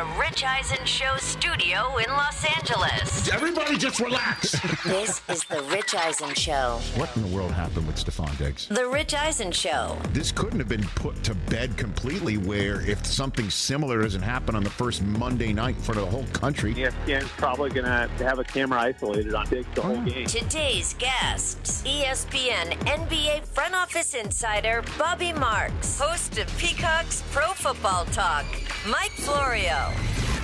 The 0.00 0.06
Rich 0.18 0.44
Eisen 0.44 0.86
Show 0.86 1.14
studio 1.18 1.98
in 1.98 2.08
Los 2.08 2.42
Angeles. 2.56 3.30
Everybody 3.30 3.76
just 3.76 4.00
relax. 4.00 4.58
This 4.86 5.20
is 5.28 5.44
the 5.44 5.62
Rich 5.70 5.94
Eisen 5.94 6.32
Show. 6.32 6.80
what 6.96 7.14
in 7.16 7.22
the 7.22 7.36
world 7.36 7.52
happened 7.52 7.86
with 7.86 7.96
Stefon 7.96 8.36
Diggs? 8.38 8.66
The 8.68 8.88
Rich 8.88 9.12
Eisen 9.12 9.52
Show. 9.52 9.98
This 10.14 10.32
couldn't 10.32 10.58
have 10.58 10.68
been 10.68 10.86
put 10.94 11.22
to 11.24 11.34
bed 11.34 11.76
completely 11.76 12.38
where 12.38 12.80
if 12.88 13.04
something 13.04 13.50
similar 13.50 14.00
doesn't 14.00 14.22
happen 14.22 14.54
on 14.54 14.64
the 14.64 14.70
first 14.70 15.02
Monday 15.02 15.52
night 15.52 15.76
in 15.76 15.82
front 15.82 16.00
of 16.00 16.06
the 16.06 16.10
whole 16.10 16.26
country. 16.32 16.74
ESPN's 16.74 17.28
probably 17.32 17.68
going 17.68 17.84
to 17.84 18.24
have 18.24 18.38
a 18.38 18.44
camera 18.44 18.80
isolated 18.80 19.34
on 19.34 19.46
Diggs 19.48 19.66
the 19.74 19.82
whole 19.82 19.98
oh, 19.98 20.04
game. 20.04 20.26
Today's 20.26 20.94
guests 20.94 21.82
ESPN 21.82 22.72
NBA 22.84 23.44
front 23.44 23.74
office 23.74 24.14
insider 24.14 24.82
Bobby 24.98 25.34
Marks, 25.34 26.00
host 26.00 26.38
of 26.38 26.48
Peacock's 26.56 27.22
Pro 27.32 27.48
Football 27.48 28.06
Talk, 28.06 28.46
Mike 28.88 29.12
Florio. 29.12 29.89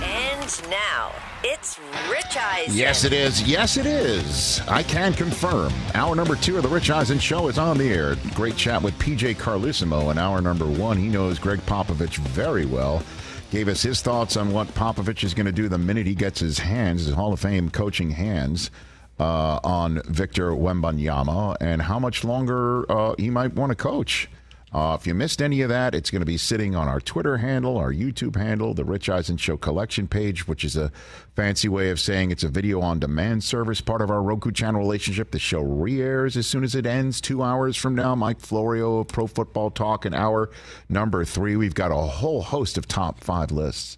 And 0.01 0.69
now, 0.69 1.11
it's 1.43 1.79
Rich 2.09 2.37
Eisen. 2.37 2.75
Yes, 2.75 3.03
it 3.03 3.13
is. 3.13 3.41
Yes, 3.43 3.77
it 3.77 3.85
is. 3.85 4.61
I 4.67 4.83
can 4.83 5.13
confirm. 5.13 5.73
Hour 5.93 6.15
number 6.15 6.35
two 6.35 6.57
of 6.57 6.63
the 6.63 6.69
Rich 6.69 6.89
Eisen 6.89 7.19
Show 7.19 7.47
is 7.47 7.57
on 7.57 7.77
the 7.77 7.89
air. 7.89 8.15
Great 8.33 8.55
chat 8.55 8.81
with 8.81 8.97
PJ 8.99 9.35
Carlesimo 9.35 10.11
in 10.11 10.17
hour 10.17 10.41
number 10.41 10.65
one. 10.65 10.97
He 10.97 11.09
knows 11.09 11.39
Gregg 11.39 11.59
Popovich 11.61 12.17
very 12.17 12.65
well. 12.65 13.03
Gave 13.51 13.67
us 13.67 13.81
his 13.81 14.01
thoughts 14.01 14.35
on 14.37 14.51
what 14.51 14.67
Popovich 14.69 15.23
is 15.23 15.33
going 15.33 15.45
to 15.45 15.51
do 15.51 15.69
the 15.69 15.77
minute 15.77 16.05
he 16.05 16.15
gets 16.15 16.39
his 16.39 16.59
hands, 16.59 17.05
his 17.05 17.15
Hall 17.15 17.33
of 17.33 17.39
Fame 17.39 17.69
coaching 17.69 18.11
hands, 18.11 18.71
uh, 19.19 19.59
on 19.63 20.01
Victor 20.05 20.51
Wembanyama 20.51 21.57
and 21.59 21.81
how 21.81 21.99
much 21.99 22.23
longer 22.23 22.89
uh, 22.91 23.15
he 23.17 23.29
might 23.29 23.53
want 23.53 23.71
to 23.71 23.75
coach. 23.75 24.29
Uh, 24.73 24.97
if 24.99 25.07
you 25.07 25.13
missed 25.13 25.41
any 25.41 25.61
of 25.61 25.69
that, 25.69 25.95
it's 25.95 26.11
going 26.11 26.19
to 26.19 26.25
be 26.25 26.35
sitting 26.35 26.75
on 26.75 26.89
our 26.89 26.99
Twitter 26.99 27.37
handle, 27.37 27.77
our 27.77 27.93
YouTube 27.93 28.35
handle, 28.35 28.73
the 28.73 28.83
Rich 28.83 29.07
Eisen 29.07 29.37
Show 29.37 29.55
collection 29.55 30.09
page, 30.09 30.45
which 30.45 30.65
is 30.65 30.75
a 30.75 30.91
fancy 31.35 31.69
way 31.69 31.89
of 31.89 32.01
saying 32.01 32.31
it's 32.31 32.43
a 32.43 32.49
video 32.49 32.81
on 32.81 32.99
demand 32.99 33.45
service, 33.45 33.79
part 33.79 34.01
of 34.01 34.11
our 34.11 34.21
Roku 34.21 34.51
channel 34.51 34.81
relationship. 34.81 35.31
The 35.31 35.39
show 35.39 35.61
re 35.61 36.01
airs 36.01 36.35
as 36.35 36.47
soon 36.47 36.65
as 36.65 36.75
it 36.75 36.85
ends, 36.85 37.21
two 37.21 37.41
hours 37.41 37.77
from 37.77 37.95
now. 37.95 38.13
Mike 38.13 38.41
Florio 38.41 38.99
of 38.99 39.07
Pro 39.07 39.25
Football 39.25 39.71
Talk, 39.71 40.03
an 40.03 40.13
hour 40.13 40.49
number 40.89 41.23
three. 41.23 41.55
We've 41.55 41.73
got 41.73 41.91
a 41.91 41.95
whole 41.95 42.41
host 42.41 42.77
of 42.77 42.89
top 42.89 43.23
five 43.23 43.51
lists 43.51 43.95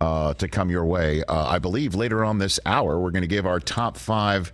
uh, 0.00 0.34
to 0.34 0.46
come 0.46 0.70
your 0.70 0.84
way. 0.84 1.24
Uh, 1.24 1.46
I 1.48 1.58
believe 1.58 1.96
later 1.96 2.24
on 2.24 2.38
this 2.38 2.60
hour, 2.64 3.00
we're 3.00 3.10
going 3.10 3.22
to 3.22 3.28
give 3.28 3.46
our 3.46 3.58
top 3.58 3.96
five 3.96 4.52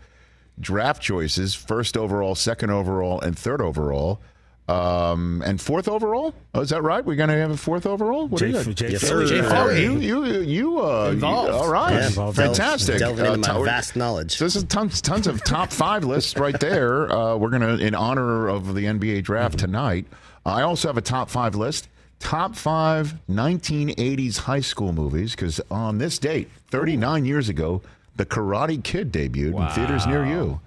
draft 0.59 1.03
choices 1.03 1.55
first 1.55 1.95
overall, 1.97 2.35
second 2.35 2.71
overall, 2.71 3.21
and 3.21 3.39
third 3.39 3.61
overall. 3.61 4.23
Um, 4.69 5.43
and 5.47 5.59
fourth 5.61 5.89
overall? 5.89 6.35
Oh, 6.55 6.61
is 6.61 6.69
that 6.71 6.83
right? 6.83 7.03
We're 7.05 7.17
going 7.17 7.31
to 7.31 7.37
have 7.39 7.51
a 7.51 7.57
fourth 7.57 7.87
overall? 7.87 8.29
What 8.29 8.41
Jay- 8.41 8.51
is 8.51 8.67
that? 8.67 8.75
Jay 8.75 8.91
Yes, 8.93 9.09
Philly. 9.09 9.27
sir. 9.27 9.43
Jay 9.43 9.49
Oh, 9.57 9.71
you, 9.71 9.99
you, 9.99 10.41
you, 10.43 10.81
uh, 10.85 11.11
Involved. 11.13 11.49
you- 11.49 11.55
all 11.55 11.71
right, 11.71 11.93
Yeah, 11.95 12.07
involved. 12.09 12.37
fantastic. 12.37 12.99
Delving 12.99 13.25
into 13.25 13.51
Uh, 13.51 13.55
my 13.55 13.59
t- 13.61 13.65
vast 13.65 13.97
knowledge. 13.97 14.37
So 14.37 14.45
this 14.45 14.57
is 14.57 14.65
tons, 14.65 15.01
tons 15.01 15.27
of 15.27 15.43
top 15.43 15.73
five 15.73 16.05
lists 16.05 16.37
right 16.39 16.59
there. 16.61 17.11
Uh, 17.19 17.37
we're 17.37 17.49
gonna, 17.51 17.77
in 17.77 17.95
honor 17.95 18.49
of 18.49 18.75
the 18.75 18.83
NBA 18.85 19.23
draft 19.23 19.57
Mm-hmm. 19.57 19.67
tonight. 19.67 20.07
I 20.45 20.61
also 20.63 20.89
have 20.89 20.99
a 20.99 21.03
top 21.03 21.31
five 21.31 21.55
list. 21.55 21.89
Top 22.21 22.55
five 22.55 23.15
1980s 23.31 24.37
high 24.39 24.61
school 24.61 24.93
movies 24.93 25.33
because 25.33 25.61
on 25.71 25.99
this 25.99 26.19
date, 26.19 26.51
39 26.71 27.25
years 27.25 27.49
ago, 27.49 27.81
The 28.17 28.27
Karate 28.27 28.83
Kid 28.83 29.13
debuted 29.13 29.59
in 29.59 29.69
theaters 29.75 30.07
near 30.07 30.27
you. 30.27 30.61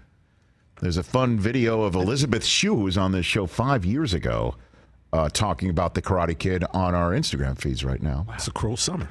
There's 0.81 0.97
a 0.97 1.03
fun 1.03 1.38
video 1.38 1.84
of 1.84 1.94
Elizabeth 1.94 2.44
Shue, 2.44 2.75
who 2.75 2.84
was 2.86 2.97
on 2.97 3.12
this 3.12 3.24
show 3.24 3.46
five 3.46 3.86
years 3.86 4.16
ago, 4.16 4.56
uh, 5.14 5.30
talking 5.30 5.69
about 5.69 5.94
The 5.94 6.02
Karate 6.02 6.38
Kid 6.38 6.64
on 6.74 6.96
our 6.96 7.12
Instagram 7.12 7.56
feeds 7.56 7.86
right 7.86 8.02
now. 8.02 8.25
It's 8.34 8.47
a 8.47 8.52
cruel 8.52 8.78
summer. 8.78 9.08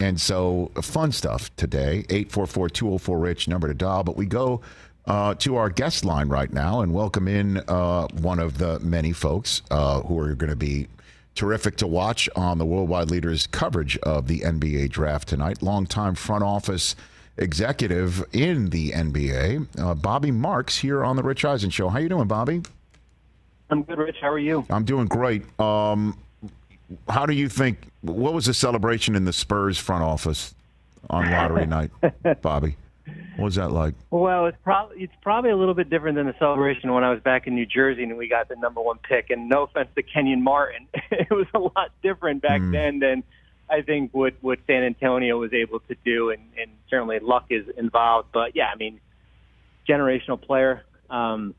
And 0.00 0.18
so, 0.18 0.70
uh, 0.74 0.80
fun 0.80 1.12
stuff 1.12 1.54
today. 1.56 2.06
844 2.08 2.70
204 2.70 3.18
Rich, 3.18 3.48
number 3.48 3.68
to 3.68 3.74
dial. 3.74 4.02
But 4.02 4.16
we 4.16 4.24
go 4.24 4.62
uh, 5.04 5.34
to 5.34 5.56
our 5.56 5.68
guest 5.68 6.06
line 6.06 6.30
right 6.30 6.50
now 6.50 6.80
and 6.80 6.94
welcome 6.94 7.28
in 7.28 7.58
uh, 7.68 8.06
one 8.08 8.38
of 8.38 8.56
the 8.56 8.80
many 8.80 9.12
folks 9.12 9.60
uh, 9.70 10.00
who 10.00 10.18
are 10.18 10.34
going 10.34 10.48
to 10.48 10.56
be 10.56 10.88
terrific 11.34 11.76
to 11.76 11.86
watch 11.86 12.30
on 12.34 12.56
the 12.56 12.64
Worldwide 12.64 13.10
Leaders 13.10 13.46
coverage 13.46 13.98
of 13.98 14.26
the 14.26 14.40
NBA 14.40 14.88
draft 14.88 15.28
tonight. 15.28 15.62
Longtime 15.62 16.14
front 16.14 16.44
office 16.44 16.96
executive 17.38 18.24
in 18.32 18.70
the 18.70 18.90
NBA, 18.90 19.66
uh, 19.78 19.94
Bobby 19.94 20.30
Marks, 20.30 20.78
here 20.78 21.04
on 21.04 21.16
the 21.16 21.22
Rich 21.22 21.44
Eisen 21.44 21.70
Show. 21.70 21.88
How 21.88 21.98
you 21.98 22.08
doing, 22.08 22.28
Bobby? 22.28 22.62
I'm 23.70 23.82
good, 23.82 23.98
Rich. 23.98 24.16
How 24.20 24.28
are 24.28 24.38
you? 24.38 24.64
I'm 24.70 24.84
doing 24.84 25.06
great. 25.06 25.42
Um, 25.60 26.18
how 27.08 27.26
do 27.26 27.34
you 27.34 27.48
think? 27.48 27.90
What 28.02 28.32
was 28.32 28.46
the 28.46 28.54
celebration 28.54 29.16
in 29.16 29.24
the 29.24 29.32
Spurs 29.32 29.78
front 29.78 30.04
office 30.04 30.54
on 31.10 31.30
lottery 31.30 31.66
night, 31.66 31.90
Bobby? 32.42 32.76
What 33.36 33.44
was 33.44 33.54
that 33.56 33.70
like? 33.70 33.94
Well, 34.10 34.46
it's 34.46 34.56
probably 34.64 35.02
it's 35.02 35.12
probably 35.20 35.50
a 35.50 35.56
little 35.56 35.74
bit 35.74 35.90
different 35.90 36.16
than 36.16 36.26
the 36.26 36.34
celebration 36.38 36.92
when 36.92 37.04
I 37.04 37.10
was 37.10 37.20
back 37.20 37.46
in 37.46 37.54
New 37.54 37.66
Jersey 37.66 38.02
and 38.02 38.16
we 38.16 38.28
got 38.28 38.48
the 38.48 38.56
number 38.56 38.80
one 38.80 38.98
pick. 38.98 39.30
And 39.30 39.48
no 39.48 39.64
offense 39.64 39.88
to 39.94 40.02
Kenyon 40.02 40.42
Martin, 40.42 40.86
it 41.10 41.30
was 41.30 41.46
a 41.54 41.58
lot 41.58 41.90
different 42.02 42.42
back 42.42 42.62
then 42.72 42.98
than 43.00 43.22
I 43.68 43.82
think 43.82 44.12
what 44.12 44.34
what 44.40 44.58
San 44.66 44.84
Antonio 44.84 45.38
was 45.38 45.52
able 45.52 45.80
to 45.80 45.96
do, 46.04 46.30
and, 46.30 46.42
and 46.60 46.70
certainly 46.88 47.18
luck 47.18 47.46
is 47.50 47.66
involved. 47.76 48.28
But 48.32 48.54
yeah, 48.54 48.68
I 48.72 48.76
mean, 48.76 49.00
generational 49.88 50.40
player. 50.40 50.84
Um, 51.10 51.54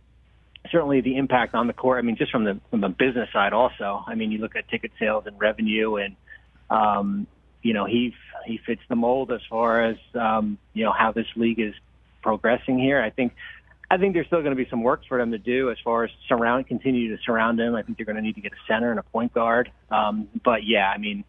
certainly 0.71 1.01
the 1.01 1.17
impact 1.17 1.53
on 1.53 1.67
the 1.67 1.73
court. 1.73 1.99
I 1.99 2.01
mean, 2.01 2.15
just 2.15 2.31
from 2.31 2.43
the 2.43 2.59
from 2.69 2.81
the 2.81 2.89
business 2.89 3.29
side, 3.33 3.53
also. 3.53 4.03
I 4.05 4.15
mean, 4.15 4.31
you 4.31 4.39
look 4.39 4.55
at 4.55 4.67
ticket 4.69 4.91
sales 4.99 5.25
and 5.25 5.39
revenue, 5.39 5.95
and 5.95 6.15
um, 6.69 7.27
you 7.61 7.73
know 7.73 7.85
he 7.85 8.13
he 8.45 8.59
fits 8.65 8.81
the 8.89 8.95
mold 8.95 9.31
as 9.31 9.41
far 9.49 9.83
as 9.83 9.97
um, 10.15 10.57
you 10.73 10.85
know 10.85 10.93
how 10.93 11.11
this 11.11 11.27
league 11.35 11.59
is 11.59 11.73
progressing 12.21 12.79
here. 12.79 13.01
I 13.01 13.09
think 13.09 13.33
I 13.89 13.97
think 13.97 14.13
there's 14.13 14.27
still 14.27 14.41
going 14.41 14.55
to 14.55 14.61
be 14.61 14.69
some 14.69 14.83
work 14.83 15.01
for 15.07 15.17
them 15.17 15.31
to 15.31 15.37
do 15.37 15.71
as 15.71 15.77
far 15.83 16.03
as 16.03 16.11
surround 16.27 16.67
continue 16.67 17.15
to 17.15 17.23
surround 17.23 17.59
him. 17.59 17.75
I 17.75 17.83
think 17.83 17.97
they're 17.97 18.05
going 18.05 18.17
to 18.17 18.21
need 18.21 18.35
to 18.35 18.41
get 18.41 18.53
a 18.53 18.71
center 18.71 18.91
and 18.91 18.99
a 18.99 19.03
point 19.03 19.33
guard. 19.33 19.71
Um, 19.89 20.27
but 20.43 20.65
yeah, 20.65 20.91
I 20.93 20.97
mean, 20.97 21.23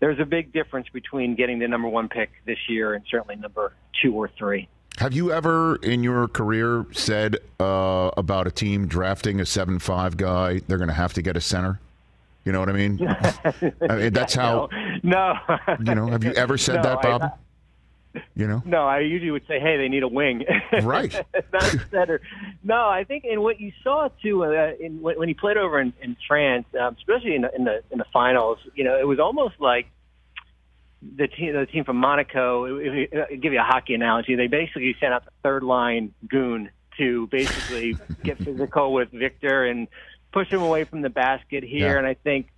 there's 0.00 0.18
a 0.18 0.24
big 0.24 0.52
difference 0.52 0.88
between 0.92 1.34
getting 1.36 1.58
the 1.58 1.68
number 1.68 1.88
one 1.88 2.08
pick 2.08 2.30
this 2.46 2.58
year 2.68 2.94
and 2.94 3.04
certainly 3.10 3.36
number 3.36 3.72
two 4.02 4.14
or 4.14 4.28
three. 4.36 4.68
Have 4.98 5.12
you 5.12 5.30
ever 5.32 5.76
in 5.76 6.02
your 6.02 6.26
career 6.28 6.84
said 6.92 7.36
uh, 7.58 8.10
about 8.16 8.46
a 8.46 8.50
team 8.50 8.86
drafting 8.86 9.40
a 9.40 9.46
seven-five 9.46 10.16
guy, 10.16 10.60
they're 10.66 10.78
going 10.78 10.88
to 10.88 10.94
have 10.94 11.12
to 11.14 11.22
get 11.22 11.36
a 11.36 11.40
center? 11.40 11.80
You 12.44 12.52
know 12.52 12.60
what 12.60 12.68
I 12.68 12.72
mean? 12.72 12.98
I 13.88 13.96
mean 13.96 14.12
that's 14.12 14.34
how. 14.34 14.68
No, 15.02 15.34
You 15.84 15.94
know, 15.94 16.06
have 16.08 16.24
you 16.24 16.32
ever 16.32 16.58
said 16.58 16.76
No, 16.76 16.82
that, 16.82 16.98
I- 16.98 17.18
Bob? 17.18 17.38
You 18.34 18.48
know, 18.48 18.60
No, 18.66 18.88
I 18.88 18.98
usually 19.00 19.30
would 19.30 19.46
say, 19.46 19.60
"Hey, 19.60 19.76
they 19.76 19.88
need 19.88 20.02
a 20.02 20.08
wing." 20.08 20.44
Right. 20.82 21.14
Not 21.52 21.62
a 21.74 21.80
center. 21.92 22.20
No, 22.64 22.88
I 22.88 23.04
think, 23.04 23.22
and 23.24 23.40
what 23.40 23.60
you 23.60 23.70
saw 23.84 24.08
too, 24.20 24.44
uh, 24.44 24.72
in, 24.80 25.00
when 25.00 25.16
when 25.16 25.28
he 25.28 25.34
played 25.34 25.56
over 25.56 25.80
in, 25.80 25.92
in 26.02 26.16
France, 26.26 26.66
um, 26.80 26.96
especially 26.98 27.36
in 27.36 27.42
the, 27.42 27.54
in 27.54 27.64
the 27.64 27.82
in 27.92 27.98
the 27.98 28.04
finals, 28.12 28.58
you 28.74 28.82
know, 28.82 28.98
it 28.98 29.06
was 29.06 29.20
almost 29.20 29.60
like 29.60 29.86
the 31.02 31.28
team, 31.28 31.54
the 31.54 31.66
team 31.66 31.84
from 31.84 31.96
Monaco. 31.96 32.64
If 32.76 33.12
you, 33.12 33.20
uh, 33.20 33.24
give 33.40 33.52
you 33.52 33.60
a 33.60 33.64
hockey 33.64 33.94
analogy, 33.94 34.34
they 34.34 34.46
basically 34.46 34.94
sent 35.00 35.12
out 35.12 35.24
the 35.24 35.30
third 35.42 35.62
line 35.62 36.12
goon 36.28 36.70
to 36.98 37.26
basically 37.28 37.96
get 38.22 38.38
physical 38.38 38.92
with 38.92 39.10
Victor 39.10 39.64
and 39.64 39.88
push 40.32 40.48
him 40.48 40.62
away 40.62 40.84
from 40.84 41.02
the 41.02 41.10
basket 41.10 41.64
here. 41.64 41.92
Yeah. 41.92 41.98
And 41.98 42.06
I 42.06 42.14
think 42.14 42.48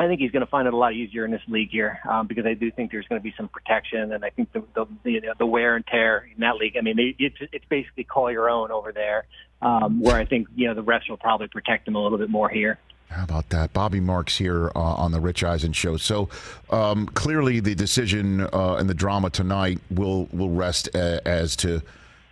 I 0.00 0.06
think 0.06 0.20
he's 0.20 0.30
going 0.30 0.44
to 0.44 0.50
find 0.50 0.66
it 0.66 0.72
a 0.72 0.76
lot 0.76 0.94
easier 0.94 1.26
in 1.26 1.30
this 1.30 1.42
league 1.46 1.70
here 1.70 2.00
um, 2.08 2.26
because 2.26 2.46
I 2.46 2.54
do 2.54 2.70
think 2.70 2.90
there's 2.90 3.06
going 3.06 3.20
to 3.20 3.22
be 3.22 3.34
some 3.36 3.48
protection, 3.48 4.12
and 4.12 4.24
I 4.24 4.30
think 4.30 4.50
the 4.52 4.64
the, 4.74 4.86
you 5.04 5.20
know, 5.20 5.34
the 5.38 5.44
wear 5.44 5.76
and 5.76 5.86
tear 5.86 6.26
in 6.34 6.40
that 6.40 6.56
league. 6.56 6.78
I 6.78 6.80
mean, 6.80 6.96
they, 6.96 7.14
it's 7.18 7.36
it's 7.52 7.64
basically 7.68 8.04
call 8.04 8.32
your 8.32 8.48
own 8.48 8.70
over 8.70 8.92
there, 8.92 9.26
um, 9.60 10.00
where 10.00 10.16
I 10.16 10.24
think 10.24 10.48
you 10.56 10.68
know 10.68 10.74
the 10.74 10.82
refs 10.82 11.10
will 11.10 11.18
probably 11.18 11.48
protect 11.48 11.86
him 11.86 11.96
a 11.96 12.02
little 12.02 12.16
bit 12.16 12.30
more 12.30 12.48
here. 12.48 12.78
How 13.10 13.24
about 13.24 13.48
that? 13.48 13.72
Bobby 13.72 13.98
Marks 13.98 14.38
here 14.38 14.70
uh, 14.76 14.78
on 14.78 15.10
the 15.10 15.20
Rich 15.20 15.42
Eisen 15.42 15.72
show. 15.72 15.96
So 15.96 16.28
um, 16.70 17.06
clearly, 17.06 17.58
the 17.58 17.74
decision 17.74 18.42
uh, 18.52 18.76
and 18.76 18.88
the 18.88 18.94
drama 18.94 19.30
tonight 19.30 19.80
will 19.90 20.28
will 20.32 20.50
rest 20.50 20.88
a, 20.94 21.20
as 21.26 21.56
to 21.56 21.82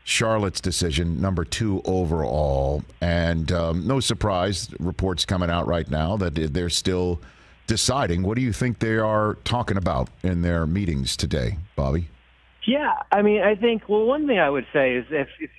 Charlotte's 0.05 0.61
decision, 0.61 1.21
number 1.21 1.45
two 1.45 1.83
overall. 1.85 2.85
And 3.01 3.51
um, 3.51 3.87
no 3.87 3.99
surprise, 4.01 4.71
reports 4.79 5.25
coming 5.25 5.51
out 5.51 5.67
right 5.67 5.91
now 5.91 6.17
that 6.17 6.35
they're 6.55 6.71
still 6.71 7.21
deciding. 7.67 8.23
What 8.23 8.37
do 8.37 8.43
you 8.43 8.53
think 8.53 8.79
they 8.79 8.97
are 8.97 9.35
talking 9.45 9.77
about 9.77 10.09
in 10.23 10.43
their 10.43 10.65
meetings 10.65 11.17
today, 11.17 11.59
Bobby? 11.77 12.09
Yeah, 12.67 12.95
I 13.11 13.23
mean, 13.23 13.43
I 13.43 13.55
think, 13.55 13.89
well, 13.89 14.05
one 14.05 14.27
thing 14.27 14.39
I 14.39 14.49
would 14.49 14.67
say 14.73 14.95
is 14.95 15.07
if, 15.11 15.29
if 15.41 15.51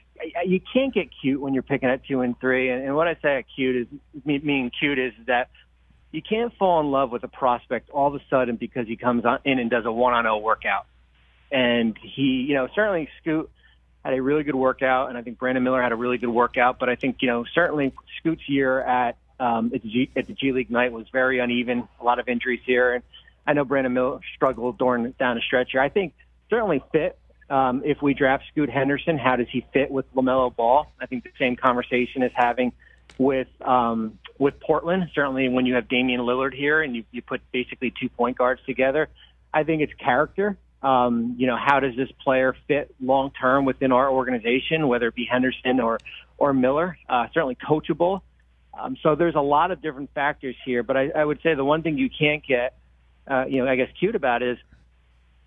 you 0.45 0.61
can't 0.73 0.93
get 0.93 1.09
cute 1.21 1.39
when 1.39 1.53
you're 1.53 1.63
picking 1.63 1.89
at 1.89 2.05
two 2.05 2.21
and 2.21 2.39
three. 2.39 2.69
And, 2.69 2.83
and 2.83 2.95
what 2.95 3.07
I 3.07 3.15
say 3.21 3.37
at 3.37 3.45
cute 3.55 3.75
is, 3.75 3.87
meaning 4.25 4.71
cute 4.77 4.99
is 4.99 5.13
that 5.27 5.49
you 6.11 6.21
can't 6.21 6.53
fall 6.57 6.79
in 6.79 6.91
love 6.91 7.11
with 7.11 7.23
a 7.23 7.27
prospect 7.27 7.89
all 7.89 8.07
of 8.07 8.15
a 8.15 8.23
sudden 8.29 8.55
because 8.55 8.87
he 8.87 8.95
comes 8.95 9.25
on 9.25 9.39
in 9.45 9.59
and 9.59 9.69
does 9.69 9.85
a 9.85 9.91
one 9.91 10.13
on 10.13 10.23
zero 10.23 10.37
workout. 10.37 10.85
And 11.51 11.97
he, 12.01 12.45
you 12.47 12.55
know, 12.55 12.67
certainly 12.75 13.09
Scoot 13.21 13.49
had 14.03 14.13
a 14.13 14.21
really 14.21 14.43
good 14.43 14.55
workout, 14.55 15.09
and 15.09 15.17
I 15.17 15.21
think 15.21 15.39
Brandon 15.39 15.63
Miller 15.63 15.81
had 15.81 15.91
a 15.91 15.95
really 15.95 16.17
good 16.17 16.29
workout. 16.29 16.79
But 16.79 16.89
I 16.89 16.95
think 16.95 17.17
you 17.21 17.27
know 17.27 17.45
certainly 17.53 17.93
Scoot's 18.19 18.47
year 18.47 18.81
at 18.81 19.17
um, 19.39 19.71
at, 19.73 19.81
the 19.81 19.89
G, 19.89 20.11
at 20.15 20.27
the 20.27 20.33
G 20.33 20.51
League 20.51 20.71
night 20.71 20.91
was 20.91 21.07
very 21.11 21.39
uneven. 21.39 21.87
A 21.99 22.03
lot 22.03 22.19
of 22.19 22.27
injuries 22.27 22.61
here, 22.65 22.93
and 22.95 23.03
I 23.45 23.53
know 23.53 23.65
Brandon 23.65 23.93
Miller 23.93 24.19
struggled 24.35 24.77
during 24.77 25.11
down 25.11 25.37
a 25.37 25.41
stretch 25.41 25.71
here. 25.71 25.81
I 25.81 25.89
think 25.89 26.13
certainly 26.49 26.81
fit. 26.91 27.18
Um, 27.49 27.81
if 27.83 28.01
we 28.01 28.13
draft 28.13 28.43
Scoot 28.51 28.69
Henderson, 28.69 29.17
how 29.17 29.35
does 29.35 29.47
he 29.51 29.65
fit 29.73 29.89
with 29.89 30.05
LaMelo 30.13 30.55
Ball? 30.55 30.91
I 30.99 31.05
think 31.07 31.23
the 31.23 31.31
same 31.39 31.55
conversation 31.55 32.21
is 32.21 32.31
having 32.35 32.73
with 33.17 33.47
um, 33.61 34.19
with 34.37 34.59
Portland. 34.59 35.09
Certainly, 35.13 35.49
when 35.49 35.65
you 35.65 35.75
have 35.75 35.87
Damian 35.87 36.21
Lillard 36.21 36.53
here 36.53 36.81
and 36.81 36.95
you, 36.95 37.03
you 37.11 37.21
put 37.21 37.41
basically 37.51 37.93
two 37.99 38.09
point 38.09 38.37
guards 38.37 38.61
together, 38.65 39.09
I 39.53 39.63
think 39.63 39.81
it's 39.81 39.93
character. 39.93 40.57
Um, 40.81 41.35
you 41.37 41.47
know, 41.47 41.57
how 41.57 41.79
does 41.81 41.95
this 41.95 42.09
player 42.23 42.55
fit 42.67 42.95
long 43.01 43.31
term 43.31 43.65
within 43.65 43.91
our 43.91 44.09
organization, 44.09 44.87
whether 44.87 45.07
it 45.07 45.15
be 45.15 45.25
Henderson 45.25 45.79
or 45.79 45.99
or 46.37 46.53
Miller? 46.53 46.97
Uh, 47.07 47.27
certainly 47.33 47.55
coachable. 47.55 48.21
Um, 48.79 48.95
so 49.03 49.15
there's 49.15 49.35
a 49.35 49.41
lot 49.41 49.71
of 49.71 49.81
different 49.81 50.11
factors 50.13 50.55
here, 50.63 50.83
but 50.83 50.95
I, 50.95 51.09
I 51.09 51.25
would 51.25 51.41
say 51.41 51.53
the 51.53 51.65
one 51.65 51.81
thing 51.81 51.97
you 51.97 52.09
can't 52.09 52.45
get, 52.45 52.77
uh, 53.27 53.45
you 53.45 53.63
know, 53.63 53.69
I 53.69 53.75
guess 53.75 53.89
cute 53.99 54.15
about 54.15 54.41
is 54.41 54.57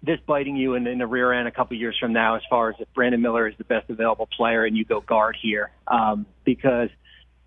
this 0.02 0.18
biting 0.26 0.56
you 0.56 0.74
in, 0.74 0.86
in 0.86 0.98
the 0.98 1.06
rear 1.06 1.32
end 1.32 1.46
a 1.48 1.50
couple 1.50 1.76
years 1.76 1.96
from 1.98 2.12
now, 2.12 2.36
as 2.36 2.42
far 2.50 2.70
as 2.70 2.76
if 2.80 2.88
Brandon 2.94 3.20
Miller 3.20 3.46
is 3.46 3.54
the 3.58 3.64
best 3.64 3.88
available 3.88 4.28
player 4.36 4.64
and 4.64 4.76
you 4.76 4.84
go 4.84 5.00
guard 5.00 5.36
here, 5.40 5.70
um, 5.86 6.26
because 6.44 6.88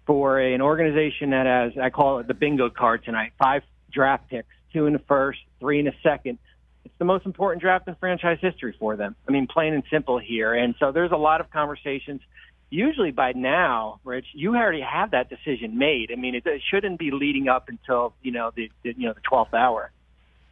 for 0.05 0.39
an 0.39 0.61
organization 0.61 1.31
that 1.31 1.45
has, 1.45 1.77
I 1.81 1.89
call 1.89 2.19
it 2.19 2.27
the 2.27 2.33
bingo 2.33 2.69
card 2.69 3.03
tonight, 3.03 3.33
five 3.37 3.63
draft 3.91 4.29
picks, 4.29 4.47
two 4.71 4.85
in 4.85 4.93
the 4.93 4.99
first, 4.99 5.39
three 5.59 5.79
in 5.79 5.85
the 5.85 5.93
second 6.03 6.37
it's 6.85 6.99
the 6.99 7.05
most 7.05 7.25
important 7.25 7.61
draft 7.61 7.87
in 7.87 7.95
franchise 7.95 8.37
history 8.39 8.73
for 8.79 8.95
them. 8.95 9.15
I 9.27 9.31
mean, 9.31 9.47
plain 9.47 9.73
and 9.73 9.83
simple 9.91 10.19
here. 10.19 10.53
And 10.53 10.75
so 10.79 10.91
there's 10.91 11.11
a 11.11 11.17
lot 11.17 11.41
of 11.41 11.49
conversations. 11.49 12.21
Usually 12.69 13.11
by 13.11 13.33
now, 13.33 13.99
Rich, 14.03 14.27
you 14.33 14.55
already 14.55 14.81
have 14.81 15.11
that 15.11 15.29
decision 15.29 15.77
made. 15.77 16.11
I 16.11 16.15
mean, 16.15 16.35
it, 16.35 16.45
it 16.45 16.61
shouldn't 16.69 16.99
be 16.99 17.11
leading 17.11 17.47
up 17.47 17.69
until 17.69 18.13
you 18.21 18.31
know 18.31 18.51
the, 18.55 18.71
the 18.83 18.93
you 18.97 19.07
know 19.07 19.13
the 19.13 19.21
twelfth 19.21 19.53
hour. 19.53 19.91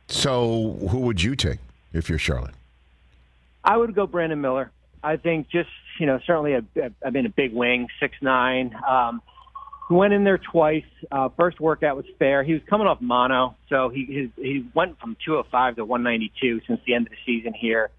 So, 0.08 0.78
who 0.90 1.00
would 1.00 1.24
you 1.24 1.36
take 1.36 1.60
if 1.94 2.10
you're 2.10 2.20
Charlotte? 2.20 2.56
I 3.64 3.78
would 3.78 3.96
go 3.96 4.06
Brandon 4.08 4.42
Miller. 4.42 4.72
I 5.04 5.18
think 5.18 5.50
just 5.50 5.70
you 6.00 6.06
know 6.06 6.20
certainly 6.26 6.54
a, 6.54 6.64
a, 6.82 6.92
I've 7.06 7.14
been 7.14 7.26
a 7.26 7.30
big 7.30 7.54
wing, 7.54 7.88
six 8.00 8.16
nine. 8.22 8.76
Um, 8.88 9.22
went 9.90 10.14
in 10.14 10.24
there 10.24 10.38
twice. 10.40 10.86
Uh, 11.12 11.30
first 11.38 11.60
workout 11.60 11.96
was 11.96 12.06
fair. 12.20 12.44
He 12.44 12.54
was 12.54 12.62
coming 12.70 12.88
off 12.88 13.02
mono, 13.02 13.56
so 13.70 13.90
he 13.90 14.06
his, 14.06 14.30
he 14.36 14.66
went 14.74 15.00
from 15.00 15.16
205 15.26 15.78
to 15.78 15.86
192 15.86 16.62
since 16.68 16.80
the 16.86 16.94
end 16.94 17.08
of 17.08 17.12
the 17.12 17.18
season 17.26 17.54
here. 17.54 17.90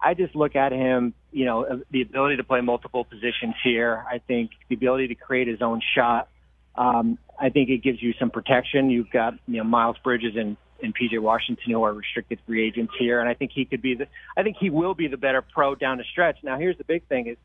I 0.00 0.14
just 0.14 0.36
look 0.36 0.54
at 0.54 0.72
him, 0.72 1.12
you 1.32 1.44
know, 1.44 1.64
uh, 1.64 1.76
the 1.90 2.02
ability 2.02 2.36
to 2.36 2.44
play 2.44 2.60
multiple 2.60 3.04
positions 3.04 3.54
here. 3.64 4.04
I 4.08 4.18
think 4.18 4.50
the 4.68 4.76
ability 4.76 5.08
to 5.08 5.14
create 5.16 5.48
his 5.48 5.60
own 5.60 5.80
shot. 5.96 6.28
Um, 6.76 7.18
I 7.38 7.50
think 7.50 7.68
it 7.68 7.82
gives 7.82 8.00
you 8.00 8.14
some 8.18 8.30
protection. 8.30 8.90
You've 8.90 9.10
got, 9.10 9.34
you 9.48 9.58
know, 9.58 9.64
Miles 9.64 9.96
Bridges 10.04 10.36
and, 10.36 10.56
and 10.82 10.94
PJ 10.94 11.18
Washington 11.18 11.72
who 11.72 11.82
are 11.82 11.92
restricted 11.92 12.38
free 12.46 12.66
agents 12.66 12.92
here, 12.98 13.20
and 13.20 13.28
I 13.28 13.34
think 13.34 13.52
he 13.52 13.64
could 13.64 13.82
be 13.82 13.94
the. 13.94 14.06
I 14.36 14.42
think 14.42 14.56
he 14.58 14.70
will 14.70 14.94
be 14.94 15.08
the 15.08 15.16
better 15.16 15.42
pro 15.42 15.74
down 15.74 15.98
the 15.98 16.04
stretch. 16.04 16.38
Now, 16.42 16.58
here's 16.58 16.78
the 16.78 16.84
big 16.84 17.04
thing: 17.04 17.26
is 17.26 17.36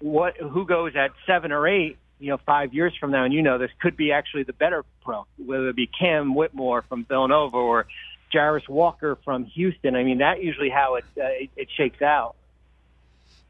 what 0.00 0.36
who 0.36 0.66
goes 0.66 0.96
at 0.96 1.12
seven 1.26 1.52
or 1.52 1.66
eight 1.66 1.98
you 2.20 2.30
know, 2.30 2.38
five 2.44 2.74
years 2.74 2.94
from 2.98 3.10
now, 3.10 3.24
and 3.24 3.32
you 3.32 3.42
know 3.42 3.58
this 3.58 3.70
could 3.80 3.96
be 3.96 4.12
actually 4.12 4.42
the 4.42 4.52
better 4.52 4.84
pro, 5.04 5.26
whether 5.36 5.68
it 5.68 5.76
be 5.76 5.86
Cam 5.86 6.34
Whitmore 6.34 6.82
from 6.82 7.04
Villanova 7.04 7.56
or 7.56 7.86
Jarace 8.32 8.68
Walker 8.68 9.16
from 9.24 9.44
Houston. 9.44 9.94
I 9.94 10.02
mean, 10.02 10.18
that 10.18 10.42
usually 10.42 10.70
how 10.70 10.96
it 10.96 11.04
uh, 11.16 11.24
it, 11.24 11.50
it, 11.56 11.68
shakes 11.76 12.02
out. 12.02 12.34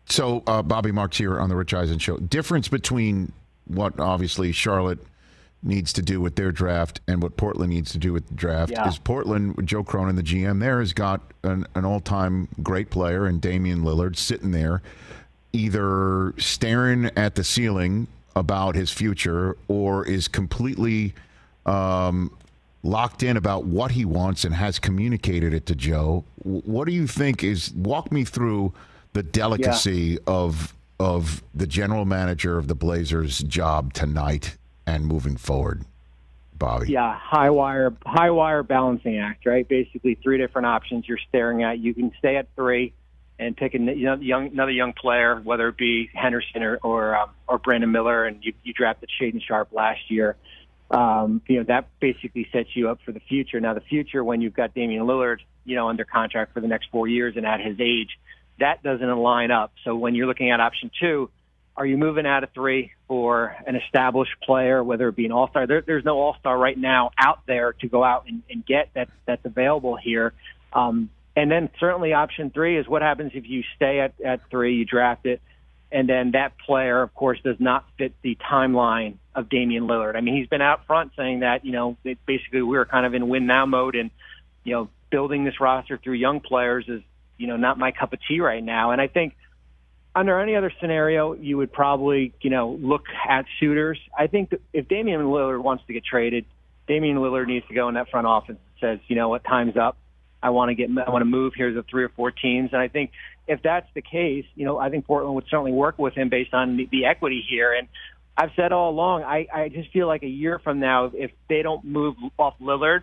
So, 0.06 0.42
uh, 0.46 0.62
Bobby 0.62 0.92
Marks 0.92 1.18
here 1.18 1.38
on 1.38 1.48
the 1.48 1.56
Rich 1.56 1.74
Eisen 1.74 1.98
show. 1.98 2.16
Difference 2.18 2.68
between 2.68 3.32
what 3.66 3.98
obviously 3.98 4.52
Charlotte 4.52 4.98
needs 5.62 5.93
to 5.93 6.02
do 6.02 6.20
with 6.20 6.37
their 6.37 6.52
draft 6.52 7.00
and 7.08 7.22
what 7.22 7.37
Portland 7.37 7.70
needs 7.70 7.90
to 7.93 7.99
do 7.99 8.12
with 8.12 8.26
the 8.28 8.34
draft 8.34 8.70
yeah. 8.70 8.88
is 8.88 8.99
Portland, 8.99 9.58
Joe 9.64 9.82
Cronin, 9.82 10.16
the 10.16 10.22
GM 10.22 10.60
there, 10.60 10.78
has 10.78 10.93
got 10.93 11.20
an, 11.43 11.66
an 11.75 11.84
all 11.84 12.00
time 12.00 12.49
great 12.62 12.90
player 12.90 13.26
and 13.26 13.40
Damian 13.40 13.82
Lillard 13.82 14.16
sitting 14.16 14.52
there, 14.52 14.82
either 15.52 16.32
staring 16.38 17.10
at 17.16 17.34
the 17.34 17.43
ceiling 17.43 18.06
about 18.37 18.76
his 18.76 18.90
future 18.93 19.56
or 19.66 20.06
is 20.06 20.28
completely 20.28 21.12
um, 21.66 22.31
locked 22.84 23.25
in 23.25 23.37
about 23.37 23.64
what 23.64 23.90
he 23.90 24.04
wants 24.04 24.44
and 24.44 24.54
has 24.54 24.78
communicated 24.78 25.52
it 25.52 25.66
to 25.66 25.75
Joe. 25.75 26.25
What 26.44 26.87
do 26.87 26.93
you 26.93 27.08
think 27.08 27.43
is 27.43 27.72
walk 27.75 28.12
me 28.12 28.25
through 28.25 28.72
the 29.12 29.22
delicacy 29.22 29.93
yeah. 29.93 30.19
of 30.26 30.75
of 31.00 31.44
the 31.54 31.66
general 31.66 32.04
manager 32.04 32.58
of 32.58 32.66
the 32.66 32.75
Blazers 32.75 33.38
job 33.40 33.93
tonight 33.93 34.57
and 34.88 35.06
moving 35.06 35.37
forward? 35.37 35.85
Bobby. 36.55 36.90
Yeah, 36.90 37.17
high 37.17 37.50
wire 37.50 37.94
high 38.05 38.31
wire 38.31 38.64
balancing 38.64 39.19
act, 39.19 39.46
right? 39.46 39.69
Basically 39.69 40.17
three 40.17 40.38
different 40.38 40.67
options 40.67 41.06
you're 41.06 41.20
staring 41.29 41.62
at. 41.62 41.79
You 41.79 41.94
can 41.94 42.11
stay 42.19 42.37
at 42.37 42.49
3 42.56 42.93
and 43.38 43.56
pick 43.56 43.75
a 43.75 43.79
you 43.79 44.06
know, 44.06 44.17
young, 44.17 44.49
another 44.49 44.73
young 44.73 44.93
player, 44.93 45.40
whether 45.40 45.69
it 45.69 45.76
be 45.76 46.11
Henderson 46.12 46.64
or 46.64 46.79
or, 46.82 47.17
um, 47.17 47.31
or 47.46 47.58
Brandon 47.58 47.93
Miller, 47.93 48.25
and 48.25 48.43
you, 48.43 48.55
you 48.64 48.73
drafted 48.73 49.08
Shaedon 49.20 49.40
Sharpe 49.46 49.73
last 49.73 50.11
year. 50.11 50.37
Um, 50.90 51.43
you 51.46 51.58
know 51.58 51.64
that 51.64 51.88
basically 52.00 52.49
sets 52.50 52.70
you 52.75 52.88
up 52.88 52.99
for 53.05 53.12
the 53.12 53.20
future. 53.20 53.61
Now, 53.61 53.75
the 53.75 53.81
future 53.82 54.25
when 54.25 54.40
you've 54.40 54.55
got 54.55 54.75
Damian 54.75 55.05
Lillard, 55.05 55.38
you 55.64 55.76
know, 55.76 55.88
under 55.88 56.05
contract 56.05 56.55
for 56.55 56.61
the 56.61 56.67
next 56.67 56.88
four 56.90 57.06
years, 57.06 57.37
and 57.37 57.46
at 57.46 57.61
his 57.61 57.79
age, 57.79 58.19
that 58.58 58.82
doesn't 58.82 59.17
line 59.17 59.52
up. 59.52 59.73
So 59.85 59.94
when 59.94 60.17
you're 60.17 60.26
looking 60.26 60.50
at 60.50 60.61
option 60.61 60.90
two, 60.99 61.31
are 61.78 61.86
you 61.86 61.96
moving 61.96 62.26
out 62.26 62.42
of 62.42 62.50
three 62.50 62.90
for 63.06 63.56
an 63.64 63.76
established 63.76 64.32
player, 64.42 64.82
whether 64.82 65.08
it 65.08 65.14
be 65.14 65.26
an 65.26 65.32
all 65.32 65.48
star? 65.48 65.69
There, 65.69 65.80
there's 65.80 66.04
no 66.04 66.19
all 66.19 66.36
star 66.40 66.58
right 66.58 66.76
now 66.76 67.12
out 67.16 67.46
there 67.46 67.72
to 67.75 67.88
go 67.88 68.02
out 68.02 68.25
and, 68.26 68.42
and 68.50 68.66
get 68.66 68.90
that 68.94 69.08
that's 69.26 69.44
available 69.44 69.94
here. 69.94 70.32
Um, 70.73 71.08
and 71.37 71.49
then 71.49 71.70
certainly 71.78 72.12
option 72.14 72.50
three 72.50 72.76
is 72.76 72.88
what 72.88 73.00
happens 73.00 73.30
if 73.35 73.49
you 73.49 73.62
stay 73.76 74.00
at, 74.00 74.20
at 74.20 74.40
three, 74.50 74.75
you 74.75 74.85
draft 74.85 75.25
it, 75.25 75.40
and 75.92 76.08
then 76.08 76.32
that 76.32 76.58
player, 76.58 77.00
of 77.00 77.14
course, 77.14 77.38
does 77.44 77.61
not 77.61 77.87
fit 77.97 78.12
the 78.23 78.37
timeline 78.50 79.14
of 79.37 79.49
Damian 79.49 79.85
Lillard. 79.85 80.16
I 80.16 80.20
mean, 80.20 80.35
he's 80.35 80.49
been 80.49 80.61
out 80.61 80.85
front 80.85 81.12
saying 81.16 81.40
that, 81.40 81.64
you 81.64 81.70
know, 81.70 81.97
basically 82.26 82.62
we 82.62 82.76
are 82.76 82.87
kind 82.87 83.06
of 83.06 83.14
in 83.14 83.28
win 83.28 83.47
now 83.47 83.66
mode 83.66 83.94
and, 83.94 84.11
you 84.64 84.73
know, 84.73 84.88
building 85.11 85.44
this 85.44 85.61
roster 85.61 85.97
through 85.97 86.14
young 86.14 86.40
players 86.40 86.87
is, 86.88 87.02
you 87.37 87.47
know, 87.47 87.56
not 87.56 87.78
my 87.78 87.92
cup 87.92 88.12
of 88.12 88.18
tea 88.28 88.40
right 88.40 88.64
now. 88.64 88.90
And 88.90 89.00
I 89.00 89.06
think 89.06 89.37
under 90.18 90.40
any 90.40 90.56
other 90.56 90.72
scenario, 90.80 91.34
you 91.34 91.56
would 91.56 91.72
probably, 91.72 92.32
you 92.40 92.50
know, 92.50 92.78
look 92.80 93.04
at 93.28 93.46
suitors. 93.60 93.98
I 94.16 94.26
think 94.26 94.52
if 94.72 94.88
Damian 94.88 95.20
Lillard 95.20 95.62
wants 95.62 95.84
to 95.87 95.92
get 95.92 96.04
traded, 96.04 96.44
Damian 96.87 97.18
Lillard 97.18 97.46
needs 97.46 97.66
to 97.68 97.75
go 97.75 97.88
in 97.88 97.94
that 97.94 98.10
front 98.10 98.26
office 98.26 98.56
and 98.56 98.80
says, 98.80 98.98
you 99.08 99.16
know 99.16 99.28
what, 99.28 99.44
time's 99.44 99.76
up 99.76 99.96
I 100.42 100.50
want 100.50 100.70
to 100.70 100.75
get, 100.75 100.88
I 100.90 101.10
want 101.10 101.22
to 101.22 101.26
move. 101.26 101.52
Here's 101.56 101.75
the 101.75 101.82
three 101.82 102.04
or 102.04 102.10
four 102.10 102.30
teams, 102.30 102.70
and 102.72 102.80
I 102.80 102.88
think 102.88 103.10
if 103.46 103.60
that's 103.62 103.88
the 103.94 104.02
case, 104.02 104.44
you 104.54 104.64
know, 104.64 104.78
I 104.78 104.90
think 104.90 105.06
Portland 105.06 105.34
would 105.34 105.46
certainly 105.50 105.72
work 105.72 105.98
with 105.98 106.14
him 106.14 106.28
based 106.28 106.54
on 106.54 106.76
the, 106.76 106.88
the 106.90 107.06
equity 107.06 107.44
here. 107.48 107.72
And 107.72 107.88
I've 108.37 108.50
said 108.54 108.72
all 108.72 108.90
along, 108.90 109.25
I, 109.25 109.46
I 109.52 109.68
just 109.68 109.90
feel 109.90 110.06
like 110.06 110.22
a 110.22 110.28
year 110.28 110.58
from 110.58 110.78
now, 110.78 111.10
if 111.12 111.32
they 111.48 111.62
don't 111.62 111.84
move 111.84 112.14
off 112.38 112.54
Lillard, 112.60 113.02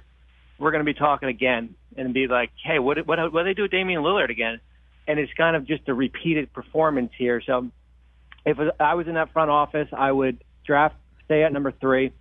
we're 0.57 0.71
going 0.71 0.85
to 0.85 0.91
be 0.91 0.97
talking 0.97 1.27
again 1.27 1.75
and 1.97 2.13
be 2.13 2.27
like, 2.27 2.51
hey, 2.63 2.79
what 2.79 3.05
what 3.05 3.33
what 3.33 3.41
do 3.41 3.43
they 3.43 3.53
do 3.53 3.63
with 3.63 3.71
Damian 3.71 4.01
Lillard 4.01 4.29
again? 4.29 4.61
And 5.07 5.19
it's 5.19 5.31
kind 5.33 5.55
of 5.55 5.65
just 5.65 5.87
a 5.87 5.93
repeated 5.93 6.51
performance 6.53 7.11
here. 7.17 7.41
So 7.45 7.69
if 8.45 8.57
I 8.79 8.95
was 8.95 9.07
in 9.07 9.13
that 9.15 9.31
front 9.33 9.51
office, 9.51 9.87
I 9.91 10.11
would 10.11 10.43
draft, 10.65 10.95
stay 11.25 11.43
at 11.43 11.53
number 11.53 11.71
three 11.71 12.11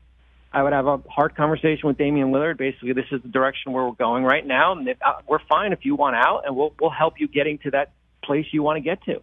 I 0.54 0.62
would 0.62 0.72
have 0.72 0.86
a 0.86 0.98
hard 1.10 1.34
conversation 1.34 1.88
with 1.88 1.98
Damian 1.98 2.30
Lillard. 2.30 2.56
Basically, 2.56 2.92
this 2.92 3.06
is 3.10 3.20
the 3.22 3.28
direction 3.28 3.72
where 3.72 3.84
we're 3.84 3.92
going 3.92 4.22
right 4.22 4.46
now, 4.46 4.72
and 4.72 4.86
if, 4.86 4.96
uh, 5.04 5.14
we're 5.26 5.40
fine 5.48 5.72
if 5.72 5.84
you 5.84 5.96
want 5.96 6.14
out, 6.14 6.42
and 6.46 6.56
we'll 6.56 6.72
we'll 6.80 6.90
help 6.90 7.14
you 7.18 7.26
getting 7.26 7.58
to 7.58 7.72
that 7.72 7.90
place 8.22 8.46
you 8.52 8.62
want 8.62 8.76
to 8.76 8.80
get 8.80 9.02
to. 9.04 9.20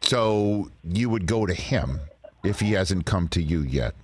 So 0.00 0.72
you 0.82 1.08
would 1.08 1.26
go 1.26 1.46
to 1.46 1.54
him 1.54 2.00
if 2.42 2.58
he 2.58 2.72
hasn't 2.72 3.06
come 3.06 3.28
to 3.28 3.40
you 3.40 3.60
yet. 3.60 3.94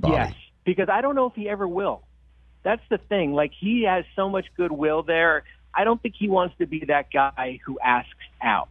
Bobby. 0.00 0.14
Yes, 0.14 0.34
because 0.64 0.88
I 0.88 1.00
don't 1.02 1.14
know 1.14 1.26
if 1.26 1.34
he 1.34 1.48
ever 1.48 1.68
will. 1.68 2.02
That's 2.64 2.82
the 2.90 2.98
thing. 2.98 3.32
Like 3.32 3.52
he 3.56 3.84
has 3.84 4.04
so 4.16 4.28
much 4.28 4.46
goodwill 4.56 5.04
there. 5.04 5.44
I 5.78 5.84
don't 5.84 6.02
think 6.02 6.16
he 6.18 6.28
wants 6.28 6.56
to 6.58 6.66
be 6.66 6.84
that 6.88 7.12
guy 7.12 7.60
who 7.64 7.78
asks 7.78 8.10
out. 8.42 8.68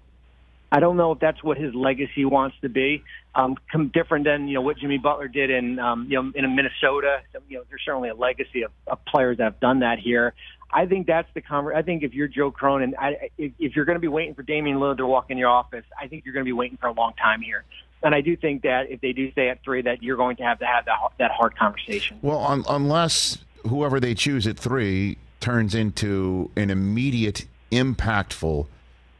I 0.69 0.81
don't 0.81 0.97
know 0.97 1.13
if 1.13 1.19
that's 1.19 1.41
what 1.41 1.57
his 1.57 1.73
legacy 1.73 2.25
wants 2.25 2.57
to 2.61 2.67
be. 2.67 3.01
Um, 3.33 3.55
different 3.93 4.25
than 4.25 4.49
you 4.49 4.55
know 4.55 4.61
what 4.61 4.77
Jimmy 4.77 4.97
Butler 4.97 5.29
did 5.29 5.49
in 5.49 5.79
um, 5.79 6.07
you 6.09 6.21
know 6.21 6.33
in 6.35 6.53
Minnesota. 6.53 7.21
You 7.47 7.59
know, 7.59 7.63
there's 7.69 7.81
certainly 7.85 8.09
a 8.09 8.15
legacy 8.15 8.63
of, 8.63 8.71
of 8.87 9.03
players 9.05 9.37
that 9.37 9.45
have 9.45 9.59
done 9.61 9.79
that 9.79 9.99
here. 9.99 10.33
I 10.69 10.85
think 10.85 11.07
that's 11.07 11.29
the 11.33 11.41
conver- 11.41 11.73
I 11.73 11.81
think 11.81 12.03
if 12.03 12.13
you're 12.13 12.27
Joe 12.27 12.51
Cronin, 12.51 12.93
I, 12.99 13.29
if, 13.37 13.53
if 13.57 13.75
you're 13.77 13.85
going 13.85 13.95
to 13.95 14.01
be 14.01 14.09
waiting 14.09 14.35
for 14.35 14.43
Damian 14.43 14.79
Lillard 14.79 14.97
to 14.97 15.07
walk 15.07 15.31
in 15.31 15.37
your 15.37 15.49
office, 15.49 15.85
I 15.97 16.07
think 16.07 16.25
you're 16.25 16.33
going 16.33 16.43
to 16.43 16.49
be 16.49 16.53
waiting 16.53 16.77
for 16.77 16.87
a 16.87 16.91
long 16.91 17.13
time 17.13 17.41
here. 17.41 17.63
And 18.03 18.13
I 18.13 18.19
do 18.19 18.35
think 18.35 18.63
that 18.63 18.91
if 18.91 18.99
they 18.99 19.13
do 19.13 19.31
stay 19.31 19.47
at 19.47 19.63
three, 19.63 19.81
that 19.83 20.03
you're 20.03 20.17
going 20.17 20.35
to 20.37 20.43
have 20.43 20.59
to 20.59 20.65
have 20.65 20.85
that 20.85 20.97
that 21.19 21.31
hard 21.31 21.55
conversation. 21.55 22.19
Well, 22.21 22.43
un- 22.43 22.65
unless 22.67 23.37
whoever 23.69 24.01
they 24.01 24.13
choose 24.13 24.45
at 24.45 24.57
three 24.57 25.17
turns 25.39 25.75
into 25.75 26.51
an 26.56 26.70
immediate, 26.70 27.46
impactful 27.72 28.67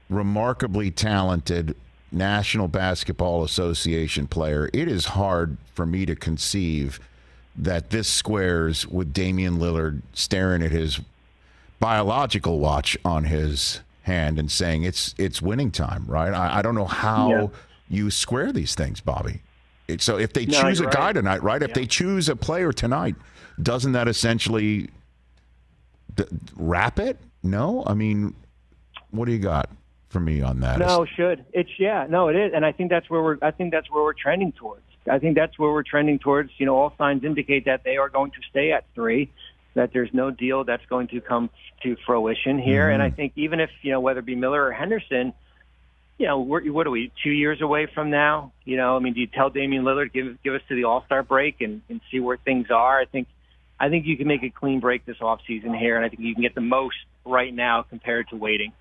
remarkably 0.10 0.92
talented 0.92 1.76
National 2.12 2.68
Basketball 2.68 3.44
Association 3.44 4.28
player, 4.28 4.70
it 4.74 4.88
is 4.88 5.06
hard 5.06 5.58
for 5.74 5.86
me 5.86 6.06
to 6.06 6.16
conceive 6.16 7.00
that 7.56 7.90
this 7.90 8.08
squares 8.08 8.88
with 8.88 9.14
Damian 9.14 9.58
Lillard 9.58 10.02
staring 10.14 10.62
at 10.62 10.72
his 10.72 11.00
biological 11.80 12.60
watch 12.60 12.98
on 13.04 13.26
his 13.26 13.82
hand 14.04 14.40
and 14.40 14.50
saying 14.50 14.84
it's 14.84 15.14
it's 15.18 15.42
winning 15.42 15.72
time, 15.72 16.06
right? 16.08 16.34
I, 16.34 16.60
I 16.60 16.62
don't 16.62 16.76
know 16.76 16.86
how 16.86 17.30
yeah. 17.30 17.48
you 17.90 18.12
square 18.12 18.54
these 18.54 18.74
things, 18.74 19.02
Bobby. 19.02 19.42
It, 19.88 20.02
so 20.02 20.18
if 20.18 20.34
they 20.34 20.46
no, 20.46 20.62
choose 20.62 20.80
a 20.80 20.86
right. 20.86 20.94
guy 20.94 21.14
tonight, 21.14 21.44
right? 21.44 21.62
If 21.62 21.74
they 21.74 21.86
choose 21.86 22.30
a 22.30 22.36
player 22.36 22.72
tonight, 22.72 23.16
doesn't 23.62 23.94
that 23.94 24.08
essentially 24.08 24.90
d- 26.18 26.26
wrap 26.56 27.00
it? 27.00 27.18
No, 27.44 27.84
I 27.88 27.94
mean, 27.94 28.36
what 29.12 29.26
do 29.26 29.32
you 29.32 29.40
got? 29.40 29.70
for 30.10 30.20
me 30.20 30.42
on 30.42 30.62
that. 30.62 30.80
No, 30.80 31.06
should 31.06 31.46
it's 31.54 31.70
yeah, 31.78 32.08
no, 32.10 32.30
it 32.30 32.36
is, 32.36 32.52
and 32.56 32.66
I 32.66 32.72
think 32.72 32.90
that's 32.90 33.10
where 33.10 33.22
we're. 33.22 33.38
I 33.42 33.52
think 33.52 33.72
that's 33.72 33.90
where 33.90 34.04
we're 34.04 34.14
trending 34.14 34.52
towards. 34.52 34.84
I 35.10 35.20
think 35.20 35.36
that's 35.36 35.58
where 35.58 35.72
we're 35.72 35.84
trending 35.84 36.20
towards. 36.20 36.52
You 36.58 36.66
know, 36.66 36.76
all 36.76 36.94
signs 36.98 37.24
indicate 37.24 37.66
that 37.66 37.84
they 37.84 37.98
are 37.98 38.10
going 38.10 38.32
to 38.32 38.38
stay 38.50 38.72
at 38.72 38.86
three. 38.96 39.32
That 39.74 39.92
there's 39.94 40.10
no 40.14 40.32
deal 40.32 40.64
that's 40.64 40.86
going 40.88 41.10
to 41.10 41.22
come 41.22 41.50
to 41.84 41.96
fruition 42.06 42.58
here, 42.58 42.86
mm-hmm. 42.86 42.94
and 42.94 43.04
I 43.04 43.10
think 43.12 43.34
even 43.36 43.60
if 43.60 43.70
you 43.82 43.92
know 43.92 44.00
whether 44.00 44.20
it 44.20 44.26
be 44.26 44.36
Miller 44.36 44.66
or 44.66 44.72
Henderson, 44.72 45.34
you 46.18 46.26
know, 46.26 46.40
we're, 46.40 46.64
what 46.72 46.88
are 46.88 46.92
we 46.92 47.12
two 47.24 47.30
years 47.30 47.62
away 47.62 47.88
from 47.94 48.10
now? 48.10 48.54
You 48.66 48.78
know, 48.78 48.96
I 48.96 49.00
mean, 49.00 49.14
do 49.14 49.20
you 49.20 49.28
tell 49.28 49.50
Damian 49.50 49.84
Lillard 49.84 50.14
give 50.14 50.42
give 50.42 50.56
us 50.56 50.62
to 50.70 50.76
the 50.76 50.86
All 50.86 51.04
Star 51.06 51.22
break 51.22 51.62
and, 51.62 51.82
and 51.90 52.02
see 52.10 52.20
where 52.20 52.38
things 52.38 52.72
are? 52.72 53.00
I 53.00 53.06
think 53.06 53.28
I 53.80 53.90
think 53.90 54.06
you 54.06 54.18
can 54.18 54.28
make 54.28 54.44
a 54.44 54.50
clean 54.50 54.80
break 54.80 55.06
this 55.06 55.18
off 55.22 55.40
season 55.46 55.74
here, 55.74 55.96
and 55.96 56.06
I 56.06 56.10
think 56.10 56.22
you 56.22 56.34
can 56.34 56.42
get 56.42 56.56
the 56.56 56.62
most 56.62 56.96
right 57.26 57.54
now 57.54 57.84
compared 57.84 58.30
to 58.30 58.36
waiting. 58.36 58.72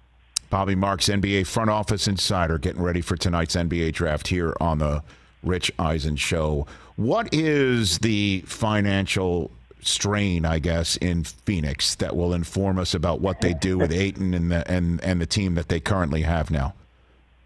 Bobby 0.48 0.74
Marks, 0.74 1.08
NBA 1.08 1.46
front 1.46 1.70
office 1.70 2.06
insider, 2.06 2.56
getting 2.58 2.82
ready 2.82 3.00
for 3.00 3.16
tonight's 3.16 3.56
NBA 3.56 3.92
draft 3.92 4.28
here 4.28 4.54
on 4.60 4.78
the 4.78 5.02
Rich 5.42 5.72
Eisen 5.78 6.16
show. 6.16 6.66
What 6.94 7.28
is 7.32 7.98
the 7.98 8.42
financial 8.46 9.50
strain, 9.80 10.44
I 10.44 10.58
guess, 10.60 10.96
in 10.96 11.24
Phoenix 11.24 11.94
that 11.96 12.16
will 12.16 12.32
inform 12.32 12.78
us 12.78 12.94
about 12.94 13.20
what 13.20 13.40
they 13.40 13.54
do 13.54 13.78
with 13.78 13.92
Ayton 13.92 14.34
and 14.34 14.50
the 14.50 14.68
and 14.70 15.02
and 15.02 15.20
the 15.20 15.26
team 15.26 15.54
that 15.56 15.68
they 15.68 15.80
currently 15.80 16.22
have 16.22 16.50
now 16.50 16.74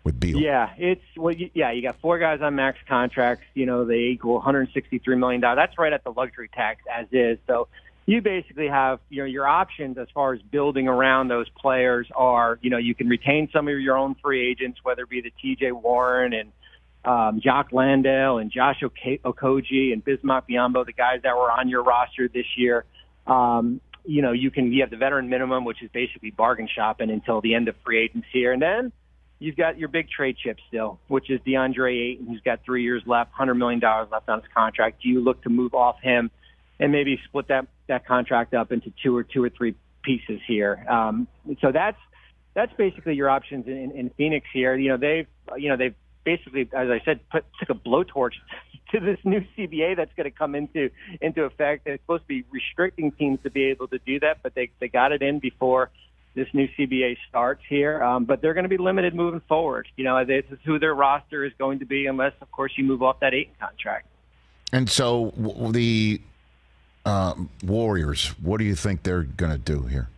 with 0.04 0.18
Beal? 0.18 0.38
Yeah, 0.38 0.70
it's 0.76 1.02
well, 1.16 1.34
yeah, 1.54 1.72
you 1.72 1.82
got 1.82 2.00
four 2.00 2.18
guys 2.18 2.40
on 2.40 2.54
max 2.54 2.78
contracts. 2.88 3.44
You 3.54 3.66
know, 3.66 3.84
they 3.84 4.10
equal 4.12 4.34
163 4.34 5.16
million 5.16 5.40
dollars. 5.40 5.56
That's 5.56 5.78
right 5.78 5.92
at 5.92 6.04
the 6.04 6.12
luxury 6.12 6.48
tax 6.54 6.82
as 6.92 7.06
is. 7.12 7.38
So 7.46 7.68
you 8.06 8.20
basically 8.20 8.68
have 8.68 9.00
you 9.08 9.22
know 9.22 9.26
your 9.26 9.46
options 9.46 9.98
as 9.98 10.08
far 10.12 10.32
as 10.34 10.42
building 10.42 10.88
around 10.88 11.28
those 11.28 11.48
players 11.50 12.08
are 12.14 12.58
you 12.62 12.70
know 12.70 12.78
you 12.78 12.94
can 12.94 13.08
retain 13.08 13.48
some 13.52 13.68
of 13.68 13.78
your 13.78 13.96
own 13.96 14.16
free 14.22 14.50
agents 14.50 14.80
whether 14.82 15.02
it 15.02 15.08
be 15.08 15.20
the 15.20 15.32
T.J. 15.40 15.72
Warren 15.72 16.32
and 16.32 16.52
um, 17.02 17.40
Jock 17.40 17.72
Landale 17.72 18.38
and 18.38 18.50
Josh 18.50 18.82
Okogie 18.82 19.92
and 19.92 20.04
Bismack 20.04 20.42
Biyombo, 20.50 20.84
the 20.84 20.92
guys 20.92 21.20
that 21.22 21.34
were 21.34 21.50
on 21.50 21.68
your 21.68 21.82
roster 21.82 22.28
this 22.28 22.44
year. 22.56 22.84
Um, 23.26 23.80
you 24.04 24.22
know 24.22 24.32
you 24.32 24.50
can 24.50 24.72
you 24.72 24.80
have 24.80 24.90
the 24.90 24.96
veteran 24.96 25.28
minimum, 25.28 25.64
which 25.64 25.82
is 25.82 25.90
basically 25.92 26.30
bargain 26.30 26.68
shopping 26.74 27.10
until 27.10 27.40
the 27.40 27.54
end 27.54 27.68
of 27.68 27.76
free 27.84 28.02
agency 28.02 28.26
here, 28.32 28.52
and 28.52 28.60
then 28.60 28.92
you've 29.40 29.56
got 29.56 29.76
your 29.78 29.88
big 29.88 30.08
trade 30.08 30.36
chip 30.36 30.58
still, 30.68 31.00
which 31.08 31.28
is 31.28 31.40
DeAndre 31.40 32.12
Ayton, 32.12 32.26
who's 32.28 32.42
got 32.42 32.64
three 32.64 32.84
years 32.84 33.02
left, 33.06 33.32
hundred 33.32 33.54
million 33.54 33.80
dollars 33.80 34.08
left 34.12 34.28
on 34.28 34.40
his 34.40 34.48
contract. 34.54 35.02
Do 35.02 35.08
you 35.08 35.20
look 35.20 35.42
to 35.42 35.48
move 35.48 35.74
off 35.74 36.00
him? 36.00 36.30
and 36.80 36.90
maybe 36.90 37.20
split 37.26 37.46
that 37.48 37.68
that 37.86 38.06
contract 38.06 38.54
up 38.54 38.72
into 38.72 38.92
two 39.02 39.16
or 39.16 39.22
two 39.22 39.44
or 39.44 39.50
three 39.50 39.76
pieces 40.02 40.40
here. 40.48 40.84
Um, 40.88 41.28
so 41.60 41.70
that's 41.70 41.98
that's 42.54 42.72
basically 42.72 43.14
your 43.14 43.28
options 43.28 43.66
in, 43.68 43.92
in 43.92 44.10
Phoenix 44.16 44.46
here. 44.52 44.74
You 44.74 44.88
know 44.88 44.96
they've 44.96 45.26
you 45.56 45.68
know 45.68 45.76
they've 45.76 45.94
basically, 46.24 46.62
as 46.62 46.88
I 46.88 47.00
said, 47.04 47.20
put 47.30 47.44
took 47.60 47.70
a 47.70 47.74
blowtorch 47.74 48.32
to 48.92 49.00
this 49.00 49.18
new 49.24 49.42
CBA 49.56 49.96
that's 49.96 50.12
going 50.16 50.24
to 50.24 50.36
come 50.36 50.54
into 50.54 50.90
into 51.20 51.44
effect. 51.44 51.86
It's 51.86 52.02
supposed 52.02 52.24
to 52.24 52.28
be 52.28 52.44
restricting 52.50 53.12
teams 53.12 53.38
to 53.44 53.50
be 53.50 53.66
able 53.66 53.86
to 53.88 53.98
do 53.98 54.18
that, 54.20 54.38
but 54.42 54.54
they 54.54 54.70
they 54.80 54.88
got 54.88 55.12
it 55.12 55.22
in 55.22 55.38
before 55.38 55.90
this 56.34 56.48
new 56.52 56.68
CBA 56.78 57.16
starts 57.28 57.62
here. 57.68 58.02
Um, 58.02 58.24
but 58.24 58.40
they're 58.40 58.54
going 58.54 58.64
to 58.64 58.70
be 58.70 58.78
limited 58.78 59.14
moving 59.14 59.40
forward. 59.48 59.88
You 59.96 60.04
know, 60.04 60.24
this 60.24 60.44
is 60.50 60.58
who 60.64 60.78
their 60.78 60.94
roster 60.94 61.44
is 61.44 61.52
going 61.58 61.80
to 61.80 61.86
be, 61.86 62.06
unless 62.06 62.32
of 62.40 62.50
course 62.52 62.72
you 62.76 62.84
move 62.84 63.02
off 63.02 63.20
that 63.20 63.34
Ayton 63.34 63.54
contract. 63.60 64.06
And 64.72 64.88
so 64.88 65.32
the 65.72 66.20
uh, 67.04 67.34
Warriors, 67.64 68.28
what 68.40 68.58
do 68.58 68.64
you 68.64 68.74
think 68.74 69.02
they're 69.02 69.24
going 69.24 69.50
to 69.50 69.58
do 69.58 69.82
here, 69.82 70.08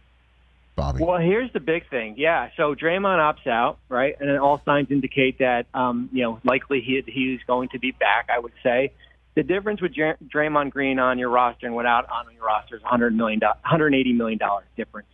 Bobby? 0.76 1.02
Well, 1.02 1.18
here's 1.18 1.50
the 1.52 1.60
big 1.60 1.88
thing. 1.88 2.16
Yeah, 2.18 2.50
so 2.56 2.74
Draymond 2.74 3.18
opts 3.18 3.46
out, 3.46 3.78
right, 3.88 4.14
and 4.20 4.38
all 4.38 4.60
signs 4.66 4.90
indicate 4.90 5.38
that 5.38 5.66
um, 5.72 6.10
you 6.12 6.22
know 6.22 6.40
likely 6.44 6.82
he 6.82 7.02
he's 7.06 7.40
going 7.46 7.70
to 7.70 7.78
be 7.78 7.92
back. 7.92 8.28
I 8.28 8.38
would 8.38 8.52
say 8.62 8.92
the 9.34 9.42
difference 9.42 9.80
with 9.80 9.92
Draymond 9.94 10.70
Green 10.70 10.98
on 10.98 11.18
your 11.18 11.30
roster 11.30 11.66
and 11.66 11.74
without 11.74 12.08
on 12.10 12.26
your 12.34 12.44
roster 12.44 12.76
is 12.76 12.82
$100 12.82 13.14
million, 13.14 13.40
$180 13.40 14.14
million 14.14 14.38
difference 14.76 15.08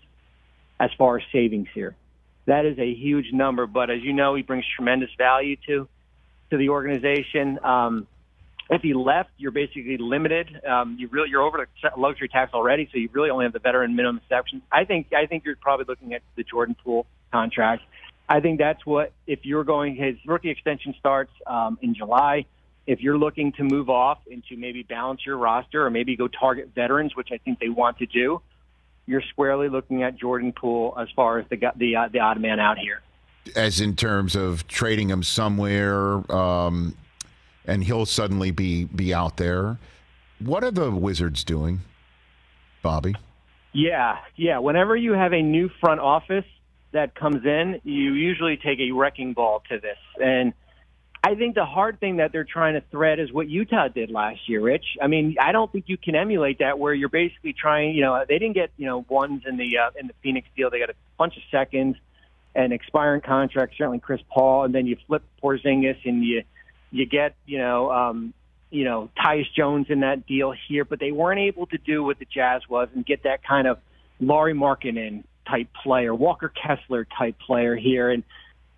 as 0.81 0.91
far 0.97 1.19
as 1.19 1.25
savings 1.33 1.69
here. 1.75 1.97
That 2.47 2.65
is 2.65 2.79
a 2.79 2.95
huge 2.95 3.33
number, 3.33 3.67
but 3.67 3.91
as 3.91 4.03
you 4.03 4.13
know, 4.13 4.35
he 4.35 4.43
brings 4.43 4.65
tremendous 4.75 5.11
value 5.19 5.57
to 5.67 5.89
to 6.51 6.57
the 6.57 6.71
organization. 6.71 7.59
Um, 7.63 8.07
if 8.71 8.83
he 8.83 8.95
left, 8.95 9.31
you're 9.39 9.51
basically 9.51 9.97
limited. 9.99 10.61
Um, 10.67 10.97
you 10.99 11.09
really 11.09 11.31
you're 11.31 11.43
over 11.43 11.67
the 11.83 11.91
luxury 11.97 12.29
tax 12.29 12.53
already, 12.55 12.89
so 12.93 12.99
you 12.99 13.09
really 13.13 13.31
only 13.31 13.45
have 13.45 13.53
the 13.53 13.59
veteran 13.59 13.97
minimum 13.97 14.19
exception. 14.19 14.63
I 14.71 14.85
think 14.85 15.13
I 15.13 15.27
think 15.27 15.45
you're 15.45 15.57
probably 15.57 15.87
looking 15.87 16.15
at 16.15 16.23
the 16.37 16.43
Jordan 16.43 16.77
Poole 16.83 17.07
contract. 17.33 17.83
I 18.29 18.41
think 18.41 18.59
that's 18.59 18.85
what 18.85 19.13
if 19.27 19.41
you're 19.45 19.65
going 19.65 19.97
his 19.97 20.17
rookie 20.27 20.51
extension 20.51 20.95
starts 20.99 21.33
um, 21.47 21.79
in 21.81 21.95
July. 21.95 22.45
If 22.87 23.03
you're 23.03 23.19
looking 23.19 23.53
to 23.53 23.65
move 23.65 23.91
off 23.91 24.19
and 24.31 24.43
to 24.47 24.57
maybe 24.57 24.83
balance 24.83 25.21
your 25.25 25.37
roster 25.37 25.85
or 25.85 25.91
maybe 25.91 26.17
go 26.17 26.29
target 26.29 26.71
veterans, 26.75 27.15
which 27.15 27.29
I 27.31 27.37
think 27.37 27.59
they 27.59 27.69
want 27.69 27.99
to 27.99 28.07
do, 28.07 28.41
you're 29.09 29.23
squarely 29.31 29.69
looking 29.69 30.03
at 30.03 30.17
Jordan 30.17 30.53
Poole 30.53 30.95
as 31.01 31.09
far 31.17 31.39
as 31.39 31.47
the 31.49 31.57
the 31.77 31.97
uh, 31.97 32.09
the 32.13 32.21
odd 32.21 32.41
man 32.41 32.61
out 32.61 32.79
here. 32.79 33.01
As 33.57 33.81
in 33.81 33.97
terms 33.97 34.37
of 34.37 34.69
trading 34.69 35.09
him 35.11 35.23
somewhere. 35.23 36.31
Um 36.31 36.95
and 37.69 37.85
he'll 37.85 38.07
suddenly 38.07 38.51
be 38.51 38.85
be 38.87 39.15
out 39.15 39.37
there. 39.37 39.79
What 40.41 40.65
are 40.65 40.71
the 40.73 40.91
Wizards 40.91 41.45
doing, 41.45 41.81
Bobby? 42.83 43.15
Yeah, 43.73 44.17
yeah. 44.35 44.59
Whenever 44.59 44.97
you 44.97 45.13
have 45.13 45.33
a 45.33 45.43
new 45.43 45.69
front 45.81 46.01
office 46.01 46.47
that 46.93 47.15
comes 47.15 47.45
in, 47.45 47.81
you 47.85 48.15
usually 48.15 48.57
take 48.57 48.81
a 48.81 48.91
wrecking 48.93 49.35
ball 49.35 49.63
to 49.69 49.79
this. 49.79 49.99
And 50.21 50.55
I 51.29 51.35
think 51.35 51.55
the 51.55 51.67
hard 51.67 52.01
thing 52.01 52.17
that 52.17 52.33
they're 52.33 52.45
trying 52.51 52.73
to 52.73 52.81
thread 52.91 53.19
is 53.21 53.31
what 53.31 53.51
Utah 53.51 53.89
did 53.89 54.11
last 54.11 54.49
year, 54.49 54.63
Rich. 54.63 54.97
I 55.03 55.09
mean, 55.09 55.37
I 55.39 55.53
don't 55.53 55.71
think 55.71 55.85
you 55.87 55.99
can 55.99 56.15
emulate 56.15 56.61
that 56.61 56.79
where 56.79 56.95
you're 56.95 57.11
basically 57.11 57.53
trying, 57.53 57.95
you 57.95 58.01
know, 58.01 58.25
they 58.27 58.39
didn't 58.39 58.55
get, 58.55 58.71
you 58.79 58.87
know, 58.87 59.05
ones 59.11 59.43
in 59.47 59.59
the 59.59 59.77
uh, 59.77 59.91
in 60.01 60.07
the 60.07 60.15
Phoenix 60.23 60.49
deal. 60.57 60.71
They 60.71 60.79
got 60.79 60.89
a 60.89 60.95
bunch 61.19 61.37
of 61.37 61.43
seconds 61.51 61.97
and 62.55 62.73
expiring 62.73 63.21
contracts, 63.21 63.77
certainly 63.77 63.99
Chris 63.99 64.23
Paul, 64.31 64.65
and 64.65 64.75
then 64.75 64.87
you 64.87 64.97
flip 65.07 65.23
Porzingis 65.43 65.99
and 66.07 66.25
you 66.25 66.45
you 66.91 67.05
get, 67.05 67.35
you 67.45 67.59
know, 67.59 67.93
um, 67.93 68.33
you 68.71 68.85
know, 68.85 69.11
Tyus 69.23 69.53
Jones 69.55 69.89
in 69.91 70.01
that 70.01 70.27
deal 70.27 70.55
here, 70.67 70.87
but 70.87 70.99
they 70.99 71.13
weren't 71.13 71.41
able 71.41 71.67
to 71.67 71.77
do 71.77 72.03
what 72.03 72.19
the 72.19 72.25
Jazz 72.25 72.63
was 72.71 72.89
and 72.95 73.05
get 73.05 73.25
that 73.25 73.45
kind 73.45 73.69
of 73.69 73.81
Lauri 74.19 74.55
Markkanen 74.55 75.25
type 75.47 75.69
player, 75.83 76.15
Walker 76.15 76.49
Kessler 76.49 77.07
type 77.19 77.39
player 77.39 77.77
here. 77.77 78.09
And, 78.09 78.25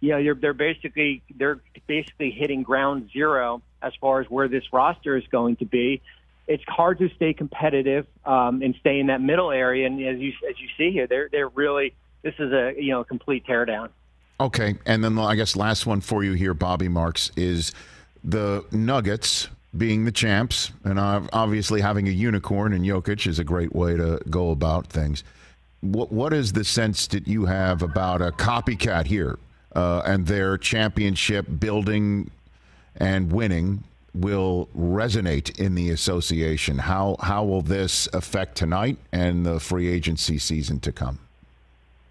you 0.01 0.11
know, 0.11 0.23
they're, 0.23 0.35
they're 0.35 0.53
basically, 0.55 1.23
they're 1.37 1.61
basically 1.87 2.31
hitting 2.31 2.63
ground 2.63 3.11
zero 3.13 3.63
as 3.83 3.93
far 4.01 4.21
as 4.21 4.29
where 4.29 4.49
this 4.49 4.65
roster 4.73 5.17
is 5.17 5.25
going 5.31 5.57
to 5.57 5.65
be. 5.65 6.03
It's 6.49 6.65
hard 6.67 6.99
to 6.99 7.09
stay 7.11 7.33
competitive 7.33 8.07
um, 8.25 8.63
and 8.63 8.75
stay 8.81 8.99
in 8.99 9.07
that 9.07 9.21
middle 9.21 9.51
area. 9.51 9.87
And 9.87 10.01
as 10.05 10.19
you, 10.19 10.33
as 10.49 10.59
you 10.59 10.69
see 10.77 10.91
here, 10.91 11.07
they're, 11.07 11.29
they're 11.31 11.49
really, 11.49 11.95
this 12.23 12.35
is 12.39 12.53
a, 12.53 12.75
you 12.77 12.91
know, 12.91 13.05
complete 13.05 13.47
teardown. 13.47 13.91
Okay. 14.41 14.77
And 14.87 15.05
then 15.05 15.19
I 15.19 15.37
guess 15.37 15.55
last 15.55 15.87
one 15.87 16.01
for 16.01 16.25
you 16.25 16.33
here, 16.33 16.55
Bobby 16.55 16.89
Marks, 16.89 17.31
is 17.37 17.73
the 18.25 18.65
Nuggets 18.73 19.49
being 19.77 20.05
the 20.05 20.13
champs, 20.13 20.73
and 20.83 20.99
obviously 20.99 21.81
having 21.81 22.09
a 22.09 22.11
unicorn 22.11 22.73
in 22.73 22.83
Jokic 22.83 23.27
is 23.27 23.39
a 23.39 23.45
great 23.45 23.73
way 23.73 23.97
to 23.97 24.21
go 24.29 24.51
about 24.51 24.89
things. 24.89 25.23
What 25.81 26.11
what 26.11 26.33
is 26.33 26.53
the 26.53 26.65
sense 26.65 27.07
that 27.09 27.29
you 27.29 27.45
have 27.47 27.83
about 27.83 28.21
a 28.21 28.33
copycat 28.33 29.07
here? 29.07 29.39
Uh, 29.75 30.03
and 30.05 30.27
their 30.27 30.59
championship 30.59 31.47
building 31.59 32.31
and 32.97 33.33
winning 33.33 33.85
will 34.15 34.69
resonate 34.77 35.59
in 35.59 35.75
the 35.75 35.91
association. 35.91 36.79
How 36.79 37.17
how 37.21 37.45
will 37.45 37.63
this 37.63 38.09
affect 38.13 38.57
tonight 38.57 38.99
and 39.13 39.47
the 39.47 39.61
free 39.61 39.89
agency 39.89 40.39
season 40.39 40.81
to 40.81 40.93
come? 40.93 41.21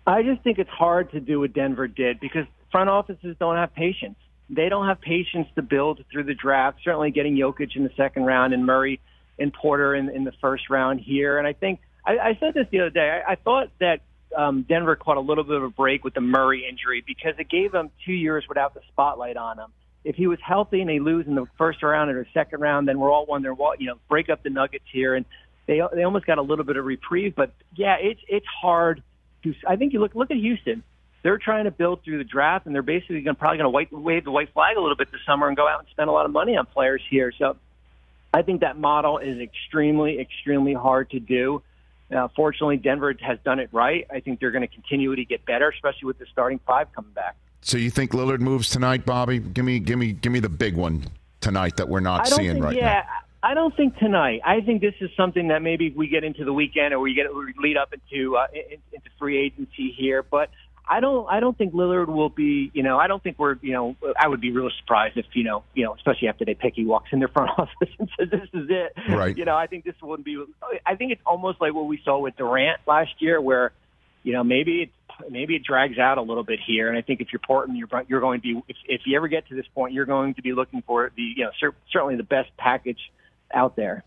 I 0.08 0.24
just 0.24 0.42
think 0.42 0.58
it's 0.58 0.70
hard 0.70 1.12
to 1.12 1.20
do 1.20 1.42
what 1.42 1.54
Denver 1.54 1.88
did 1.88 2.20
because 2.20 2.46
front 2.72 2.90
offices 2.90 3.36
don't 3.40 3.58
have 3.58 3.74
patience. 3.76 4.16
They 4.50 4.70
don't 4.70 4.88
have 4.88 5.00
patience 5.02 5.48
to 5.56 5.62
build 5.62 6.04
through 6.12 6.24
the 6.24 6.34
draft. 6.34 6.80
Certainly, 6.84 7.12
getting 7.12 7.36
Jokic 7.36 7.76
in 7.76 7.84
the 7.84 7.92
second 7.96 8.26
round 8.26 8.54
and 8.54 8.66
Murray 8.66 9.00
and 9.38 9.54
Porter 9.54 9.94
in, 9.96 10.10
in 10.10 10.24
the 10.24 10.34
first 10.42 10.70
round 10.70 11.00
here. 11.00 11.38
And 11.38 11.46
I 11.46 11.54
think 11.54 11.80
I, 12.06 12.18
I 12.18 12.38
said 12.40 12.54
this 12.54 12.66
the 12.72 12.80
other 12.80 12.90
day. 12.90 13.22
I, 13.28 13.34
I 13.34 13.36
thought 13.36 13.70
that 13.80 14.02
um, 14.36 14.64
Denver 14.68 14.96
caught 14.96 15.18
a 15.18 15.22
little 15.22 15.44
bit 15.44 15.58
of 15.58 15.64
a 15.64 15.70
break 15.70 16.04
with 16.04 16.14
the 16.14 16.22
Murray 16.22 16.68
injury 16.70 17.04
because 17.06 17.34
it 17.40 17.50
gave 17.50 17.72
them 17.72 17.90
two 18.06 18.14
years 18.14 18.46
without 18.48 18.74
the 18.74 18.82
spotlight 18.92 19.38
on 19.38 19.60
him. 19.60 19.72
If 20.04 20.16
he 20.16 20.28
was 20.28 20.40
healthy 20.42 20.82
and 20.82 20.90
they 20.90 21.00
lose 21.00 21.28
in 21.28 21.36
the 21.36 21.46
first 21.58 21.84
round 21.84 22.10
or 22.10 22.26
second 22.34 22.62
round, 22.62 22.88
then 22.88 23.00
we're 23.00 23.12
all 23.12 23.26
wondering, 23.26 23.58
what 23.58 23.82
you 23.82 23.88
know, 23.88 23.96
break 24.08 24.30
up 24.30 24.44
the 24.44 24.50
Nuggets 24.50 24.86
here, 24.92 25.16
and 25.16 25.26
they 25.68 25.82
they 25.94 26.04
almost 26.04 26.26
got 26.26 26.38
a 26.38 26.42
little 26.42 26.66
bit 26.66 26.78
of 26.78 26.86
reprieve. 26.86 27.36
But 27.36 27.52
yeah, 27.76 27.98
it's 28.00 28.22
it's 28.28 28.46
hard 28.48 29.04
to. 29.44 29.54
I 29.68 29.76
think 29.76 29.94
you 29.94 30.00
look 30.00 30.16
look 30.16 30.32
at 30.32 30.38
Houston. 30.38 30.84
They're 31.22 31.38
trying 31.38 31.66
to 31.66 31.72
build 31.72 32.04
through 32.04 32.20
the 32.20 32.24
draft, 32.24 32.66
and 32.66 32.74
they're 32.74 32.82
basically 32.82 33.20
going 33.22 33.36
probably 33.36 33.58
going 33.58 33.88
to 33.90 33.98
wave 33.98 34.24
the 34.24 34.32
white 34.32 34.54
flag 34.54 34.78
a 34.78 34.80
little 34.80 34.96
bit 34.96 35.12
this 35.12 35.20
summer 35.26 35.50
and 35.50 35.58
go 35.58 35.68
out 35.68 35.80
and 35.80 35.88
spend 35.90 36.10
a 36.10 36.14
lot 36.14 36.26
of 36.26 36.32
money 36.32 36.56
on 36.56 36.66
players 36.66 37.02
here. 37.10 37.34
So 37.38 37.58
I 38.34 38.42
think 38.42 38.62
that 38.62 38.78
model 38.78 39.18
is 39.18 39.40
extremely, 39.40 40.20
extremely 40.20 40.74
hard 40.74 41.10
to 41.12 41.20
do. 41.20 41.62
Now, 42.10 42.32
fortunately, 42.36 42.78
Denver 42.78 43.14
has 43.22 43.38
done 43.46 43.60
it 43.60 43.70
right. 43.72 44.06
I 44.12 44.20
think 44.20 44.40
they're 44.40 44.52
going 44.52 44.68
to 44.68 44.74
continue 44.74 45.16
to 45.16 45.26
get 45.26 45.46
better, 45.46 45.70
especially 45.70 46.08
with 46.08 46.20
the 46.20 46.26
starting 46.32 46.60
five 46.66 46.92
coming 46.94 47.12
back. 47.12 47.36
So 47.62 47.78
you 47.78 47.90
think 47.90 48.12
Lillard 48.12 48.40
moves 48.40 48.70
tonight, 48.70 49.06
Bobby? 49.06 49.40
Give 49.40 49.66
me, 49.66 49.80
give 49.80 50.00
me, 50.00 50.14
give 50.14 50.32
me 50.32 50.40
the 50.40 50.50
big 50.50 50.76
one 50.76 51.04
tonight 51.42 51.78
that 51.78 51.88
we're 51.88 52.00
not 52.00 52.28
seeing 52.28 52.54
think, 52.54 52.64
right 52.64 52.76
yeah, 52.76 52.82
now. 52.82 52.92
Yeah, 52.92 53.04
I 53.42 53.54
don't 53.54 53.76
think 53.76 53.98
tonight. 53.98 54.42
I 54.46 54.62
think 54.62 54.82
this 54.82 54.96
is 55.00 55.10
something 55.16 55.48
that 55.50 55.62
maybe 55.62 55.92
we 55.92 56.08
get 56.08 56.24
into 56.24 56.44
the 56.44 56.54
weekend 56.54 56.94
or 56.94 57.00
we 57.00 57.14
get 57.14 57.34
we 57.34 57.54
lead 57.58 57.78
up 57.78 57.94
into 57.94 58.36
uh, 58.36 58.48
into 58.54 59.10
free 59.18 59.38
agency 59.38 59.92
here. 59.92 60.24
But 60.24 60.50
I 60.90 61.02
don't 61.02 61.30
I 61.30 61.40
don't 61.40 61.56
think 61.56 61.74
Lillard 61.74 62.08
will 62.08 62.30
be 62.30 62.72
you 62.74 62.82
know 62.82 62.98
I 62.98 63.08
don't 63.08 63.22
think 63.22 63.38
we're 63.38 63.58
you 63.62 63.74
know 63.74 63.96
I 64.20 64.28
would 64.28 64.42
be 64.42 64.52
real 64.52 64.72
surprised 64.80 65.18
if 65.18 65.26
you 65.34 65.44
know 65.44 65.64
you 65.76 65.86
know 65.86 65.94
especially 65.94 66.30
after 66.30 66.46
they 66.46 66.56
pick 66.56 66.74
he 66.76 66.84
walks 66.84 67.10
in 67.12 67.20
their 67.20 67.28
front 67.28 67.52
office 67.58 67.90
and 68.00 68.10
says 68.18 68.30
this 68.32 68.50
is 68.54 68.70
it. 68.70 68.94
Right. 69.08 69.38
You 69.38 69.46
know 69.46 69.56
I 69.56 69.68
think 69.68 69.86
this 69.86 69.94
wouldn't 70.02 70.26
be 70.26 70.44
I 70.86 70.96
think 70.96 71.12
it's 71.12 71.22
almost 71.26 71.62
like 71.62 71.76
what 71.76 71.86
we 71.86 72.02
saw 72.04 72.18
with 72.20 72.36
Durant 72.38 72.82
last 72.88 73.12
year 73.20 73.40
where 73.40 73.72
you 74.24 74.34
know 74.34 74.44
maybe 74.44 74.82
it 74.82 74.90
maybe 75.30 75.56
it 75.56 75.64
drags 75.64 76.00
out 76.00 76.18
a 76.18 76.24
little 76.24 76.44
bit 76.44 76.60
here. 76.66 76.90
And 76.90 76.98
I 76.98 77.02
think 77.02 77.22
if 77.22 77.28
you're 77.32 77.42
Portland 77.46 77.78
you're 77.78 78.04
you're 78.08 78.22
going 78.22 78.42
to 78.42 78.56
be 78.56 78.64
if, 78.68 78.78
if 78.86 79.02
you 79.06 79.16
ever 79.16 79.28
get 79.28 79.48
to 79.50 79.56
this 79.56 79.68
point 79.76 79.94
you're 79.94 80.06
going 80.06 80.34
to 80.34 80.42
be 80.42 80.54
looking 80.54 80.82
for 80.82 81.12
the 81.16 81.22
you 81.22 81.44
know 81.44 81.52
cer- 81.60 81.76
certainly 81.92 82.16
the 82.16 82.24
best 82.24 82.50
package 82.58 83.12
out 83.54 83.76
there. 83.76 84.04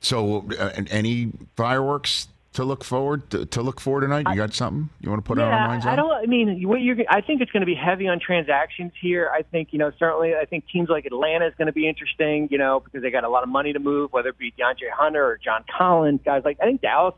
So 0.00 0.48
uh, 0.58 0.72
any 0.90 1.30
fireworks 1.56 2.28
to 2.54 2.64
look 2.64 2.82
forward 2.82 3.30
to, 3.30 3.44
to 3.46 3.62
look 3.62 3.80
forward 3.80 4.02
tonight? 4.02 4.26
You 4.30 4.36
got 4.36 4.54
something 4.54 4.88
you 5.00 5.10
want 5.10 5.24
to 5.24 5.26
put 5.26 5.38
yeah, 5.38 5.46
on 5.46 5.52
our 5.52 5.68
minds? 5.68 5.86
I 5.86 5.96
don't. 5.96 6.10
I 6.10 6.26
mean, 6.26 6.66
what 6.66 6.80
you're. 6.80 6.96
I 7.08 7.20
think 7.20 7.40
it's 7.40 7.50
going 7.50 7.60
to 7.62 7.66
be 7.66 7.74
heavy 7.74 8.08
on 8.08 8.20
transactions 8.20 8.92
here. 9.00 9.30
I 9.32 9.42
think 9.42 9.68
you 9.72 9.78
know 9.78 9.92
certainly. 9.98 10.34
I 10.34 10.44
think 10.44 10.64
teams 10.68 10.88
like 10.88 11.04
Atlanta 11.04 11.46
is 11.46 11.54
going 11.58 11.66
to 11.66 11.72
be 11.72 11.88
interesting. 11.88 12.48
You 12.50 12.58
know 12.58 12.80
because 12.80 13.02
they 13.02 13.10
got 13.10 13.24
a 13.24 13.28
lot 13.28 13.42
of 13.42 13.48
money 13.48 13.72
to 13.72 13.78
move, 13.78 14.12
whether 14.12 14.30
it 14.30 14.38
be 14.38 14.52
DeAndre 14.52 14.90
Hunter 14.92 15.24
or 15.24 15.38
John 15.38 15.64
Collins, 15.76 16.20
guys 16.24 16.42
like. 16.44 16.58
I 16.60 16.64
think 16.64 16.80
Dallas. 16.80 17.14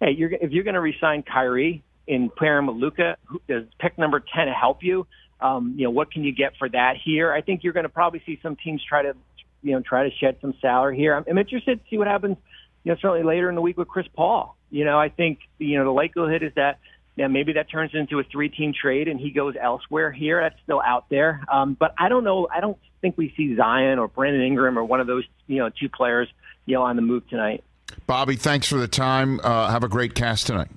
Hey, 0.00 0.10
you're 0.10 0.32
if 0.32 0.50
you're 0.50 0.64
going 0.64 0.74
to 0.74 0.80
resign 0.80 1.22
Kyrie 1.22 1.82
and 2.06 2.34
pair 2.34 2.58
him 2.58 2.66
with 2.66 2.76
Luka, 2.76 3.16
does 3.48 3.64
pick 3.78 3.96
number 3.96 4.20
ten 4.20 4.48
help 4.48 4.82
you? 4.82 5.06
Um, 5.40 5.74
you 5.76 5.84
know 5.84 5.90
what 5.90 6.10
can 6.10 6.24
you 6.24 6.32
get 6.32 6.56
for 6.58 6.68
that 6.68 6.96
here? 7.02 7.32
I 7.32 7.42
think 7.42 7.62
you're 7.62 7.72
going 7.72 7.84
to 7.84 7.90
probably 7.90 8.22
see 8.26 8.38
some 8.42 8.56
teams 8.56 8.82
try 8.82 9.02
to, 9.02 9.14
you 9.62 9.72
know, 9.72 9.80
try 9.80 10.08
to 10.08 10.14
shed 10.16 10.38
some 10.40 10.54
salary 10.60 10.96
here. 10.96 11.14
I'm, 11.14 11.24
I'm 11.28 11.38
interested 11.38 11.80
to 11.82 11.90
see 11.90 11.98
what 11.98 12.06
happens. 12.06 12.36
You 12.84 12.92
know, 12.92 12.98
certainly 13.00 13.22
later 13.22 13.48
in 13.48 13.54
the 13.54 13.60
week 13.60 13.76
with 13.76 13.88
Chris 13.88 14.06
Paul. 14.14 14.56
You 14.70 14.84
know, 14.84 14.98
I 14.98 15.08
think 15.08 15.40
you 15.58 15.78
know 15.78 15.84
the 15.84 15.90
likelihood 15.90 16.42
is 16.42 16.52
that 16.56 16.78
yeah, 17.16 17.28
maybe 17.28 17.52
that 17.54 17.70
turns 17.70 17.92
into 17.94 18.18
a 18.18 18.24
three-team 18.24 18.72
trade 18.74 19.06
and 19.08 19.20
he 19.20 19.30
goes 19.30 19.54
elsewhere 19.60 20.10
here. 20.10 20.40
That's 20.40 20.60
still 20.62 20.82
out 20.84 21.08
there, 21.10 21.42
um, 21.50 21.74
but 21.78 21.94
I 21.98 22.08
don't 22.08 22.24
know. 22.24 22.48
I 22.52 22.60
don't 22.60 22.78
think 23.00 23.16
we 23.16 23.32
see 23.36 23.54
Zion 23.56 23.98
or 23.98 24.08
Brandon 24.08 24.42
Ingram 24.42 24.78
or 24.78 24.84
one 24.84 25.00
of 25.00 25.06
those 25.06 25.24
you 25.46 25.58
know 25.58 25.70
two 25.70 25.88
players 25.88 26.28
you 26.66 26.74
know 26.74 26.82
on 26.82 26.96
the 26.96 27.02
move 27.02 27.28
tonight. 27.28 27.62
Bobby, 28.06 28.36
thanks 28.36 28.68
for 28.68 28.76
the 28.76 28.88
time. 28.88 29.40
Uh, 29.42 29.70
have 29.70 29.84
a 29.84 29.88
great 29.88 30.14
cast 30.14 30.46
tonight. 30.46 30.68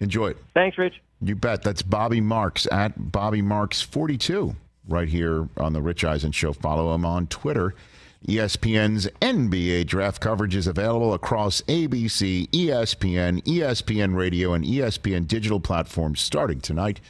Enjoy 0.00 0.28
it. 0.28 0.36
Thanks, 0.54 0.78
Rich. 0.78 1.00
You 1.20 1.34
bet. 1.34 1.62
That's 1.62 1.82
Bobby 1.82 2.20
Marks 2.20 2.68
at 2.70 3.10
Bobby 3.10 3.42
Marks 3.42 3.80
42 3.80 4.54
right 4.88 5.08
here 5.08 5.48
on 5.56 5.72
the 5.72 5.82
Rich 5.82 6.04
Eisen 6.04 6.32
Show. 6.32 6.52
Follow 6.52 6.94
him 6.94 7.04
on 7.04 7.26
Twitter. 7.26 7.74
ESPN's 8.26 9.06
NBA 9.22 9.86
draft 9.86 10.20
coverage 10.20 10.56
is 10.56 10.66
available 10.66 11.14
across 11.14 11.62
ABC, 11.62 12.48
ESPN, 12.50 13.42
ESPN 13.44 14.16
Radio, 14.16 14.52
and 14.54 14.64
ESPN 14.64 15.26
digital 15.28 15.60
platforms 15.60 16.20
starting 16.20 16.60
tonight 16.60 17.00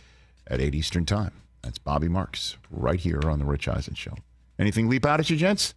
at 0.47 0.61
8 0.61 0.75
Eastern 0.75 1.07
Time. 1.07 1.33
That's 1.62 1.79
Bobby 1.79 2.09
Marks 2.09 2.57
right 2.71 3.01
here 3.01 3.23
on 3.25 3.38
the 3.38 3.44
Rich 3.44 3.68
Eisen 3.68 3.94
Show. 3.94 4.14
Anything 4.59 4.88
leap 4.88 5.07
out 5.07 5.18
at 5.21 5.31
you, 5.31 5.37
gents? 5.37 5.75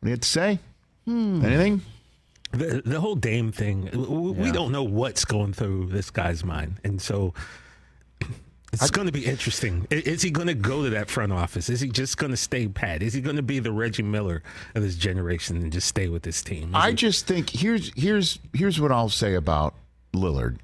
What 0.00 0.06
do 0.06 0.10
you 0.10 0.12
have 0.14 0.20
to 0.20 0.28
say? 0.28 0.58
Hmm. 1.04 1.44
Anything? 1.44 1.82
The, 2.52 2.82
the 2.84 3.00
whole 3.00 3.14
Dame 3.14 3.52
thing, 3.52 3.88
we 3.92 4.46
Yeah. 4.46 4.52
don't 4.52 4.72
know 4.72 4.82
what's 4.82 5.24
going 5.24 5.52
through 5.52 5.86
this 5.86 6.10
guy's 6.10 6.44
mind. 6.44 6.80
And 6.82 7.00
so 7.00 7.32
it's 8.72 8.90
going 8.90 9.06
to 9.06 9.12
be 9.12 9.24
interesting. 9.26 9.86
Is 9.90 10.22
he 10.22 10.30
going 10.30 10.46
to 10.46 10.54
go 10.54 10.84
to 10.84 10.90
that 10.90 11.10
front 11.10 11.32
office? 11.32 11.68
Is 11.68 11.80
he 11.80 11.88
just 11.88 12.18
going 12.18 12.30
to 12.30 12.36
stay 12.36 12.68
pat? 12.68 13.02
Is 13.02 13.12
he 13.12 13.20
going 13.20 13.36
to 13.36 13.42
be 13.42 13.58
the 13.58 13.72
Reggie 13.72 14.02
Miller 14.02 14.42
of 14.74 14.82
this 14.82 14.94
generation 14.94 15.56
and 15.56 15.72
just 15.72 15.88
stay 15.88 16.08
with 16.08 16.22
this 16.22 16.42
team? 16.42 16.70
Is 16.70 16.74
I 16.74 16.90
he- 16.90 16.94
just 16.96 17.26
think 17.26 17.50
here's 17.50 17.92
here's 17.96 18.38
here's 18.52 18.80
what 18.80 18.92
I'll 18.92 19.08
say 19.08 19.34
about 19.34 19.74
Lillard 20.14 20.58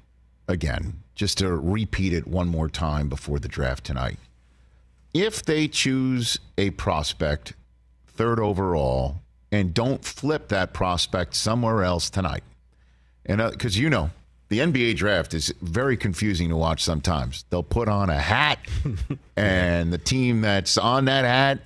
again, 0.47 1.03
just 1.15 1.37
to 1.39 1.53
repeat 1.55 2.13
it 2.13 2.27
one 2.27 2.47
more 2.47 2.69
time 2.69 3.09
before 3.09 3.39
the 3.39 3.47
draft 3.49 3.83
tonight. 3.83 4.17
If 5.13 5.43
they 5.43 5.67
choose 5.67 6.39
a 6.57 6.69
prospect 6.71 7.53
third 8.07 8.39
overall 8.39 9.21
and 9.51 9.73
don't 9.73 10.03
flip 10.03 10.47
that 10.49 10.73
prospect 10.73 11.33
somewhere 11.35 11.83
else 11.83 12.09
tonight, 12.09 12.43
and 13.25 13.41
uh, 13.41 13.51
because 13.51 13.77
you 13.77 13.89
know 13.89 14.11
the 14.49 14.59
NBA 14.59 14.95
draft 14.95 15.33
is 15.33 15.53
very 15.61 15.97
confusing 15.97 16.49
to 16.49 16.55
watch 16.55 16.83
sometimes. 16.83 17.45
They'll 17.49 17.63
put 17.63 17.89
on 17.89 18.09
a 18.09 18.19
hat, 18.19 18.59
and 19.35 19.91
the 19.91 19.97
team 19.97 20.41
that's 20.41 20.77
on 20.77 21.05
that 21.05 21.25
hat 21.25 21.59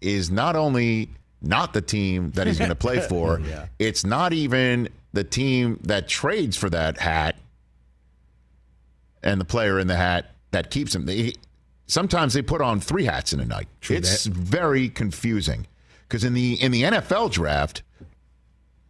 is 0.00 0.30
not 0.30 0.56
only 0.56 1.10
not 1.40 1.72
the 1.72 1.80
team 1.80 2.30
that 2.32 2.46
he's 2.46 2.58
going 2.58 2.68
to 2.70 2.74
play 2.74 3.00
for, 3.08 3.40
it's 3.78 4.04
not 4.04 4.32
even 4.32 4.88
the 5.12 5.24
team 5.24 5.78
that 5.82 6.08
trades 6.08 6.56
for 6.56 6.68
that 6.70 6.98
hat 6.98 7.36
and 9.22 9.40
the 9.40 9.44
player 9.44 9.78
in 9.78 9.86
the 9.86 9.96
hat 9.96 10.32
that 10.50 10.70
keeps 10.70 10.94
him. 10.94 11.06
They, 11.06 11.32
sometimes 11.86 12.34
they 12.34 12.42
put 12.42 12.60
on 12.60 12.80
three 12.80 13.04
hats 13.04 13.32
in 13.32 13.40
a 13.40 13.44
night. 13.44 13.68
it's 13.96 14.26
very 14.26 14.88
confusing 14.88 15.66
because 16.02 16.24
in 16.24 16.34
the 16.34 16.54
in 16.62 16.72
the 16.72 16.82
NFL 16.82 17.32
draft, 17.32 17.82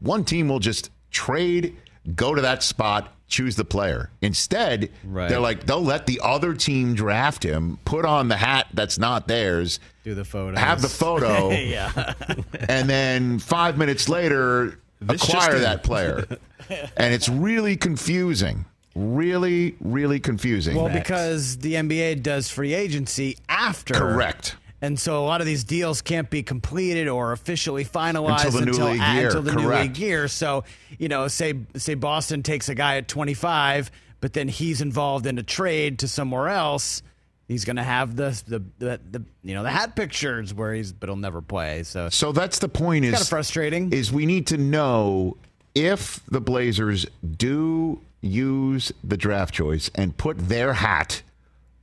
one 0.00 0.24
team 0.24 0.48
will 0.48 0.58
just 0.60 0.90
trade, 1.10 1.76
go 2.14 2.34
to 2.34 2.42
that 2.42 2.62
spot, 2.62 3.12
choose 3.28 3.56
the 3.56 3.64
player. 3.64 4.10
Instead, 4.22 4.90
Right. 5.04 5.28
they're 5.28 5.38
like 5.40 5.66
they'll 5.66 5.82
let 5.82 6.06
the 6.06 6.20
other 6.22 6.54
team 6.54 6.94
draft 6.94 7.44
him, 7.44 7.78
put 7.84 8.04
on 8.04 8.28
the 8.28 8.36
hat 8.36 8.66
that's 8.74 8.98
not 8.98 9.28
theirs, 9.28 9.78
Do 10.04 10.14
the 10.14 10.24
photo. 10.24 10.58
have 10.58 10.80
the 10.82 10.88
photo, 10.88 11.50
yeah. 11.52 12.14
and 12.68 12.88
then 12.88 13.38
five 13.38 13.76
minutes 13.78 14.08
later 14.08 14.78
This 15.00 15.22
acquire 15.22 15.58
that 15.60 15.82
player. 15.84 16.26
and 16.96 17.14
it's 17.14 17.28
really 17.28 17.76
confusing. 17.76 18.64
Really, 18.94 19.76
really 19.80 20.18
confusing. 20.18 20.74
Well, 20.76 20.88
because 20.92 21.58
the 21.58 21.74
NBA 21.74 22.20
does 22.22 22.50
free 22.50 22.74
agency 22.74 23.36
after. 23.48 23.94
Correct. 23.94 24.56
And 24.80 24.98
so 24.98 25.22
a 25.22 25.26
lot 25.26 25.40
of 25.40 25.46
these 25.46 25.64
deals 25.64 26.02
can't 26.02 26.30
be 26.30 26.42
completed 26.42 27.08
or 27.08 27.32
officially 27.32 27.84
finalized 27.84 28.44
Until 28.44 28.60
the 28.60 28.66
new 28.66 28.84
league 28.84 29.00
year, 29.00 29.26
Until 29.26 29.42
the 29.42 29.54
new 29.54 29.68
league 29.68 29.98
year. 29.98 30.28
So, 30.28 30.64
you 30.98 31.08
know, 31.08 31.26
say 31.28 31.54
say 31.76 31.94
Boston 31.94 32.42
takes 32.42 32.68
a 32.68 32.74
guy 32.74 32.96
at 32.98 33.08
25, 33.08 33.90
but 34.20 34.32
then 34.32 34.46
he's 34.46 34.80
involved 34.80 35.26
in 35.26 35.38
a 35.38 35.42
trade 35.42 36.00
to 36.00 36.08
somewhere 36.08 36.48
else. 36.48 37.02
He's 37.48 37.64
going 37.64 37.76
to 37.76 37.82
have 37.82 38.14
the, 38.14 38.40
the 38.46 38.62
the 38.78 39.00
the 39.10 39.24
you 39.42 39.54
know 39.54 39.62
the 39.62 39.70
hat 39.70 39.96
pictures 39.96 40.52
where 40.54 40.74
he's, 40.74 40.92
but 40.92 41.08
he'll 41.08 41.16
never 41.16 41.40
play. 41.40 41.82
So 41.82 42.08
So 42.10 42.30
that's 42.30 42.58
the 42.58 42.68
point. 42.68 43.04
Is 43.04 43.12
kind 43.12 43.22
of 43.22 43.28
frustrating. 43.28 43.92
Is 43.92 44.12
we 44.12 44.26
need 44.26 44.46
to 44.48 44.58
know 44.58 45.38
if 45.74 46.20
the 46.26 46.40
Blazers 46.40 47.06
do 47.36 48.00
use 48.20 48.92
the 49.02 49.16
draft 49.16 49.54
choice 49.54 49.90
and 49.94 50.16
put 50.16 50.38
their 50.38 50.74
hat 50.74 51.22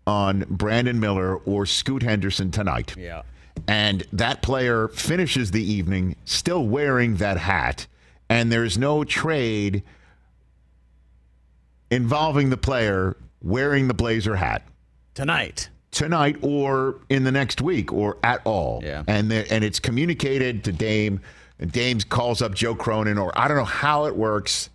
on 0.08 0.46
Brandon 0.50 1.00
Miller 1.00 1.38
or 1.38 1.66
Scoot 1.66 2.04
Henderson 2.04 2.52
tonight. 2.52 2.96
Yeah. 2.98 3.24
And 3.68 4.06
that 4.14 4.42
player 4.42 4.90
finishes 4.90 5.52
the 5.52 5.64
evening 5.64 6.16
still 6.26 6.68
wearing 6.68 7.16
that 7.18 7.38
hat, 7.38 7.88
and 8.30 8.52
there's 8.52 8.78
no 8.78 9.04
trade 9.04 9.84
involving 11.90 12.50
the 12.50 12.58
player 12.58 13.16
wearing 13.42 13.88
the 13.88 13.94
Blazer 13.94 14.36
hat 14.36 14.64
tonight. 15.14 15.70
tonight 15.92 16.36
or 16.42 17.00
in 17.10 17.24
the 17.24 17.32
next 17.32 17.62
week 17.62 17.94
or 17.94 18.18
at 18.24 18.42
all. 18.44 18.82
Yeah. 18.84 19.04
And 19.08 19.32
the, 19.32 19.52
and 19.52 19.64
it's 19.64 19.80
communicated 19.80 20.64
to 20.66 20.72
Dame, 20.72 21.22
and 21.60 21.72
Dame 21.72 22.00
calls 22.02 22.42
up 22.42 22.54
Joe 22.54 22.76
Cronin, 22.76 23.18
or 23.18 23.32
I 23.40 23.48
don't 23.48 23.58
know 23.58 23.64
how 23.64 24.06
it 24.06 24.16
works, 24.16 24.70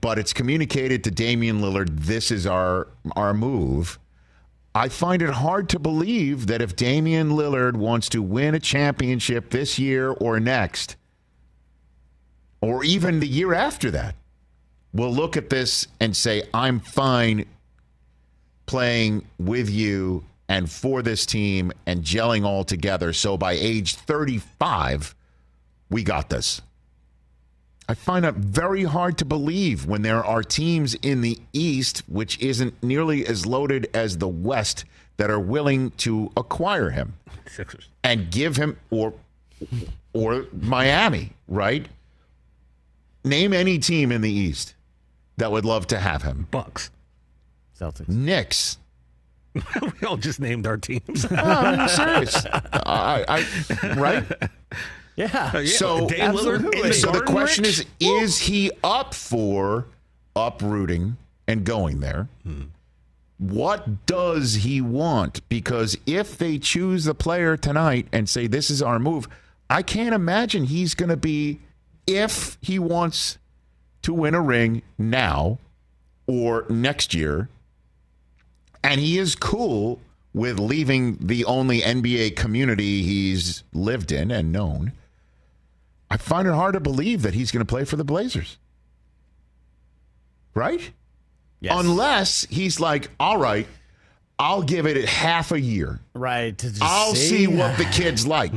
but 0.00 0.18
it's 0.18 0.32
communicated 0.32 1.04
to 1.04 1.10
Damian 1.10 1.60
Lillard. 1.60 2.00
This 2.00 2.30
is 2.30 2.46
our 2.46 2.88
our 3.16 3.34
move. 3.34 3.98
I 4.74 4.88
find 4.88 5.22
it 5.22 5.30
hard 5.30 5.68
to 5.70 5.78
believe 5.78 6.46
that 6.46 6.62
if 6.62 6.76
Damian 6.76 7.30
Lillard 7.30 7.74
wants 7.74 8.08
to 8.10 8.22
win 8.22 8.54
a 8.54 8.60
championship 8.60 9.50
this 9.50 9.78
year 9.78 10.10
or 10.10 10.38
next, 10.38 10.96
or 12.60 12.84
even 12.84 13.20
the 13.20 13.26
year 13.26 13.54
after 13.54 13.90
that, 13.90 14.14
will 14.92 15.12
look 15.12 15.36
at 15.36 15.50
this 15.50 15.86
and 16.00 16.16
say, 16.16 16.42
I'm 16.54 16.80
fine 16.80 17.46
playing 18.66 19.24
with 19.38 19.68
you 19.68 20.24
and 20.48 20.70
for 20.70 21.02
this 21.02 21.26
team 21.26 21.72
and 21.86 22.02
gelling 22.02 22.44
all 22.44 22.64
together. 22.64 23.12
So 23.12 23.36
by 23.36 23.52
age 23.52 23.96
35, 23.96 25.14
we 25.90 26.02
got 26.02 26.30
this. 26.30 26.60
I 27.90 27.94
find 27.94 28.26
it 28.26 28.34
very 28.34 28.84
hard 28.84 29.16
to 29.18 29.24
believe 29.24 29.86
when 29.86 30.02
there 30.02 30.22
are 30.22 30.42
teams 30.42 30.94
in 30.96 31.22
the 31.22 31.38
East, 31.54 32.02
which 32.06 32.38
isn't 32.38 32.82
nearly 32.82 33.26
as 33.26 33.46
loaded 33.46 33.88
as 33.94 34.18
the 34.18 34.28
West, 34.28 34.84
that 35.16 35.30
are 35.30 35.40
willing 35.40 35.90
to 35.92 36.30
acquire 36.36 36.90
him 36.90 37.14
Sixers. 37.46 37.88
and 38.04 38.30
give 38.30 38.56
him 38.56 38.76
or 38.90 39.14
or 40.12 40.44
Miami, 40.52 41.32
right? 41.48 41.86
Name 43.24 43.52
any 43.52 43.78
team 43.78 44.12
in 44.12 44.20
the 44.20 44.30
East 44.30 44.74
that 45.38 45.50
would 45.50 45.64
love 45.64 45.86
to 45.88 45.98
have 45.98 46.22
him. 46.22 46.46
Bucks. 46.50 46.90
Celtics. 47.78 48.08
Knicks. 48.08 48.78
we 49.54 50.06
all 50.06 50.16
just 50.16 50.40
named 50.40 50.66
our 50.66 50.76
teams. 50.76 51.28
No, 51.30 51.36
I'm 51.42 51.88
serious. 51.88 52.46
I, 52.46 53.24
I, 53.28 53.92
right? 53.94 54.24
Yeah. 55.18 55.50
Yeah, 55.58 55.64
So, 55.64 56.08
Dame 56.08 56.32
Lillard 56.32 56.70
the 56.70 56.92
so 56.92 57.10
the 57.10 57.22
question 57.22 57.64
Rich? 57.64 57.80
is: 57.80 57.86
Is 58.00 58.38
he 58.38 58.70
up 58.84 59.14
for 59.14 59.86
uprooting 60.36 61.16
and 61.48 61.64
going 61.64 62.00
there? 62.00 62.28
Hmm. 62.44 62.64
What 63.38 64.06
does 64.06 64.54
he 64.54 64.80
want? 64.80 65.48
Because 65.48 65.96
if 66.06 66.38
they 66.38 66.58
choose 66.58 67.04
the 67.04 67.14
player 67.14 67.56
tonight 67.56 68.06
and 68.12 68.28
say 68.28 68.46
this 68.46 68.70
is 68.70 68.82
our 68.82 68.98
move, 68.98 69.28
I 69.70 69.82
can't 69.82 70.14
imagine 70.14 70.64
he's 70.64 70.94
going 70.94 71.08
to 71.10 71.16
be 71.16 71.60
if 72.06 72.58
he 72.60 72.78
wants 72.78 73.38
to 74.02 74.12
win 74.14 74.34
a 74.34 74.40
ring 74.40 74.82
now 74.96 75.58
or 76.26 76.64
next 76.68 77.14
year. 77.14 77.48
And 78.82 79.00
he 79.00 79.18
is 79.18 79.34
cool 79.34 80.00
with 80.32 80.58
leaving 80.58 81.18
the 81.20 81.44
only 81.44 81.80
NBA 81.80 82.36
community 82.36 83.02
he's 83.02 83.62
lived 83.72 84.12
in 84.12 84.30
and 84.30 84.52
known. 84.52 84.92
I 86.10 86.16
find 86.16 86.48
it 86.48 86.54
hard 86.54 86.74
to 86.74 86.80
believe 86.80 87.22
that 87.22 87.34
he's 87.34 87.50
going 87.50 87.64
to 87.64 87.68
play 87.68 87.84
for 87.84 87.96
the 87.96 88.04
Blazers. 88.04 88.58
Right? 90.54 90.90
Yes. 91.60 91.74
Unless 91.78 92.46
he's 92.50 92.80
like, 92.80 93.10
all 93.20 93.36
right, 93.36 93.66
I'll 94.38 94.62
give 94.62 94.86
it 94.86 95.08
half 95.08 95.52
a 95.52 95.60
year. 95.60 96.00
right. 96.14 96.62
I'll 96.80 97.14
see 97.14 97.46
what 97.46 97.76
the 97.76 97.84
kids 97.84 98.26
like. 98.26 98.52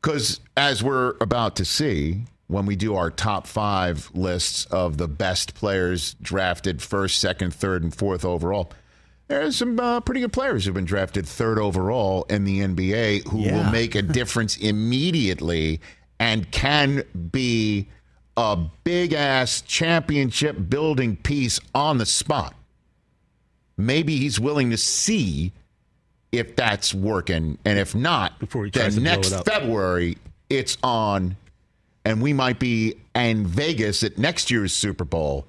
Because 0.00 0.40
as 0.56 0.82
we're 0.82 1.14
about 1.20 1.56
to 1.56 1.64
see, 1.64 2.24
when 2.48 2.66
we 2.66 2.76
do 2.76 2.94
our 2.94 3.10
top 3.10 3.46
five 3.46 4.10
lists 4.14 4.66
of 4.66 4.98
the 4.98 5.08
best 5.08 5.54
players 5.54 6.14
drafted 6.20 6.82
first, 6.82 7.18
second, 7.18 7.54
third, 7.54 7.82
and 7.82 7.94
fourth 7.94 8.24
overall, 8.24 8.70
there's 9.28 9.56
some 9.56 9.80
uh, 9.80 10.00
pretty 10.00 10.20
good 10.20 10.32
players 10.32 10.64
who've 10.66 10.74
been 10.74 10.84
drafted 10.84 11.26
third 11.26 11.58
overall 11.58 12.24
in 12.28 12.44
the 12.44 12.60
NBA 12.60 13.28
who 13.28 13.38
will 13.38 13.64
make 13.70 13.94
a 13.94 14.02
difference 14.02 14.56
immediately 14.58 15.80
and 16.22 16.48
can 16.52 17.02
be 17.32 17.88
a 18.36 18.56
big 18.84 19.12
ass 19.12 19.60
championship 19.60 20.56
building 20.68 21.16
piece 21.16 21.58
on 21.74 21.98
the 21.98 22.06
spot. 22.06 22.54
Maybe 23.76 24.16
he's 24.18 24.38
willing 24.38 24.70
to 24.70 24.76
see 24.76 25.50
if 26.30 26.54
that's 26.54 26.94
working. 26.94 27.58
And 27.64 27.76
if 27.76 27.96
not, 27.96 28.38
Before 28.38 28.64
he 28.64 28.70
tries 28.70 28.94
then 28.94 29.02
next 29.02 29.32
it. 29.32 29.44
February, 29.44 30.16
it's 30.48 30.78
on. 30.84 31.36
And 32.04 32.22
we 32.22 32.32
might 32.32 32.60
be 32.60 32.94
in 33.16 33.44
Vegas 33.44 34.04
at 34.04 34.16
next 34.16 34.48
year's 34.48 34.72
Super 34.72 35.04
Bowl. 35.04 35.48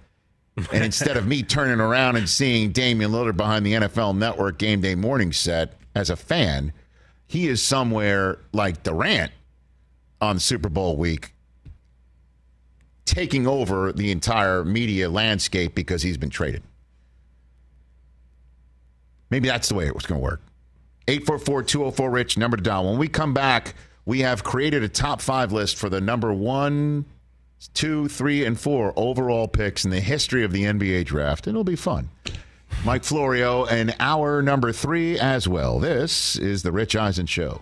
And 0.71 0.83
instead 0.83 1.17
of 1.17 1.27
me 1.27 1.43
turning 1.43 1.81
around 1.81 2.15
and 2.15 2.27
seeing 2.27 2.71
Damian 2.71 3.12
Lillard 3.12 3.38
behind 3.38 3.63
the 3.63 3.73
NFL 3.73 4.17
Network 4.17 4.57
game 4.57 4.81
day 4.81 4.95
morning 4.95 5.33
set 5.33 5.75
as 5.93 6.09
a 6.09 6.15
fan, 6.15 6.73
he 7.27 7.47
is 7.47 7.62
somewhere 7.62 8.39
like 8.53 8.81
Durant 8.81 9.31
on 10.23 10.39
Super 10.39 10.69
Bowl 10.69 10.97
week, 10.97 11.33
taking 13.05 13.45
over 13.45 13.91
the 13.91 14.12
entire 14.12 14.63
media 14.63 15.09
landscape 15.09 15.75
because 15.75 16.01
he's 16.01 16.17
been 16.17 16.29
traded. 16.29 16.63
Maybe 19.29 19.47
that's 19.47 19.69
the 19.69 19.75
way 19.75 19.88
it 19.88 19.95
was 19.95 20.05
going 20.05 20.19
to 20.19 20.23
work. 20.23 20.41
844 21.07 21.63
204 21.63 22.09
Rich, 22.09 22.38
number 22.38 22.57
to 22.57 22.63
dial. 22.63 22.86
When 22.86 22.97
we 22.97 23.07
come 23.07 23.33
back, 23.33 23.75
we 24.05 24.19
have 24.21 24.43
created 24.43 24.83
a 24.83 24.89
top 24.89 25.21
five 25.21 25.51
list 25.51 25.75
for 25.75 25.89
the 25.89 25.99
number 25.99 26.33
one, 26.33 27.05
two, 27.73 28.07
three, 28.07 28.45
and 28.45 28.59
four 28.59 28.93
overall 28.95 29.47
picks 29.47 29.86
in 29.86 29.91
the 29.91 29.99
history 29.99 30.43
of 30.43 30.51
the 30.51 30.63
NBA 30.63 31.05
draft. 31.05 31.47
It'll 31.47 31.63
be 31.63 31.75
fun. 31.75 32.09
Mike 32.86 33.03
Florio 33.03 33.65
and 33.65 33.95
our 33.99 34.41
number 34.41 34.71
three 34.71 35.17
as 35.19 35.47
well. 35.47 35.79
This 35.79 36.36
is 36.38 36.63
the 36.63 36.71
Rich 36.71 36.95
Eisen 36.95 37.25
Show. 37.25 37.62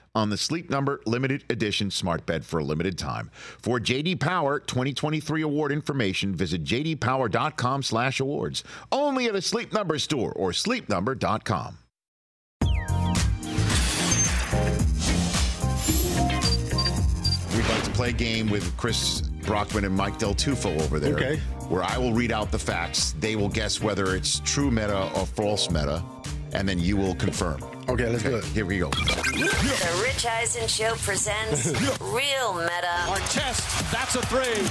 on 0.13 0.29
the 0.29 0.37
Sleep 0.37 0.69
Number 0.69 1.01
limited 1.05 1.43
edition 1.49 1.91
smart 1.91 2.25
bed 2.25 2.45
for 2.45 2.59
a 2.59 2.63
limited 2.63 2.97
time. 2.97 3.29
For 3.33 3.79
JD 3.79 4.19
Power 4.19 4.59
2023 4.59 5.41
award 5.41 5.71
information, 5.71 6.35
visit 6.35 6.63
jdpower.com/awards. 6.63 8.63
Only 8.91 9.25
at 9.27 9.35
a 9.35 9.41
Sleep 9.41 9.73
Number 9.73 9.99
store 9.99 10.33
or 10.33 10.51
sleepnumber.com. 10.51 11.77
We'd 17.55 17.67
like 17.67 17.83
to 17.83 17.91
play 17.91 18.09
a 18.09 18.13
game 18.13 18.49
with 18.49 18.75
Chris 18.77 19.21
Brockman 19.21 19.85
and 19.85 19.95
Mike 19.95 20.17
Del 20.17 20.33
Tufo 20.33 20.79
over 20.81 20.99
there. 20.99 21.15
Okay. 21.15 21.37
Where 21.69 21.83
I 21.83 21.97
will 21.97 22.13
read 22.13 22.31
out 22.31 22.51
the 22.51 22.59
facts. 22.59 23.13
They 23.19 23.35
will 23.35 23.49
guess 23.49 23.81
whether 23.81 24.15
it's 24.15 24.39
true 24.39 24.71
Metta 24.71 25.11
or 25.15 25.25
false 25.25 25.69
Metta, 25.69 26.03
and 26.53 26.67
then 26.67 26.79
you 26.79 26.97
will 26.97 27.15
confirm. 27.15 27.61
Okay, 27.89 28.07
let's 28.09 28.23
do 28.23 28.35
it. 28.35 28.43
Here 28.45 28.65
we 28.65 28.79
go. 28.79 28.89
The 28.89 30.01
Rich 30.03 30.25
Eisen 30.25 30.67
Show 30.67 30.93
presents 30.97 31.67
Real 32.01 32.53
Metta 32.53 33.09
Or 33.09 33.17
test. 33.29 33.91
That's 33.91 34.15
a 34.15 34.21
three. 34.27 34.61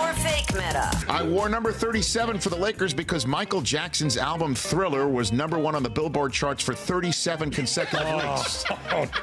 or 0.00 0.12
Fake 0.14 0.52
Metta. 0.54 0.90
I 1.08 1.22
wore 1.26 1.48
number 1.48 1.72
37 1.72 2.38
for 2.38 2.50
the 2.50 2.56
Lakers 2.56 2.94
because 2.94 3.26
Michael 3.26 3.62
Jackson's 3.62 4.16
album 4.16 4.54
Thriller 4.54 5.08
was 5.08 5.32
number 5.32 5.58
one 5.58 5.74
on 5.74 5.82
the 5.82 5.90
Billboard 5.90 6.32
charts 6.32 6.62
for 6.62 6.74
37 6.74 7.50
consecutive 7.50 8.06
oh. 8.06 8.36
weeks. 8.36 8.64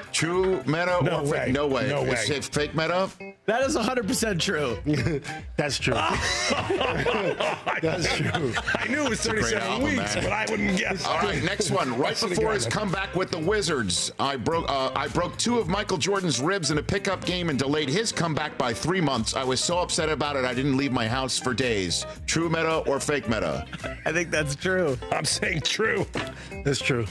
True 0.11 0.61
Metta 0.65 0.91
Oh. 0.91 0.99
No 1.03 1.19
or 1.19 1.23
way. 1.23 1.45
fake? 1.45 1.53
No 1.53 1.67
way. 1.67 1.87
No 1.87 2.01
way. 2.03 2.09
Is 2.11 2.29
it 2.29 2.43
fake 2.45 2.75
Metta? 2.75 3.09
That 3.45 3.61
is 3.63 3.75
100% 3.77 4.39
true. 4.39 4.77
That's 5.57 5.77
true. 5.79 5.93
That's 7.81 8.15
true. 8.15 8.53
I 8.75 8.87
knew 8.87 9.03
it 9.05 9.09
was 9.09 9.21
37 9.21 9.67
album, 9.67 9.83
weeks, 9.97 10.15
man. 10.15 10.23
but 10.23 10.31
I 10.33 10.45
wouldn't 10.49 10.77
guess. 10.77 11.05
All 11.05 11.17
right, 11.19 11.43
next 11.43 11.71
one. 11.71 11.97
Right 11.97 12.15
Should've 12.15 12.29
before 12.35 12.51
got 12.51 12.53
his 12.55 12.65
it. 12.71 12.73
comeback 12.79 13.15
with 13.15 13.31
the 13.31 13.39
Wizards, 13.39 14.11
I 14.19 14.35
broke 14.35 14.69
uh, 14.69 14.91
I 14.95 15.07
broke 15.09 15.37
two 15.37 15.59
of 15.59 15.67
Michael 15.67 15.97
Jordan's 15.97 16.39
ribs 16.39 16.71
in 16.71 16.77
a 16.77 16.83
pickup 16.83 17.25
game 17.25 17.49
and 17.49 17.59
delayed 17.59 17.89
his 17.89 18.11
comeback 18.11 18.57
by 18.57 18.73
three 18.73 19.01
months. 19.01 19.33
I 19.35 19.43
was 19.43 19.59
so 19.59 19.79
upset 19.79 20.09
about 20.09 20.35
it, 20.35 20.45
I 20.45 20.53
didn't 20.53 20.77
leave 20.77 20.91
my 20.91 21.07
house 21.07 21.37
for 21.37 21.53
days. 21.53 22.05
True 22.25 22.49
Metta 22.49 22.77
or 22.89 22.99
fake 22.99 23.27
Metta? 23.29 23.65
I 24.05 24.11
think 24.11 24.31
that's 24.31 24.55
true. 24.55 24.97
I'm 25.11 25.25
saying 25.25 25.61
true. 25.61 26.05
That's 26.63 26.79
true. 26.79 27.05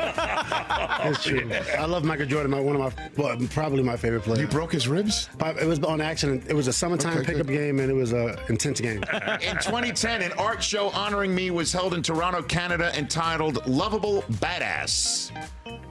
That's 0.00 1.24
true. 1.24 1.50
I 1.78 1.86
love 1.86 2.04
Michael 2.04 2.26
Jordan. 2.26 2.50
My, 2.50 2.60
one 2.60 2.76
of 2.76 2.96
my, 2.96 3.10
well, 3.16 3.36
probably 3.50 3.82
my 3.82 3.96
favorite 3.96 4.22
player. 4.22 4.42
You 4.42 4.48
broke 4.48 4.72
his 4.72 4.88
ribs? 4.88 5.28
It 5.40 5.66
was 5.66 5.78
on 5.80 6.00
accident. 6.00 6.44
It 6.48 6.54
was 6.54 6.68
a 6.68 6.72
summertime 6.72 7.18
Okay, 7.18 7.32
pickup 7.32 7.46
good. 7.46 7.56
game, 7.56 7.80
and 7.80 7.90
it 7.90 7.94
was 7.94 8.12
a 8.12 8.38
intense 8.48 8.80
game. 8.80 9.02
In 9.42 9.56
2010, 9.56 10.22
an 10.22 10.32
art 10.32 10.62
show 10.62 10.90
honoring 10.90 11.34
me 11.34 11.50
was 11.50 11.72
held 11.72 11.94
in 11.94 12.02
Toronto, 12.02 12.42
Canada, 12.42 12.96
entitled 12.98 13.66
Lovable 13.66 14.24
Badass. 14.60 15.30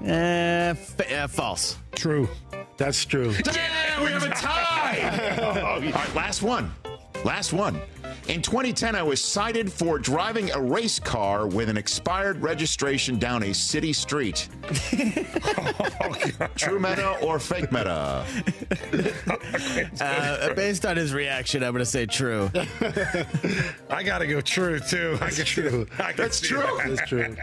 Uh, 0.02 0.74
fa- 0.76 1.16
uh, 1.24 1.28
false. 1.28 1.78
True. 1.96 2.30
That's 2.78 3.04
true. 3.04 3.34
Damn, 3.34 4.04
we 4.04 4.12
have 4.12 4.24
a 4.24 4.30
tie. 4.30 5.40
All 5.66 5.82
right, 5.82 6.16
last 6.16 6.42
one. 6.44 6.72
Last 7.26 7.52
one. 7.52 7.82
In 8.30 8.44
2010, 8.44 8.94
I 8.96 9.02
was 9.02 9.20
cited 9.24 9.74
for 9.74 9.98
driving 9.98 10.52
a 10.52 10.62
race 10.62 11.00
car 11.00 11.48
with 11.48 11.68
an 11.68 11.78
expired 11.78 12.40
registration 12.44 13.18
down 13.18 13.42
a 13.42 13.54
city 13.56 13.92
street. 13.92 14.48
True 16.56 16.80
Metta 16.80 17.18
or 17.24 17.40
fake 17.40 17.72
Metta? 17.72 18.24
Uh, 20.02 20.54
based 20.54 20.86
on 20.86 20.96
his 20.96 21.14
reaction, 21.14 21.64
I'm 21.64 21.72
going 21.74 21.80
to 21.84 21.86
say 21.86 22.06
true. 22.06 22.50
I 23.90 24.04
gotta 24.04 24.26
go 24.28 24.40
true 24.42 24.80
too. 24.80 25.18
I 25.22 25.30
can, 25.32 25.44
true. 25.46 25.88
I 25.98 26.14
That's 26.14 26.40
true. 26.40 26.60
that. 26.60 26.84
That's 26.88 27.10
true. 27.10 27.36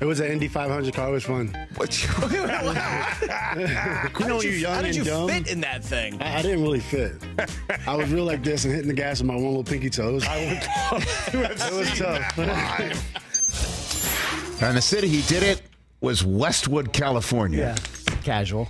It 0.00 0.04
was 0.04 0.20
an 0.20 0.26
Indy 0.32 0.48
500 0.48 0.92
car. 0.94 1.08
It 1.08 1.12
was 1.12 1.24
fun. 1.24 1.56
What- 1.76 2.02
You 4.20 4.26
know, 4.26 4.40
you're 4.42 4.52
young 4.52 4.74
How 4.74 4.82
did 4.82 4.88
and 4.88 4.96
you 4.96 5.04
dumb. 5.04 5.28
fit 5.28 5.48
in 5.48 5.60
that 5.62 5.84
thing? 5.84 6.20
I, 6.20 6.38
I 6.38 6.42
didn't 6.42 6.62
really 6.62 6.80
fit. 6.80 7.12
I 7.86 7.94
was 7.94 8.10
real 8.10 8.24
like 8.24 8.42
this 8.42 8.64
and 8.64 8.72
hitting 8.74 8.88
the 8.88 8.94
gas 8.94 9.20
with 9.20 9.28
my 9.28 9.34
one 9.34 9.44
little 9.46 9.64
pinky 9.64 9.90
toe. 9.90 10.15
It 10.28 11.34
was, 11.34 11.62
it 11.66 11.72
was 11.74 11.98
tough. 11.98 12.38
and 14.62 14.76
the 14.76 14.82
city 14.82 15.08
he 15.08 15.22
did 15.22 15.42
it 15.42 15.62
was 16.00 16.24
Westwood, 16.24 16.92
California. 16.92 17.74
Casual. 18.22 18.68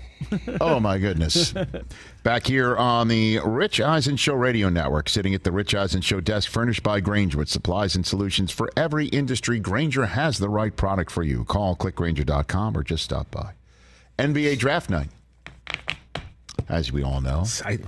Oh 0.60 0.80
my 0.80 0.98
goodness. 0.98 1.54
Back 2.22 2.46
here 2.46 2.76
on 2.76 3.08
the 3.08 3.40
Rich 3.44 3.80
Eisen 3.80 4.16
Show 4.16 4.34
Radio 4.34 4.68
Network, 4.68 5.08
sitting 5.08 5.34
at 5.34 5.44
the 5.44 5.52
Rich 5.52 5.74
Eisen 5.74 6.00
Show 6.00 6.20
desk, 6.20 6.50
furnished 6.50 6.82
by 6.82 7.00
Grainger 7.00 7.38
with 7.38 7.48
supplies 7.48 7.94
and 7.96 8.04
solutions 8.06 8.50
for 8.50 8.70
every 8.76 9.06
industry. 9.08 9.58
Grainger 9.60 10.06
has 10.06 10.38
the 10.38 10.48
right 10.48 10.74
product 10.74 11.10
for 11.10 11.22
you. 11.22 11.44
Call 11.44 11.76
clickgrainger.com 11.76 12.76
or 12.76 12.82
just 12.82 13.04
stop 13.04 13.30
by. 13.30 13.52
NBA 14.18 14.58
Draft 14.58 14.90
Night. 14.90 15.08
As 16.68 16.90
we 16.90 17.02
all 17.02 17.20
know, 17.20 17.44
I, 17.64 17.78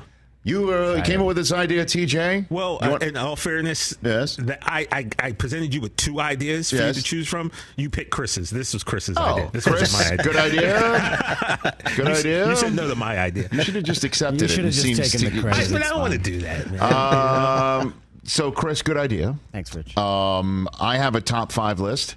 you 0.44 0.70
uh, 0.70 1.02
came 1.04 1.20
up 1.20 1.26
with 1.26 1.36
this 1.36 1.52
idea, 1.52 1.84
TJ. 1.84 2.46
well, 2.50 2.78
You 2.82 2.92
uh, 2.94 2.96
in 2.98 3.16
all 3.16 3.36
fairness, 3.36 3.94
Yes. 4.02 4.36
that 4.36 4.60
I, 4.62 4.86
I 4.90 5.08
I 5.18 5.32
presented 5.32 5.74
you 5.74 5.80
with 5.80 5.94
two 5.96 6.20
ideas 6.20 6.70
for 6.70 6.76
Yes. 6.76 6.96
you 6.96 7.02
to 7.02 7.06
choose 7.06 7.28
from. 7.28 7.50
You 7.76 7.90
picked 7.90 8.10
Chris's. 8.10 8.48
This 8.50 8.72
was 8.72 8.82
Chris's 8.84 9.16
oh, 9.18 9.22
idea. 9.22 9.50
This 9.52 9.64
Chris, 9.64 9.80
wasn't 9.82 9.98
my 9.98 10.12
idea. 10.14 10.24
good 10.24 10.36
idea. 10.36 11.74
Good 11.96 12.06
you, 12.06 12.14
idea. 12.14 12.48
You 12.48 12.56
should 12.56 12.74
know 12.74 12.86
that 12.88 12.96
my 12.96 13.18
idea. 13.18 13.48
You 13.52 13.62
should 13.62 13.74
have 13.74 13.84
just 13.84 14.04
accepted 14.04 14.40
You 14.40 14.44
it. 14.44 14.50
You 14.50 14.54
should 14.54 14.64
have 14.64 14.74
just 14.74 14.84
seems 14.86 15.12
taken 15.12 15.34
the 15.36 15.42
credit. 15.42 15.68
I, 15.68 15.72
but 15.72 15.82
I 15.82 15.88
don't 15.88 16.00
want 16.00 16.12
to 16.12 16.18
do 16.18 16.38
that, 16.42 16.70
man. 16.70 17.82
Um, 17.82 17.94
so, 18.24 18.50
Chris, 18.52 18.82
good 18.82 18.96
idea. 18.96 19.36
Thanks, 19.52 19.74
Rich. 19.74 19.96
Um, 19.96 20.68
I 20.80 20.96
have 20.98 21.14
a 21.14 21.20
top 21.20 21.50
five 21.50 21.80
list. 21.80 22.16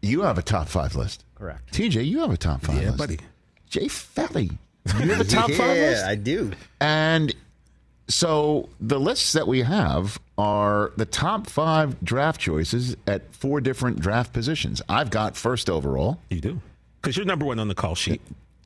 You 0.00 0.22
have 0.22 0.38
a 0.38 0.42
top 0.42 0.68
five 0.68 0.94
list. 0.96 1.24
Correct. 1.34 1.72
TJ, 1.72 2.06
you 2.06 2.20
have 2.20 2.30
a 2.30 2.36
top 2.36 2.62
five 2.62 2.76
yeah, 2.80 2.86
list. 2.88 2.98
buddy. 2.98 3.18
Jay 3.68 3.88
Feely, 3.88 4.50
you 4.86 5.10
have 5.10 5.20
a 5.20 5.24
top 5.24 5.48
yeah, 5.50 5.56
five 5.56 5.76
list. 5.76 6.04
Yeah, 6.04 6.10
I 6.10 6.14
do. 6.14 6.52
And 6.80 7.34
so 8.08 8.68
the 8.80 8.98
lists 8.98 9.32
that 9.32 9.46
we 9.46 9.62
have 9.62 10.20
are 10.36 10.92
the 10.96 11.06
top 11.06 11.46
five 11.46 12.00
draft 12.04 12.40
choices 12.40 12.96
at 13.06 13.34
four 13.34 13.60
different 13.60 14.00
draft 14.00 14.32
positions. 14.32 14.82
I've 14.88 15.10
got 15.10 15.36
first 15.36 15.70
overall. 15.70 16.20
You 16.30 16.40
do. 16.40 16.60
Because 17.00 17.16
you're 17.16 17.26
number 17.26 17.46
one 17.46 17.58
on 17.58 17.68
the 17.68 17.74
call 17.74 17.94
sheet. 17.94 18.20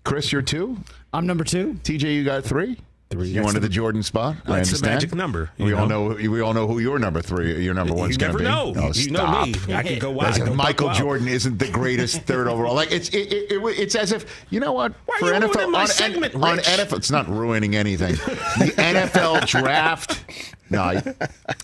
Chris, 0.05 0.31
you're 0.33 0.43
two. 0.43 0.79
I'm 1.13 1.27
number 1.27 1.45
two. 1.45 1.75
TJ, 1.83 2.15
you 2.15 2.25
got 2.25 2.45
three. 2.45 2.79
Three. 3.09 3.29
You 3.29 3.43
wanted 3.45 3.61
the- 3.61 3.69
the 3.69 3.73
Jordan 3.73 4.03
spot. 4.03 4.35
I 4.47 4.57
That's 4.57 4.81
the 4.81 4.85
magic 4.85 5.15
number, 5.15 5.51
you 5.57 5.67
We 5.67 5.73
all 5.75 5.87
know? 5.87 6.09
know. 6.09 6.15
We 6.31 6.41
all 6.41 6.53
know 6.53 6.67
who 6.67 6.81
your 6.81 6.99
number 6.99 7.23
three, 7.23 7.63
your 7.63 7.73
number 7.73 7.95
one's 7.95 8.15
you 8.15 8.19
going 8.19 8.37
to 8.37 8.43
never 8.43 8.73
be. 8.73 8.75
know. 8.75 8.87
No, 8.87 8.93
you 8.93 9.11
know 9.13 9.45
me. 9.47 9.75
I 9.75 9.83
could 9.85 10.01
go 10.01 10.11
wild. 10.11 10.37
Listen, 10.39 10.57
Michael. 10.57 10.93
Jordan 10.93 11.29
isn't 11.29 11.59
the 11.59 11.69
greatest 11.69 12.23
third 12.27 12.49
overall. 12.49 12.75
Like 12.75 12.91
it's 12.91 13.09
it, 13.11 13.33
it, 13.33 13.53
it, 13.53 13.79
it's 13.79 13.95
as 13.95 14.11
if 14.11 14.45
you 14.51 14.59
know 14.59 14.73
what 14.73 14.93
Why 15.07 15.15
are 15.15 15.19
for 15.21 15.27
you 15.27 15.33
NFL 15.41 15.71
my 15.71 15.83
on, 15.83 15.87
segment, 15.87 16.35
on 16.35 16.59
NFL 16.59 16.97
it's 16.97 17.11
not 17.13 17.29
ruining 17.29 17.77
anything. 17.77 18.15
the 18.17 18.73
NFL 18.77 19.47
draft. 19.47 20.25
No, 20.69 20.81
I, 20.83 20.97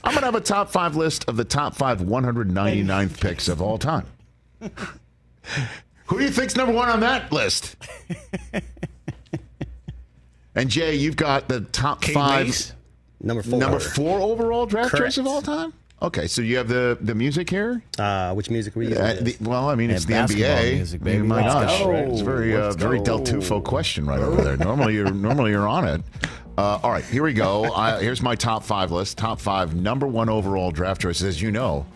I'm 0.05 0.15
gonna 0.15 0.27
have 0.27 0.37
a 0.37 0.41
top 0.41 0.71
five 0.71 0.95
list 0.95 1.29
of 1.29 1.37
the 1.37 1.45
top 1.45 1.75
five 1.75 2.01
199th 2.03 3.21
picks 3.21 3.49
of 3.49 3.61
all 3.61 3.79
time. 3.79 4.07
Who 6.07 6.19
do 6.19 6.25
you 6.25 6.31
think's 6.31 6.55
number 6.55 6.73
one 6.73 6.89
on 6.89 7.01
that 7.01 7.33
list? 7.33 7.75
And 10.55 10.69
Jay, 10.69 10.95
you've 10.95 11.17
got 11.17 11.49
the 11.49 11.61
top 11.63 12.03
Kate 12.03 12.15
five. 12.15 12.47
Mace? 12.47 12.73
Number 13.21 13.43
four. 13.43 13.59
Number 13.59 13.79
four 13.81 14.21
overall 14.21 14.67
draft 14.67 14.97
choice 14.97 15.17
of 15.19 15.27
all 15.27 15.41
time. 15.43 15.73
Okay, 16.03 16.27
so 16.27 16.43
you 16.43 16.57
have 16.57 16.67
the 16.67 16.99
the 17.01 17.15
music 17.15 17.49
here. 17.49 17.81
Uh, 17.99 18.35
which 18.35 18.51
music 18.51 18.75
were 18.75 18.83
you 18.83 18.89
using? 18.91 19.05
Uh, 19.05 19.17
the, 19.21 19.37
well, 19.41 19.69
I 19.71 19.77
mean, 19.77 19.91
it's 19.91 20.09
Yeah, 20.09 20.27
the 20.27 20.35
NBA. 20.35 20.75
music, 20.75 21.01
I 21.01 21.05
mean, 21.05 21.15
baby. 21.15 21.27
my 21.29 21.43
Let's 21.43 21.55
gosh, 21.73 21.81
go. 21.85 21.91
it's 21.93 22.21
very 22.23 22.57
uh, 22.57 22.73
very. 22.73 22.99
Del 23.01 23.21
Tufo 23.21 23.63
question 23.63 24.05
right 24.07 24.19
over 24.21 24.43
there. 24.43 24.57
Normally, 24.57 24.95
you're 24.95 25.13
normally 25.13 25.53
you're 25.53 25.69
on 25.69 25.87
it. 25.87 26.03
Uh, 26.59 26.81
all 26.83 26.91
right, 26.91 27.05
here 27.05 27.23
we 27.23 27.33
go. 27.33 27.73
I, 27.73 28.03
here's 28.03 28.21
my 28.21 28.35
top 28.35 28.65
five 28.65 28.91
list. 28.91 29.17
Top 29.17 29.41
five 29.41 29.75
number 29.77 30.07
one 30.09 30.29
overall 30.29 30.71
draft 30.73 31.01
choices. 31.01 31.23
As 31.25 31.41
you 31.41 31.53
know, 31.53 31.87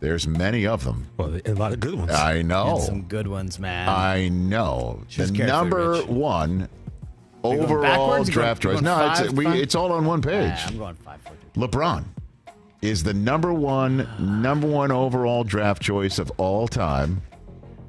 there's 0.00 0.28
many 0.28 0.66
of 0.66 0.84
them. 0.84 1.06
Well, 1.16 1.40
a 1.46 1.54
lot 1.54 1.72
of 1.72 1.80
good 1.80 1.94
ones. 1.94 2.10
I 2.12 2.34
And 2.34 2.48
know. 2.48 2.78
some 2.78 3.02
good 3.04 3.26
ones, 3.26 3.58
man. 3.58 3.88
I 3.88 4.28
know. 4.28 5.02
Choose 5.08 5.32
the 5.32 5.46
number 5.46 5.92
Rich. 5.92 6.06
one 6.08 6.58
going 6.58 6.68
overall 7.52 8.24
draft 8.24 8.62
choice. 8.62 8.80
No, 8.80 9.14
it's 9.16 9.32
we, 9.32 9.46
it's 9.46 9.74
all 9.74 9.92
on 9.92 10.04
one 10.04 10.22
page. 10.22 10.50
Nah, 10.50 10.66
I'm 10.68 10.78
going 10.78 10.94
five, 10.96 11.20
four, 11.22 11.32
three. 11.54 11.62
LeBron 11.62 12.04
is 12.82 13.02
the 13.02 13.14
number 13.14 13.52
one 13.52 14.08
number 14.18 14.66
one 14.66 14.92
overall 14.92 15.44
draft 15.44 15.82
choice 15.82 16.18
of 16.18 16.30
all 16.36 16.68
time, 16.68 17.22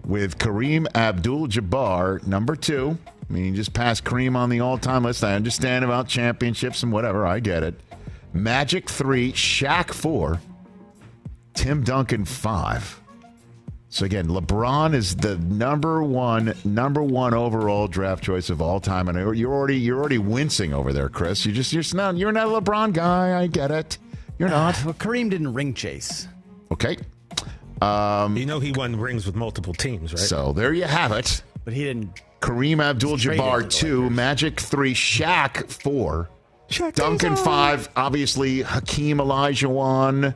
with 0.05 0.37
Kareem 0.37 0.87
Abdul-Jabbar 0.95 2.25
number 2.25 2.55
two. 2.55 2.97
I 3.29 3.33
mean, 3.33 3.55
just 3.55 3.73
passed 3.73 4.05
Kareem 4.05 4.35
on 4.35 4.49
the 4.49 4.61
all-time 4.61 5.03
list. 5.03 5.23
I 5.23 5.35
understand 5.35 5.83
about 5.83 6.07
championships 6.07 6.81
and 6.83 6.93
whatever. 6.93 7.25
I 7.25 7.39
get 7.41 7.63
it. 7.63 7.75
Magic 8.33 8.89
three, 8.89 9.33
Shaq 9.33 9.91
four, 9.93 10.39
Tim 11.53 11.83
Duncan 11.83 12.23
five. 12.23 13.01
So 13.89 14.05
again, 14.05 14.27
LeBron 14.27 14.93
is 14.93 15.15
the 15.15 15.37
number 15.37 16.03
one, 16.03 16.53
number 16.65 17.01
one 17.01 17.33
overall 17.33 17.87
draft 17.87 18.21
choice 18.23 18.49
of 18.49 18.61
all 18.61 18.79
time, 18.81 19.07
and 19.07 19.37
you're 19.37 19.53
already 19.53 19.77
you're 19.77 19.97
already 19.97 20.17
wincing 20.17 20.73
over 20.73 20.91
there, 20.91 21.07
Chris. 21.09 21.45
You 21.45 21.53
just 21.53 21.71
you're 21.71 21.81
just 21.83 21.95
not 21.95 22.17
you're 22.17 22.31
not 22.33 22.47
a 22.47 22.61
LeBron 22.61 22.91
guy. 22.93 23.39
I 23.39 23.47
get 23.47 23.71
it. 23.71 23.97
You're 24.37 24.49
not. 24.49 24.75
Well, 24.85 24.93
Kareem 24.93 25.29
didn't 25.29 25.53
ring 25.53 25.73
chase. 25.73 26.27
Okay. 26.71 26.97
Um, 27.81 28.35
You 28.35 28.45
know 28.45 28.59
he 28.59 28.71
won 28.71 28.99
rings 28.99 29.25
with 29.25 29.35
multiple 29.35 29.73
teams, 29.73 30.11
right? 30.13 30.19
So 30.19 30.51
there 30.51 30.73
you 30.73 30.83
have 30.83 31.11
it. 31.13 31.41
But 31.63 31.73
he 31.73 31.83
didn't. 31.85 32.21
Kareem 32.41 32.83
Abdul-Jabbar 32.83 33.35
traded 33.61 33.71
to 33.71 33.85
the 33.85 34.01
two, 34.03 34.09
Magic 34.09 34.59
three, 34.59 34.93
Shaq 34.93 35.71
four, 35.71 36.29
Shaq 36.69 36.93
Duncan 36.95 37.35
five. 37.35 37.89
Obviously, 37.95 38.61
Hakeem 38.63 39.17
Olajuwon. 39.19 40.35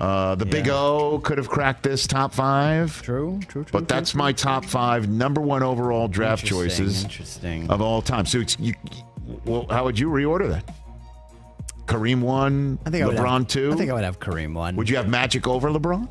Uh, 0.00 0.34
the 0.34 0.46
Big 0.46 0.66
O 0.68 1.20
could 1.22 1.36
have 1.36 1.48
cracked 1.48 1.82
this 1.82 2.06
top 2.06 2.32
five. 2.32 3.00
True, 3.02 3.38
true, 3.48 3.64
true. 3.64 3.72
But 3.72 3.86
that's 3.86 4.14
my 4.14 4.32
top 4.32 4.64
five 4.64 5.08
number 5.08 5.40
one 5.42 5.62
overall 5.62 6.08
draft 6.08 6.42
Interesting, 6.44 6.86
choices 6.86 7.04
Interesting. 7.04 7.70
of 7.70 7.82
all 7.82 8.00
time. 8.00 8.24
So 8.24 8.38
it's, 8.38 8.58
you, 8.58 8.72
well, 9.44 9.66
how 9.68 9.84
would 9.84 9.98
you 9.98 10.08
reorder 10.08 10.48
that? 10.48 10.74
Kareem 11.84 12.20
one, 12.22 12.78
I 12.86 12.90
think 12.90 13.02
I 13.02 13.06
would 13.08 13.16
LeBron 13.16 13.38
have, 13.40 13.48
two. 13.48 13.72
I 13.72 13.76
think 13.76 13.90
I 13.90 13.94
would 13.94 14.04
have 14.04 14.18
Kareem 14.20 14.54
one. 14.54 14.76
would 14.76 14.88
you 14.88 14.96
have 14.96 15.08
Magic 15.08 15.46
over 15.46 15.68
LeBron? 15.68 16.08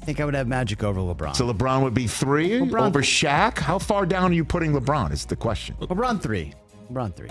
I 0.00 0.04
think 0.06 0.20
I 0.20 0.24
would 0.24 0.34
have 0.34 0.46
Magic 0.48 0.82
over 0.82 1.00
LeBron. 1.00 1.36
So 1.36 1.52
LeBron 1.52 1.82
would 1.82 1.92
be 1.92 2.06
three 2.06 2.50
LeBron- 2.60 2.86
over 2.86 3.02
Shaq. 3.02 3.58
How 3.58 3.78
far 3.78 4.06
down 4.06 4.30
are 4.30 4.34
you 4.34 4.44
putting 4.44 4.72
LeBron? 4.72 5.12
Is 5.12 5.26
the 5.26 5.36
question. 5.36 5.74
LeBron 5.80 6.22
three. 6.22 6.54
LeBron 6.90 7.14
three. 7.14 7.28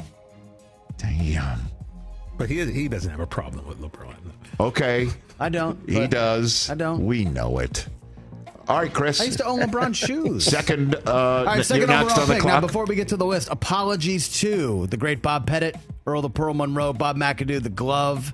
Damn. 0.97 1.59
But 2.37 2.49
he 2.49 2.63
he 2.71 2.87
doesn't 2.87 3.09
have 3.09 3.19
a 3.19 3.27
problem 3.27 3.67
with 3.67 3.79
LeBron. 3.81 4.15
Okay, 4.59 5.09
I 5.39 5.49
don't. 5.49 5.77
he 5.89 6.07
does. 6.07 6.69
I 6.69 6.75
don't. 6.75 7.05
We 7.05 7.25
know 7.25 7.59
it. 7.59 7.87
All 8.67 8.79
right, 8.79 8.93
Chris. 8.93 9.21
I 9.21 9.25
used 9.25 9.37
to 9.37 9.45
own 9.45 9.59
LeBron 9.59 9.95
shoes. 10.07 10.43
Second, 10.45 10.95
uh, 10.95 10.99
All 11.05 11.45
right, 11.45 11.55
you're 11.55 11.63
second 11.63 11.87
next 11.87 12.11
overall 12.17 12.21
on 12.21 12.27
the 12.27 12.33
pick. 12.35 12.43
Now, 12.43 12.59
before 12.59 12.85
we 12.85 12.95
get 12.95 13.07
to 13.09 13.17
the 13.17 13.25
list, 13.25 13.47
apologies 13.49 14.27
to 14.41 14.87
the 14.87 14.97
great 14.97 15.21
Bob 15.21 15.47
Pettit, 15.47 15.77
Earl 16.05 16.21
the 16.21 16.29
Pearl 16.29 16.53
Monroe, 16.53 16.91
Bob 16.91 17.17
McAdoo, 17.17 17.63
the 17.63 17.69
Glove, 17.69 18.33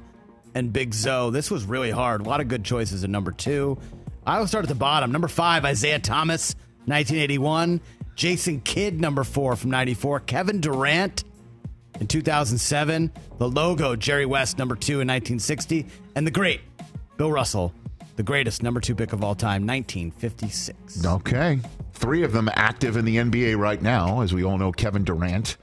and 0.56 0.74
Big 0.74 0.94
Zoe. 0.94 1.30
This 1.32 1.52
was 1.52 1.66
really 1.66 1.92
hard. 1.92 2.22
A 2.22 2.24
lot 2.30 2.42
of 2.42 2.48
good 2.48 2.64
choices 2.64 3.04
in 3.04 3.12
number 3.12 3.32
two. 3.32 3.78
I 4.26 4.40
will 4.40 4.48
start 4.48 4.64
at 4.66 4.70
the 4.70 4.76
bottom. 4.76 5.12
Number 5.12 5.28
five, 5.28 5.66
Isiah 5.66 6.00
Thomas, 6.00 6.56
1981. 6.86 7.80
Jason 8.16 8.62
Kidd, 8.62 9.00
number 9.00 9.24
four 9.24 9.56
from 9.56 9.72
94. 9.72 10.22
Kevin 10.22 10.62
Durant 10.62 11.24
in 12.04 12.08
2007. 12.08 13.12
The 13.38 13.48
logo, 13.48 13.96
Jerry 13.96 14.26
West, 14.26 14.58
number 14.58 14.76
two 14.76 15.00
in 15.00 15.08
1960. 15.08 15.88
And 16.16 16.28
the 16.28 16.32
great 16.32 16.60
Bill 17.16 17.32
Russell, 17.32 17.74
the 18.18 18.24
greatest 18.24 18.62
number 18.62 18.82
two 18.82 18.94
pick 18.94 19.14
of 19.14 19.24
all 19.24 19.36
time, 19.36 19.66
1956. 19.66 21.06
Okay. 21.06 21.62
Three 21.94 22.24
of 22.24 22.34
them 22.34 22.50
active 22.56 22.98
in 22.98 23.06
the 23.06 23.16
NBA 23.16 23.58
right 23.58 23.82
now. 23.82 24.20
As 24.20 24.34
we 24.34 24.44
all 24.44 24.58
know, 24.58 24.74
Kevin 24.74 25.06
Durant 25.06 25.56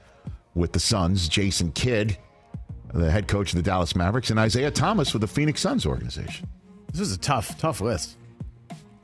with 0.55 0.71
the 0.71 0.79
Suns, 0.79 1.29
Jason 1.29 1.71
Kidd, 1.73 2.17
the 2.91 3.11
head 3.11 3.27
coach 3.27 3.51
of 3.53 3.57
the 3.57 3.63
Dallas 3.63 3.95
Mavericks, 3.95 4.31
and 4.31 4.39
Isaiah 4.39 4.71
Thomas 4.71 5.13
with 5.13 5.21
the 5.21 5.27
Phoenix 5.27 5.61
Suns 5.61 5.85
organization. 5.85 6.49
This 6.91 7.01
was 7.01 7.13
a 7.13 7.19
tough, 7.19 7.57
tough 7.59 7.81
list. 7.81 8.17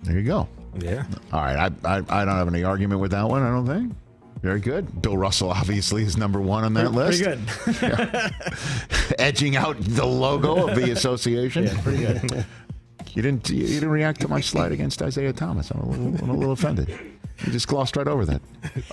There 0.02 0.18
you 0.18 0.24
go. 0.24 0.50
Yeah. 0.80 1.06
All 1.32 1.42
right. 1.42 1.72
I, 1.86 1.98
I, 1.98 1.98
I 1.98 2.26
don't 2.26 2.36
have 2.36 2.48
any 2.48 2.64
argument 2.64 3.00
with 3.00 3.12
that 3.12 3.30
one, 3.30 3.44
I 3.44 3.50
don't 3.50 3.68
think. 3.68 3.94
Very 4.48 4.62
good. 4.62 5.02
Bill 5.02 5.18
Russell 5.18 5.50
obviously 5.52 6.04
is 6.04 6.16
number 6.16 6.40
one 6.40 6.64
on 6.64 6.74
that 6.76 6.94
list. 6.94 7.22
Pretty 7.22 7.80
good. 7.80 8.34
Edging 9.20 9.58
out 9.58 9.76
the 9.78 10.06
logo 10.06 10.70
of 10.70 10.76
the 10.78 10.92
association. 10.92 11.66
Yeah, 11.66 11.82
pretty 11.82 11.98
good. 11.98 12.46
You 13.14 13.22
didn't 13.22 13.50
you 13.50 13.68
didn't 13.68 13.90
react 13.90 14.22
to 14.22 14.30
my 14.30 14.40
slide 14.40 14.72
against 14.72 15.02
Isaiah 15.02 15.34
Thomas. 15.34 15.70
I'm 15.70 15.82
a 15.82 15.86
little, 15.86 16.24
I'm 16.24 16.30
a 16.30 16.34
little 16.34 16.54
offended. 16.54 16.88
You 17.46 17.52
just 17.52 17.68
glossed 17.68 17.98
right 17.98 18.08
over 18.08 18.26
that. 18.26 18.42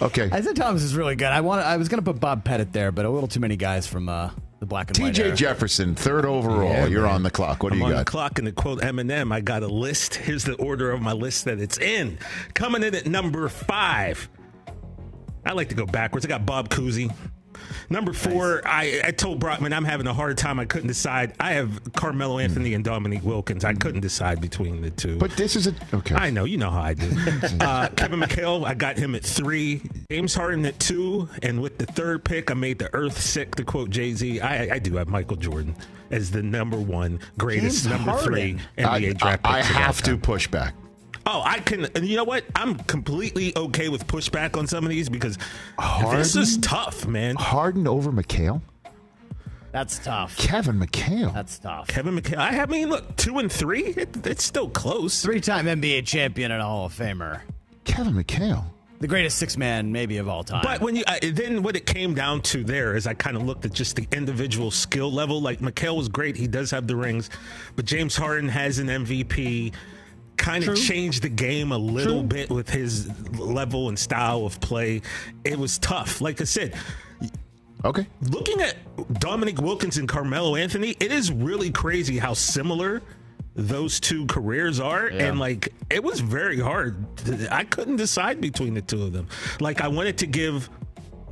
Okay. 0.02 0.28
Isaiah 0.32 0.54
Thomas 0.54 0.82
is 0.82 0.96
really 0.96 1.14
good. 1.14 1.28
I 1.28 1.40
want. 1.40 1.64
I 1.64 1.76
was 1.76 1.88
going 1.88 2.02
to 2.02 2.12
put 2.12 2.18
Bob 2.20 2.42
Pettit 2.44 2.72
there, 2.72 2.90
but 2.90 3.04
a 3.04 3.10
little 3.10 3.28
too 3.28 3.38
many 3.38 3.54
guys 3.56 3.86
from 3.86 4.08
uh, 4.08 4.30
the 4.58 4.66
black 4.66 4.88
and 4.90 4.98
white. 4.98 5.14
TJ 5.14 5.18
era. 5.20 5.36
Jefferson, 5.36 5.94
third 5.94 6.24
overall. 6.26 6.64
Yeah, 6.68 6.86
You're 6.86 7.02
man. 7.02 7.12
on 7.14 7.22
the 7.22 7.30
clock. 7.30 7.62
What 7.62 7.68
do 7.70 7.74
I'm 7.76 7.78
you 7.78 7.84
on 7.84 7.90
the 7.92 7.96
got? 7.98 8.06
clock, 8.06 8.38
and 8.40 8.46
to 8.46 8.52
quote 8.52 8.80
Eminem, 8.80 9.32
I 9.32 9.40
got 9.40 9.62
a 9.62 9.68
list. 9.68 10.16
Here's 10.16 10.42
the 10.42 10.54
order 10.56 10.90
of 10.90 11.00
my 11.00 11.12
list 11.12 11.44
that 11.44 11.60
it's 11.60 11.78
in. 11.78 12.18
Coming 12.54 12.82
in 12.82 12.94
at 12.96 13.06
number 13.06 13.48
five. 13.48 14.28
I 15.46 15.52
like 15.52 15.68
to 15.70 15.74
go 15.74 15.86
backwards. 15.86 16.24
I 16.24 16.28
got 16.28 16.46
Bob 16.46 16.68
Cousy. 16.68 17.12
Number 17.90 18.12
four, 18.12 18.62
I, 18.66 19.00
I 19.04 19.10
told 19.10 19.40
Brockman 19.40 19.72
I'm 19.72 19.84
having 19.84 20.06
a 20.06 20.14
hard 20.14 20.38
time. 20.38 20.58
I 20.58 20.64
couldn't 20.64 20.88
decide. 20.88 21.34
I 21.38 21.52
have 21.52 21.92
Carmelo 21.94 22.38
Anthony 22.38 22.74
and 22.74 22.84
Dominique 22.84 23.24
Wilkins. 23.24 23.64
I 23.64 23.74
couldn't 23.74 24.00
decide 24.00 24.40
between 24.40 24.80
the 24.80 24.90
two. 24.90 25.18
But 25.18 25.32
this 25.32 25.56
is 25.56 25.66
a 25.66 25.74
okay. 25.92 26.14
I 26.14 26.30
know, 26.30 26.44
you 26.44 26.56
know 26.56 26.70
how 26.70 26.82
I 26.82 26.94
do. 26.94 27.10
uh, 27.60 27.88
Kevin 27.90 28.20
McHale, 28.20 28.64
I 28.64 28.74
got 28.74 28.96
him 28.96 29.14
at 29.14 29.22
three. 29.22 29.82
James 30.10 30.34
Harden 30.34 30.64
at 30.66 30.78
two, 30.80 31.28
and 31.42 31.60
with 31.60 31.78
the 31.78 31.86
third 31.86 32.24
pick, 32.24 32.50
I 32.50 32.54
made 32.54 32.78
the 32.78 32.92
earth 32.94 33.20
sick. 33.20 33.54
To 33.56 33.64
quote 33.64 33.90
Jay 33.90 34.12
Z, 34.12 34.40
I, 34.40 34.74
I 34.74 34.78
do 34.78 34.96
have 34.96 35.08
Michael 35.08 35.36
Jordan 35.36 35.76
as 36.10 36.30
the 36.30 36.42
number 36.42 36.76
one 36.76 37.20
greatest 37.38 37.84
James 37.84 38.04
number 38.04 38.18
three 38.22 38.58
NBA 38.78 38.86
I, 38.86 39.12
draft. 39.12 39.40
I, 39.44 39.50
I 39.50 39.56
picks 39.56 39.70
of 39.70 39.76
all 39.76 39.82
have 39.82 40.02
to 40.02 40.16
push 40.16 40.48
back. 40.48 40.74
Oh, 41.26 41.42
I 41.44 41.60
can. 41.60 41.86
And 41.94 42.06
you 42.06 42.16
know 42.16 42.24
what? 42.24 42.44
I'm 42.54 42.76
completely 42.76 43.56
okay 43.56 43.88
with 43.88 44.06
pushback 44.06 44.56
on 44.58 44.66
some 44.66 44.84
of 44.84 44.90
these 44.90 45.08
because 45.08 45.38
this 46.10 46.36
is 46.36 46.58
tough, 46.58 47.06
man. 47.06 47.36
Harden 47.36 47.86
over 47.86 48.12
McHale. 48.12 48.60
That's 49.72 49.98
tough. 49.98 50.36
Kevin 50.36 50.78
McHale. 50.78 51.34
That's 51.34 51.58
tough. 51.58 51.88
Kevin 51.88 52.16
McHale. 52.16 52.36
I 52.38 52.60
I 52.60 52.66
mean, 52.66 52.90
look, 52.90 53.16
two 53.16 53.38
and 53.38 53.50
three. 53.50 53.86
It, 53.86 54.24
it's 54.26 54.44
still 54.44 54.68
close. 54.68 55.20
Three-time 55.22 55.66
NBA 55.66 56.06
champion 56.06 56.52
and 56.52 56.62
a 56.62 56.64
Hall 56.64 56.86
of 56.86 56.94
Famer. 56.94 57.40
Kevin 57.84 58.14
McHale. 58.14 58.64
The 59.00 59.08
greatest 59.08 59.36
six-man 59.38 59.90
maybe 59.90 60.18
of 60.18 60.28
all 60.28 60.44
time. 60.44 60.62
But 60.62 60.80
when 60.80 60.94
you 60.94 61.02
uh, 61.06 61.18
then 61.32 61.62
what 61.62 61.74
it 61.74 61.86
came 61.86 62.14
down 62.14 62.42
to 62.42 62.62
there 62.62 62.94
is 62.94 63.06
I 63.06 63.14
kind 63.14 63.36
of 63.36 63.42
looked 63.42 63.64
at 63.64 63.72
just 63.72 63.96
the 63.96 64.06
individual 64.12 64.70
skill 64.70 65.10
level. 65.12 65.42
Like 65.42 65.58
McHale 65.58 65.96
was 65.96 66.08
great; 66.08 66.36
he 66.36 66.46
does 66.46 66.70
have 66.70 66.86
the 66.86 66.94
rings, 66.94 67.28
but 67.74 67.84
James 67.84 68.14
Harden 68.14 68.48
has 68.48 68.78
an 68.78 68.86
MVP. 68.86 69.72
Kind 70.36 70.64
of 70.68 70.76
changed 70.76 71.22
the 71.22 71.28
game 71.28 71.72
a 71.72 71.78
little 71.78 72.20
True. 72.20 72.28
bit 72.28 72.50
with 72.50 72.68
his 72.68 73.08
level 73.38 73.88
and 73.88 73.98
style 73.98 74.44
of 74.44 74.60
play. 74.60 75.00
It 75.44 75.58
was 75.58 75.78
tough. 75.78 76.20
Like 76.20 76.40
I 76.40 76.44
said, 76.44 76.74
Okay. 77.84 78.06
looking 78.30 78.60
at 78.60 78.76
Dominique 79.20 79.60
Wilkins 79.60 79.98
and 79.98 80.08
Carmelo 80.08 80.56
Anthony, 80.56 80.96
it 81.00 81.12
is 81.12 81.30
really 81.30 81.70
crazy 81.70 82.18
how 82.18 82.32
similar 82.34 83.02
those 83.54 84.00
two 84.00 84.26
careers 84.26 84.80
are. 84.80 85.06
And 85.06 85.38
like, 85.38 85.72
it 85.90 86.02
was 86.02 86.20
very 86.20 86.58
hard. 86.58 86.96
I 87.50 87.64
couldn't 87.64 87.96
decide 87.96 88.40
between 88.40 88.74
the 88.74 88.82
two 88.82 89.02
of 89.02 89.12
them. 89.12 89.28
Like, 89.60 89.80
I 89.80 89.88
wanted 89.88 90.18
to 90.18 90.26
give 90.26 90.68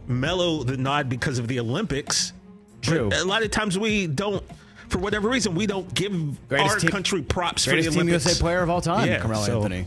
Melo 0.07 0.63
the 0.63 0.77
nod 0.77 1.09
because 1.09 1.39
of 1.39 1.49
the 1.49 1.59
Olympics. 1.59 2.33
True. 2.83 3.11
A 3.13 3.25
lot 3.25 3.43
of 3.43 3.51
times 3.51 3.79
we 3.79 4.07
don't, 4.07 4.43
for 4.93 4.99
whatever 4.99 5.29
reason, 5.29 5.55
we 5.55 5.67
don't 5.67 5.93
give 5.95 6.13
Greatest 6.49 6.71
our 6.75 6.79
team- 6.79 6.91
country 6.91 7.23
props 7.23 7.65
for 7.65 7.71
greatest 7.73 7.91
the 7.91 7.95
Team 8.01 8.09
Olympics. 8.09 8.27
USA 8.27 8.41
player 8.41 8.63
of 8.63 8.71
all 8.71 8.81
time, 8.81 9.09
Yeah, 9.09 9.19
Carmelo 9.19 9.45
so- 9.45 9.57
Anthony. 9.63 9.87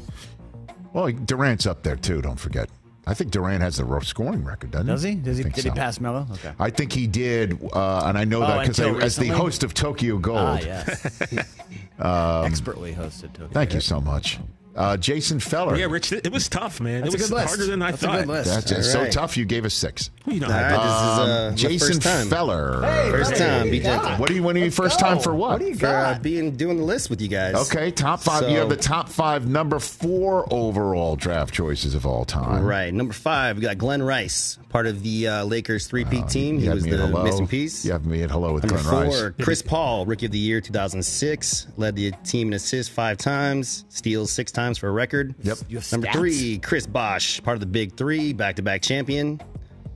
Well, 0.94 1.12
Durant's 1.12 1.66
up 1.66 1.84
there 1.84 1.96
too. 1.96 2.22
Don't 2.22 2.40
forget. 2.40 2.70
I 3.08 3.14
think 3.14 3.30
Durant 3.30 3.62
has 3.62 3.78
the 3.78 3.86
rough 3.86 4.06
scoring 4.06 4.44
record, 4.44 4.72
doesn't 4.72 4.88
Does 4.88 5.04
he? 5.04 5.12
he? 5.12 5.16
Does 5.18 5.38
he? 5.38 5.42
I 5.42 5.44
think 5.44 5.56
Did 5.56 5.64
he 5.66 5.70
so. 5.70 5.76
pass 5.76 6.00
Melo? 6.00 6.26
Okay. 6.32 6.52
I 6.60 6.72
think 6.72 6.92
he 6.92 7.06
did, 7.06 7.60
uh, 7.74 8.06
and 8.06 8.18
I 8.18 8.24
know 8.24 8.42
Oh, 8.44 8.48
that 8.48 8.62
because 8.62 8.80
until 8.80 9.04
as 9.04 9.16
the 9.16 9.22
recently? 9.24 9.30
host 9.44 9.64
of 9.64 9.74
Tokyo 9.76 10.18
Gold. 10.18 10.38
Ah, 10.40 10.60
yes. 10.60 11.22
Expertly 12.00 12.94
hosted. 12.94 13.34
Tokyo. 13.34 13.46
Um, 13.46 13.52
Thank 13.52 13.74
you 13.76 13.80
so 13.82 14.02
much, 14.02 14.40
uh, 14.76 14.98
Jason 14.98 15.40
Feller. 15.40 15.76
Yeah, 15.78 15.86
Rich, 15.86 16.12
it 16.12 16.32
was 16.32 16.50
tough, 16.50 16.82
man. 16.82 17.02
That's 17.02 17.14
it 17.14 17.18
a 17.18 17.22
was 17.24 17.30
good 17.30 17.36
list. 17.36 17.48
harder 17.48 17.66
than 17.68 17.82
I 17.82 17.92
That's 17.92 18.04
a 18.04 18.06
thought. 18.08 18.18
good 18.20 18.28
list. 18.28 18.68
That's 18.68 18.72
All 18.96 19.06
so 19.06 19.10
tough. 19.10 19.38
You 19.38 19.46
gave 19.46 19.66
us 19.66 19.74
six. 19.74 20.12
You 20.28 20.40
know 20.40 20.48
right, 20.48 20.66
it 20.66 20.70
this 20.70 20.80
is 20.80 20.82
uh, 20.82 21.48
my 21.52 21.56
Jason 21.56 21.88
first 21.88 22.02
time. 22.02 22.28
Feller. 22.28 22.82
First 23.12 23.36
time, 23.36 23.70
be 23.70 23.80
gentle. 23.80 24.12
What 24.18 24.28
do 24.30 24.36
you? 24.36 24.44
When 24.44 24.56
are 24.58 24.60
you 24.60 24.72
first 24.72 25.00
time 25.00 25.20
for 25.20 25.34
what? 25.36 25.52
What 25.52 25.60
do 25.62 25.68
you 25.68 25.76
For 25.76 25.88
uh, 25.88 26.20
being 26.22 26.56
doing 26.58 26.78
the 26.78 26.84
list 26.84 27.10
with 27.10 27.22
you 27.22 27.28
guys. 27.28 27.56
Okay, 27.72 27.92
top 27.92 28.22
five. 28.22 28.42
So- 28.42 28.48
you 28.50 28.58
have 28.58 28.70
the 28.70 28.76
top 28.76 29.10
five, 29.10 29.48
number 29.48 29.80
four 29.80 30.52
overall 30.54 31.16
draft 31.16 31.54
choices 31.54 31.96
of 31.96 32.06
all 32.06 32.26
time. 32.26 32.64
Right, 32.64 32.94
number 32.94 33.14
five, 33.14 33.58
we 33.58 33.62
got 33.62 33.78
Glen 33.78 34.02
Rice, 34.04 34.58
part 34.76 34.88
of 34.88 35.04
the 35.04 35.26
uh, 35.26 35.46
Lakers 35.46 35.88
three-peat 35.88 36.28
team. 36.28 36.56
You 36.56 36.60
He 36.60 36.66
had 36.68 36.76
was 36.76 36.84
the 36.84 36.98
hello. 36.98 37.24
missing 37.24 37.48
piece. 37.48 37.86
You 37.86 37.94
have 37.94 38.06
me 38.06 38.24
at 38.24 38.30
hello 38.30 38.52
with 38.52 38.66
Number 38.66 38.82
Glen 38.84 39.10
four, 39.10 39.24
Rice. 39.28 39.34
Chris 39.42 39.62
Paul, 39.62 40.06
Rookie 40.06 40.26
of 40.26 40.34
the 40.34 40.38
Year 40.38 40.60
2006, 40.60 41.68
led 41.78 41.96
the 41.96 42.12
team 42.26 42.50
in 42.50 42.56
assists 42.56 42.94
five 42.94 43.16
times, 43.18 43.86
steals 43.88 44.34
six 44.34 44.52
times 44.52 44.78
for 44.78 44.90
a 44.90 44.92
record. 44.92 45.34
Yep. 45.44 45.60
Number 45.94 46.08
stats? 46.08 46.12
three, 46.12 46.58
Chris 46.60 46.86
Bosh, 46.88 47.42
part 47.42 47.56
of 47.56 47.62
the 47.62 47.68
Big 47.68 47.96
Three, 47.96 48.34
back-to-back 48.34 48.82
champion. 48.82 49.40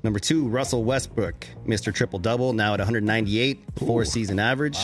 Number 0.02 0.18
two, 0.18 0.48
Russell 0.48 0.86
Westbrook, 0.86 1.46
Mr. 1.68 1.94
Triple 1.94 2.20
Double, 2.20 2.54
now 2.54 2.74
at 2.74 2.80
198, 2.80 3.60
four 3.80 4.06
season 4.06 4.40
average. 4.40 4.80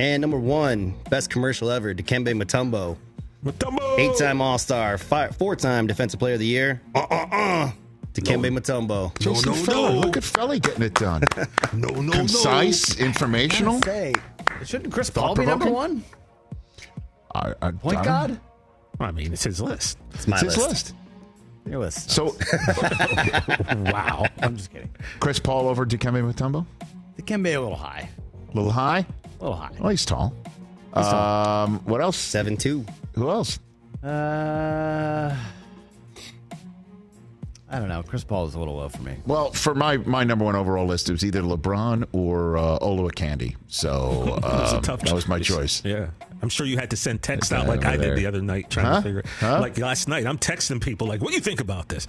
And 0.00 0.22
number 0.22 0.40
one, 0.40 0.92
best 1.08 1.30
commercial 1.30 1.70
ever, 1.70 1.94
Dikembe 1.94 2.34
Mutombo, 2.34 2.96
Mutombo! 3.44 3.96
eight-time 3.96 4.40
All-Star, 4.40 4.98
four-time 4.98 5.86
Defensive 5.86 6.18
Player 6.18 6.34
of 6.34 6.40
the 6.40 6.46
Year. 6.46 6.80
Uh 6.96 7.06
uh 7.08 7.26
uh. 7.30 7.70
Dikembe 8.14 8.48
Mutombo. 8.56 9.16
Jason 9.18 9.50
no, 9.52 9.56
Feller. 9.56 9.90
no. 9.94 10.00
Look 10.00 10.16
at 10.16 10.24
Felly 10.24 10.60
getting 10.60 10.82
it 10.84 10.94
done. 10.94 11.22
No, 11.72 11.88
no, 11.88 12.00
no. 12.02 12.12
Concise, 12.12 12.98
informational. 13.00 13.80
Say, 13.82 14.14
shouldn't 14.64 14.92
Chris 14.94 15.10
Paul 15.10 15.34
be 15.34 15.44
number 15.44 15.64
Thought-provoking? 15.66 16.04
one? 16.04 16.04
I, 17.34 17.54
I, 17.60 17.70
Point 17.72 17.98
I- 17.98 18.04
guard? 18.04 18.40
I 19.00 19.10
mean, 19.10 19.32
it's 19.32 19.42
his 19.42 19.60
list. 19.60 19.98
It's 20.12 20.28
my 20.28 20.36
it's 20.36 20.44
his 20.44 20.56
list. 20.56 20.68
list. 20.70 20.94
Your 21.66 21.80
list. 21.80 22.10
So, 22.10 22.26
Wow. 23.76 24.26
I'm 24.40 24.56
just 24.56 24.70
kidding. 24.70 24.90
Chris 25.18 25.40
Paul 25.40 25.66
over 25.68 25.84
Dikembe 25.84 26.22
Mutombo? 26.32 26.64
The 27.16 27.22
can 27.22 27.44
a 27.44 27.58
little 27.58 27.74
high. 27.74 28.08
A 28.52 28.56
little 28.56 28.70
high? 28.70 29.04
A 29.40 29.42
little 29.44 29.56
high. 29.56 29.72
Well, 29.80 29.88
he's 29.88 30.04
tall. 30.04 30.32
He's 30.94 31.06
tall. 31.06 31.64
Um, 31.64 31.80
what 31.86 32.00
else? 32.00 32.16
Seven 32.16 32.56
two. 32.56 32.84
Who 33.14 33.28
else? 33.30 33.58
Uh, 34.02 35.34
I 37.70 37.78
don't 37.78 37.88
know. 37.88 38.02
Chris 38.02 38.22
Paul 38.24 38.46
is 38.46 38.54
a 38.54 38.58
little 38.58 38.76
low 38.76 38.88
for 38.88 39.02
me. 39.02 39.16
Well, 39.26 39.50
for 39.50 39.74
my, 39.74 39.96
my 39.96 40.22
number 40.22 40.44
one 40.44 40.54
overall 40.54 40.86
list, 40.86 41.08
it 41.08 41.12
was 41.12 41.24
either 41.24 41.40
LeBron 41.42 42.06
or 42.12 42.56
uh, 42.56 42.78
Olowokandi. 42.80 43.56
So 43.68 44.38
That's 44.42 44.72
um, 44.74 44.82
tough 44.82 45.00
that 45.00 45.14
was 45.14 45.26
my 45.26 45.40
choice. 45.40 45.82
Yeah. 45.84 46.08
I'm 46.42 46.50
sure 46.50 46.66
you 46.66 46.76
had 46.76 46.90
to 46.90 46.96
send 46.96 47.22
text 47.22 47.54
out 47.54 47.66
like 47.66 47.86
I 47.86 47.96
there. 47.96 48.10
did 48.10 48.18
the 48.18 48.26
other 48.26 48.42
night 48.42 48.68
trying 48.68 48.86
Huh? 48.86 48.96
to 48.96 49.02
figure 49.02 49.22
Huh? 49.40 49.60
Like 49.60 49.78
last 49.78 50.08
night, 50.08 50.26
I'm 50.26 50.36
texting 50.36 50.78
people 50.82 51.06
like, 51.06 51.22
what 51.22 51.30
do 51.30 51.34
you 51.36 51.40
think 51.40 51.60
about 51.62 51.88
this? 51.88 52.06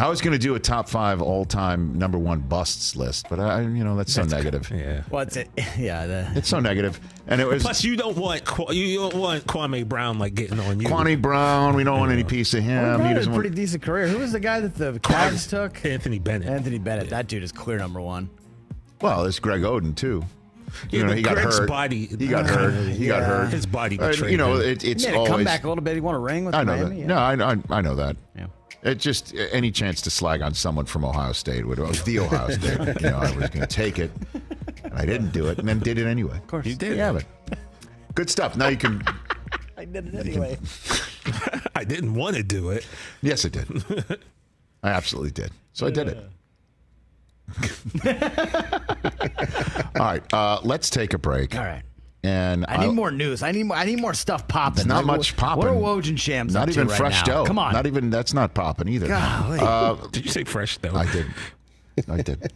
I 0.00 0.08
was 0.08 0.20
going 0.20 0.32
to 0.32 0.38
do 0.38 0.56
a 0.56 0.58
top 0.60 0.88
five 0.88 1.22
all 1.22 1.44
time 1.44 1.96
number 1.96 2.18
one 2.18 2.40
busts 2.40 2.96
list, 2.96 3.26
but 3.30 3.38
I, 3.38 3.60
you 3.60 3.84
know, 3.84 3.94
that's 3.96 4.12
so 4.12 4.24
negative. 4.24 4.68
Yeah. 4.74 5.02
What's 5.10 5.36
it? 5.36 5.48
Yeah. 5.78 6.06
The, 6.06 6.28
It's 6.34 6.48
so 6.48 6.58
negative. 6.58 6.98
And 7.28 7.40
it 7.40 7.46
was 7.46 7.62
Plus, 7.62 7.84
you 7.84 7.94
don't 7.96 8.16
want 8.16 8.42
you 8.74 8.98
don't 8.98 9.14
want 9.14 9.44
Kwame 9.46 9.86
Brown 9.86 10.18
like 10.18 10.34
getting 10.34 10.58
on 10.58 10.80
you. 10.80 10.88
Kwame 10.88 11.20
Brown. 11.20 11.76
We 11.76 11.84
don't 11.84 12.00
want 12.00 12.10
any 12.10 12.24
piece 12.24 12.54
of 12.54 12.64
him. 12.64 12.82
Well, 12.82 12.96
he 12.98 13.02
he 13.02 13.08
had 13.08 13.14
doesn't 13.16 13.32
a 13.32 13.34
want- 13.34 13.42
pretty 13.44 13.54
decent 13.54 13.82
career. 13.82 14.08
Who 14.08 14.18
was 14.18 14.32
the 14.32 14.40
guy 14.40 14.60
that 14.60 14.74
the 14.74 14.87
Cavs 14.94 15.48
took? 15.48 15.84
Anthony 15.84 16.18
Bennett. 16.18 16.48
Anthony 16.48 16.78
Bennett. 16.78 17.10
That 17.10 17.26
dude 17.28 17.42
is 17.42 17.52
clear 17.52 17.78
number 17.78 18.00
one. 18.00 18.30
well, 19.00 19.24
it's 19.24 19.38
Greg 19.38 19.62
Oden, 19.62 19.94
too. 19.94 20.24
Yeah, 20.90 20.98
You 20.98 21.02
know, 21.02 21.08
but 21.08 21.16
he 21.16 21.22
got 21.22 21.34
Greg's 21.36 21.58
hurt. 21.58 21.68
body- 21.68 22.06
he 22.06 22.26
got 22.26 22.46
hurt. 22.46 22.88
He 22.90 23.06
got 23.06 23.22
hurt. 23.22 23.48
His 23.50 23.64
body 23.66 23.98
Uh, 23.98 24.12
you 24.26 24.36
know, 24.36 24.56
it, 24.56 24.84
it's 24.84 25.04
he 25.04 25.10
made 25.10 25.16
always. 25.16 25.30
a 25.30 25.32
comeback 25.34 25.64
a 25.64 25.68
little 25.68 25.82
bit. 25.82 25.94
He 25.94 26.00
won 26.00 26.14
a 26.14 26.18
ring 26.18 26.44
with 26.44 26.54
I 26.54 26.62
know 26.64 26.76
Miami. 26.76 26.96
that. 26.96 27.00
Yeah. 27.00 27.06
No, 27.06 27.16
I, 27.16 27.52
I, 27.54 27.56
I 27.70 27.80
know 27.80 27.94
that. 27.94 28.16
Yeah. 28.36 28.46
It 28.82 28.96
just 28.98 29.34
any 29.50 29.70
chance 29.72 30.02
to 30.02 30.10
slag 30.10 30.40
on 30.42 30.54
someone 30.54 30.84
from 30.84 31.04
Ohio 31.04 31.32
State 31.32 31.66
would 31.66 31.78
was 31.80 32.02
the 32.04 32.20
Ohio 32.20 32.48
State. 32.58 32.78
you 33.00 33.10
know, 33.10 33.16
I 33.16 33.34
was 33.34 33.48
going 33.50 33.60
to 33.62 33.66
take 33.66 33.98
it, 33.98 34.10
and 34.84 34.92
I 34.94 35.04
didn't 35.04 35.32
do 35.32 35.46
it, 35.48 35.58
and 35.58 35.66
then 35.68 35.80
did 35.80 35.98
it 35.98 36.06
anyway. 36.06 36.36
Of 36.36 36.46
course. 36.46 36.64
You 36.66 36.76
did. 36.76 36.96
Yeah, 36.96 37.12
but 37.12 37.24
good 38.14 38.30
stuff. 38.30 38.56
Now 38.56 38.68
you 38.68 38.76
can. 38.76 39.02
I 39.76 39.84
did 39.84 40.14
it 40.14 40.14
anyway. 40.14 40.58
I 41.74 41.82
didn't 41.84 42.14
want 42.14 42.36
to 42.36 42.42
do 42.44 42.70
it. 42.70 42.86
Yes, 43.22 43.44
I 43.44 43.48
did. 43.48 43.66
I 44.82 44.90
absolutely 44.90 45.30
did. 45.32 45.50
So 45.72 45.86
I 45.86 45.90
did 45.90 46.08
it. 46.08 46.18
All 49.96 50.04
right, 50.04 50.22
uh, 50.32 50.60
let's 50.62 50.90
take 50.90 51.14
a 51.14 51.18
break. 51.18 51.56
All 51.56 51.64
right. 51.64 51.82
And 52.24 52.66
I 52.68 52.84
need 52.84 52.94
more 52.94 53.10
news. 53.12 53.42
I 53.42 53.52
need 53.52 53.62
more. 53.64 53.76
I 53.76 53.84
need 53.84 54.00
more 54.00 54.12
stuff 54.12 54.48
popping. 54.48 54.78
It's 54.80 54.86
not 54.86 55.04
much 55.04 55.32
wh- 55.32 55.36
popping. 55.36 55.58
What 55.58 55.68
are 55.68 55.74
Woj 56.00 56.08
and 56.08 56.18
Shams 56.18 56.52
Not 56.54 56.62
up 56.62 56.66
to 56.66 56.72
even 56.80 56.88
right 56.88 56.96
fresh 56.96 57.26
now? 57.26 57.34
dough. 57.34 57.44
Come 57.46 57.58
on. 57.60 57.72
Not 57.72 57.86
even 57.86 58.10
that's 58.10 58.34
not 58.34 58.54
popping 58.54 58.88
either. 58.88 59.06
Golly. 59.06 59.60
Uh, 59.60 59.94
Did 60.12 60.24
you 60.24 60.30
say 60.30 60.42
fresh 60.44 60.78
though? 60.78 60.94
I 60.94 61.10
did. 61.10 61.26
I 62.08 62.20
did. 62.22 62.52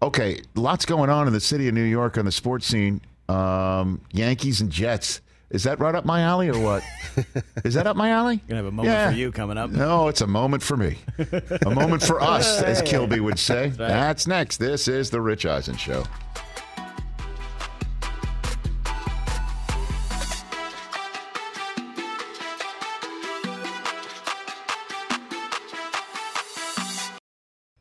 Okay, 0.00 0.40
lots 0.54 0.86
going 0.86 1.10
on 1.10 1.26
in 1.26 1.32
the 1.32 1.40
city 1.40 1.66
of 1.68 1.74
New 1.74 1.82
York 1.82 2.18
on 2.18 2.24
the 2.24 2.32
sports 2.32 2.66
scene. 2.66 3.00
Um, 3.28 4.00
Yankees 4.12 4.60
and 4.60 4.70
Jets. 4.70 5.20
Is 5.52 5.64
that 5.64 5.78
right 5.80 5.94
up 5.94 6.04
my 6.04 6.22
alley 6.22 6.48
or 6.48 6.58
what? 6.58 6.82
Is 7.64 7.74
that 7.74 7.86
up 7.86 7.94
my 7.96 8.10
alley? 8.10 8.36
Gonna 8.48 8.56
have 8.56 8.66
a 8.66 8.70
moment 8.72 9.12
for 9.12 9.18
you 9.18 9.30
coming 9.32 9.58
up. 9.58 9.70
No, 9.70 10.08
it's 10.08 10.22
a 10.22 10.26
moment 10.26 10.62
for 10.62 10.76
me. 10.78 10.96
A 11.66 11.70
moment 11.70 12.02
for 12.02 12.20
us, 12.22 12.62
as 12.62 12.80
Kilby 12.82 13.20
would 13.20 13.38
say. 13.38 13.66
right. 13.68 13.76
That's 13.76 14.26
next. 14.26 14.56
This 14.56 14.88
is 14.88 15.10
the 15.10 15.20
Rich 15.20 15.44
Eisen 15.44 15.76
Show. 15.76 16.04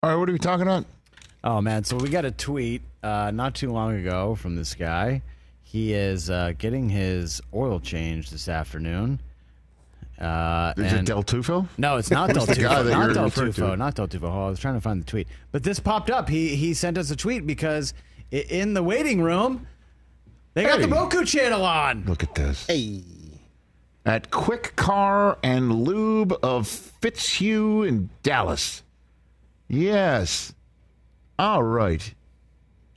All 0.00 0.10
right, 0.10 0.16
what 0.16 0.28
are 0.28 0.32
we 0.32 0.38
talking 0.38 0.62
about? 0.62 0.84
Oh 1.42 1.60
man, 1.60 1.82
so 1.82 1.96
we 1.96 2.08
got 2.08 2.24
a 2.24 2.30
tweet 2.30 2.82
uh, 3.02 3.32
not 3.32 3.56
too 3.56 3.72
long 3.72 3.96
ago 3.96 4.36
from 4.36 4.54
this 4.54 4.76
guy. 4.76 5.22
He 5.64 5.92
is 5.92 6.30
uh, 6.30 6.52
getting 6.56 6.88
his 6.88 7.40
oil 7.52 7.80
changed 7.80 8.32
this 8.32 8.48
afternoon. 8.48 9.18
Uh, 10.20 10.72
Is 10.76 10.92
it 10.92 11.04
Del 11.04 11.24
Tufo? 11.24 11.66
No, 11.78 11.96
it's 11.96 12.12
not 12.12 12.28
Del 12.32 12.46
Who's 12.46 12.56
the 12.56 12.62
guy 12.62 12.76
Tufo. 12.76 12.84
that 12.84 12.90
Not 12.92 13.04
you're 13.06 13.14
Del 13.14 13.24
referring 13.24 13.52
to? 13.54 13.60
Tufo. 13.60 13.78
Not 13.78 13.94
Del 13.96 14.06
Tufo. 14.06 14.22
Oh, 14.32 14.46
I 14.46 14.50
was 14.50 14.60
trying 14.60 14.74
to 14.74 14.80
find 14.80 15.00
the 15.00 15.04
tweet, 15.04 15.26
but 15.50 15.64
this 15.64 15.80
popped 15.80 16.10
up. 16.10 16.28
He 16.28 16.54
he 16.54 16.74
sent 16.74 16.96
us 16.96 17.10
a 17.10 17.16
tweet 17.16 17.44
because 17.44 17.92
i- 18.32 18.36
in 18.36 18.74
the 18.74 18.82
waiting 18.84 19.20
room 19.20 19.66
they 20.54 20.62
got 20.62 20.80
the 20.80 20.86
Hey. 20.86 20.92
Roku 20.92 21.24
channel 21.24 21.64
on. 21.64 22.04
Look 22.06 22.22
at 22.22 22.36
this. 22.36 22.66
Hey. 22.68 23.02
At 24.06 24.30
Quick 24.30 24.74
Car 24.76 25.38
and 25.42 25.82
Lube 25.82 26.38
of 26.40 26.68
Fitzhugh 26.68 27.82
in 27.82 28.10
Dallas. 28.22 28.84
Yes. 29.68 30.52
All 31.38 31.62
right. 31.62 32.14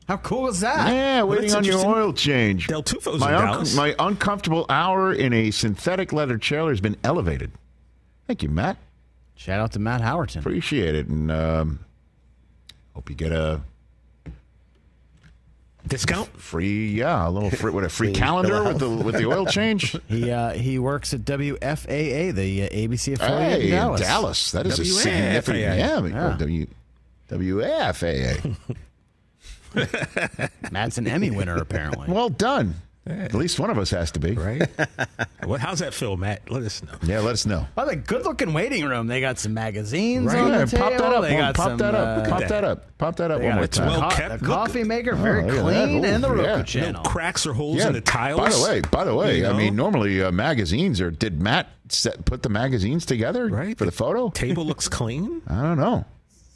How 0.07 0.17
cool 0.17 0.47
is 0.49 0.59
that? 0.61 0.91
Yeah, 0.93 1.23
Well, 1.23 1.37
waiting 1.37 1.55
on 1.55 1.63
your 1.63 1.85
oil 1.85 2.11
change. 2.11 2.67
Del 2.67 2.83
Tufo's 2.83 3.19
my, 3.19 3.33
in 3.33 3.41
Dallas. 3.41 3.75
my 3.75 3.95
uncomfortable 3.99 4.65
hour 4.67 5.13
in 5.13 5.31
a 5.31 5.51
synthetic 5.51 6.11
leather 6.11 6.37
trailer 6.37 6.71
has 6.71 6.81
been 6.81 6.97
elevated. 7.03 7.51
Thank 8.27 8.43
you, 8.43 8.49
Matt. 8.49 8.77
Shout 9.35 9.59
out 9.59 9.71
to 9.73 9.79
Matt 9.79 10.01
Howerton. 10.01 10.39
Appreciate 10.39 10.95
it. 10.95 11.07
And 11.07 11.31
um, 11.31 11.79
hope 12.93 13.09
you 13.09 13.15
get 13.15 13.31
a 13.31 13.61
discount. 15.87 16.27
Free, 16.39 16.87
yeah, 16.89 17.27
a 17.27 17.29
little 17.29 17.49
free, 17.51 17.71
what 17.71 17.83
a 17.83 17.89
free 17.89 18.13
calendar 18.13 18.63
with 18.67 18.79
the 18.79 18.89
with 18.89 19.15
the 19.15 19.25
oil 19.25 19.45
change. 19.45 19.95
He 20.07 20.29
uh, 20.31 20.51
he 20.51 20.77
works 20.79 21.13
at 21.13 21.21
WFAA, 21.21 22.33
the 22.33 22.63
uh, 22.63 22.69
ABC 22.69 23.13
affiliate 23.13 23.61
Hey, 23.61 23.63
in 23.65 23.71
Dallas. 23.71 24.01
Dallas. 24.01 24.51
That 24.51 24.65
is 24.67 24.79
a 24.79 24.85
significant. 24.85 25.59
Yeah, 25.59 25.99
I 25.99 26.07
Yeah. 26.07 26.37
W, 26.37 26.67
WAFAA. 27.57 28.55
Matt's 30.71 30.97
an 30.99 31.07
Emmy 31.07 31.31
winner, 31.31 31.55
apparently. 31.57 32.11
well 32.11 32.29
done. 32.29 32.75
At 33.07 33.33
least 33.33 33.59
one 33.59 33.71
of 33.71 33.79
us 33.79 33.89
has 33.89 34.11
to 34.11 34.19
be. 34.19 34.33
Right? 34.33 34.61
what? 35.45 35.59
How's 35.59 35.79
that 35.79 35.91
feel, 35.91 36.17
Matt? 36.17 36.51
Let 36.51 36.61
us 36.61 36.83
know. 36.83 36.91
Yeah, 37.01 37.19
let 37.21 37.33
us 37.33 37.47
know. 37.47 37.65
By 37.73 37.85
the 37.85 37.95
good 37.95 38.23
looking 38.25 38.53
waiting 38.53 38.85
room, 38.85 39.07
they 39.07 39.19
got 39.19 39.39
some 39.39 39.55
magazines 39.55 40.27
Right. 40.27 40.37
on 40.39 40.51
Yeah, 40.51 40.65
the 40.65 40.77
pop 40.77 40.91
table. 40.91 41.03
that 41.09 41.13
up. 41.15 41.21
They 41.23 41.35
got 41.35 41.55
Pop 41.55 41.67
some, 41.69 41.77
that 41.79 41.95
up. 41.95 42.27
uh, 42.27 42.29
Pop 42.29 42.47
that 42.47 42.63
up. 42.63 42.97
Pop 42.99 43.15
that 43.15 43.31
up 43.31 43.41
one 43.41 43.55
more 43.55 43.65
time. 43.67 43.87
Well 43.87 44.11
kept. 44.11 44.39
the 44.41 44.47
Look- 44.47 44.55
coffee 44.55 44.83
maker, 44.83 45.13
Oh, 45.13 45.17
very 45.17 45.41
look 45.41 45.49
at 45.49 45.55
that. 45.55 45.61
clean, 45.63 46.05
Ooh, 46.05 46.07
and 46.07 46.23
the 46.23 46.29
Roku 46.31 46.77
yeah. 46.79 46.91
No 46.91 47.01
cracks 47.01 47.47
or 47.47 47.53
holes 47.53 47.83
in 47.83 47.93
the 47.93 48.01
tiles. 48.01 48.39
By 48.39 48.49
the 48.51 48.61
way, 48.63 48.81
by 48.91 49.03
the 49.03 49.15
way, 49.15 49.39
You 49.39 49.47
I 49.47 49.53
mean, 49.53 49.75
normally 49.75 50.21
uh, 50.21 50.31
magazines 50.31 51.01
are. 51.01 51.09
Did 51.09 51.41
Matt 51.41 51.69
set, 51.89 52.23
put 52.25 52.43
the 52.43 52.49
magazines 52.49 53.07
together 53.07 53.47
Right. 53.47 53.75
for 53.75 53.85
the 53.85 53.91
photo? 53.91 54.29
table 54.29 54.63
looks 54.71 54.87
clean. 54.87 55.41
I 55.47 55.59
don't 55.63 55.77
know. 55.79 56.05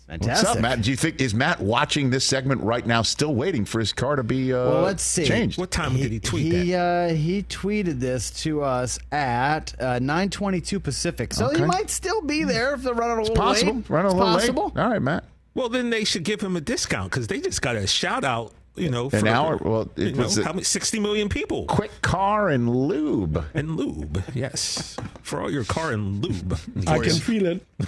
Fantastic. 0.08 0.46
What's 0.48 0.56
up, 0.58 0.62
Matt? 0.62 0.82
Do 0.84 0.92
you 0.92 0.96
think 0.98 1.20
is 1.20 1.34
Matt 1.34 1.60
watching 1.60 2.12
this 2.12 2.24
segment 2.26 2.62
right 2.62 2.86
now, 2.86 3.02
still 3.02 3.34
waiting 3.34 3.66
for 3.66 3.80
his 3.80 3.92
car 3.92 4.16
to 4.16 4.24
be 4.24 4.54
uh, 4.54 4.58
Well, 4.58 4.82
let's 4.84 5.02
see. 5.02 5.26
changed? 5.26 5.58
What 5.58 5.72
time 5.72 5.96
did 5.98 6.12
he 6.12 6.20
tweet 6.20 6.54
he, 6.54 6.72
that? 6.74 7.10
Uh, 7.12 7.14
he 7.16 7.42
tweeted 7.44 8.00
this 8.00 8.30
to 8.44 8.62
us 8.62 9.00
at 9.12 9.74
uh, 9.80 10.00
9:22 10.00 10.84
Pacific, 10.84 11.34
so 11.34 11.50
he 11.50 11.62
might 11.66 11.90
still 11.90 12.22
be 12.22 12.44
there 12.44 12.76
if 12.76 12.84
they're 12.84 12.94
running 12.94 13.18
a 13.18 13.22
little 13.22 13.36
Possible. 13.36 13.74
late. 13.74 13.90
Run 13.90 14.06
a 14.06 14.10
It's 14.10 14.16
little 14.16 14.34
possible. 14.34 14.64
late. 14.76 14.78
All 14.84 14.90
right, 14.92 15.02
Matt. 15.02 15.24
Well, 15.56 15.70
then 15.70 15.90
they 15.90 16.04
should 16.04 16.24
give 16.24 16.42
him 16.42 16.56
a 16.56 16.62
discount 16.62 17.10
because 17.10 17.26
they 17.28 17.40
just 17.42 17.62
got 17.64 17.76
a 17.76 17.88
shout 17.88 18.24
out. 18.24 18.52
You 18.76 18.90
know, 18.90 19.06
An 19.06 19.22
for, 19.22 19.28
hour- 19.28 19.58
well, 19.58 19.82
it 19.96 19.98
you 19.98 20.12
know, 20.14 20.24
was 20.24 20.38
a- 20.38 20.44
how 20.44 20.52
many? 20.52 20.64
Sixty 20.64 21.00
million 21.00 21.30
people. 21.30 21.66
Quick 21.66 22.02
car 22.02 22.50
and 22.50 22.70
lube. 22.70 23.46
And 23.54 23.78
lube, 23.78 24.22
yes, 24.34 24.98
for 25.22 25.42
all 25.42 25.50
your 25.50 25.64
car 25.64 25.92
and 25.94 26.22
lube. 26.24 26.60
I 26.88 27.00
can 27.00 27.14
feel 27.14 27.46
it. 27.46 27.66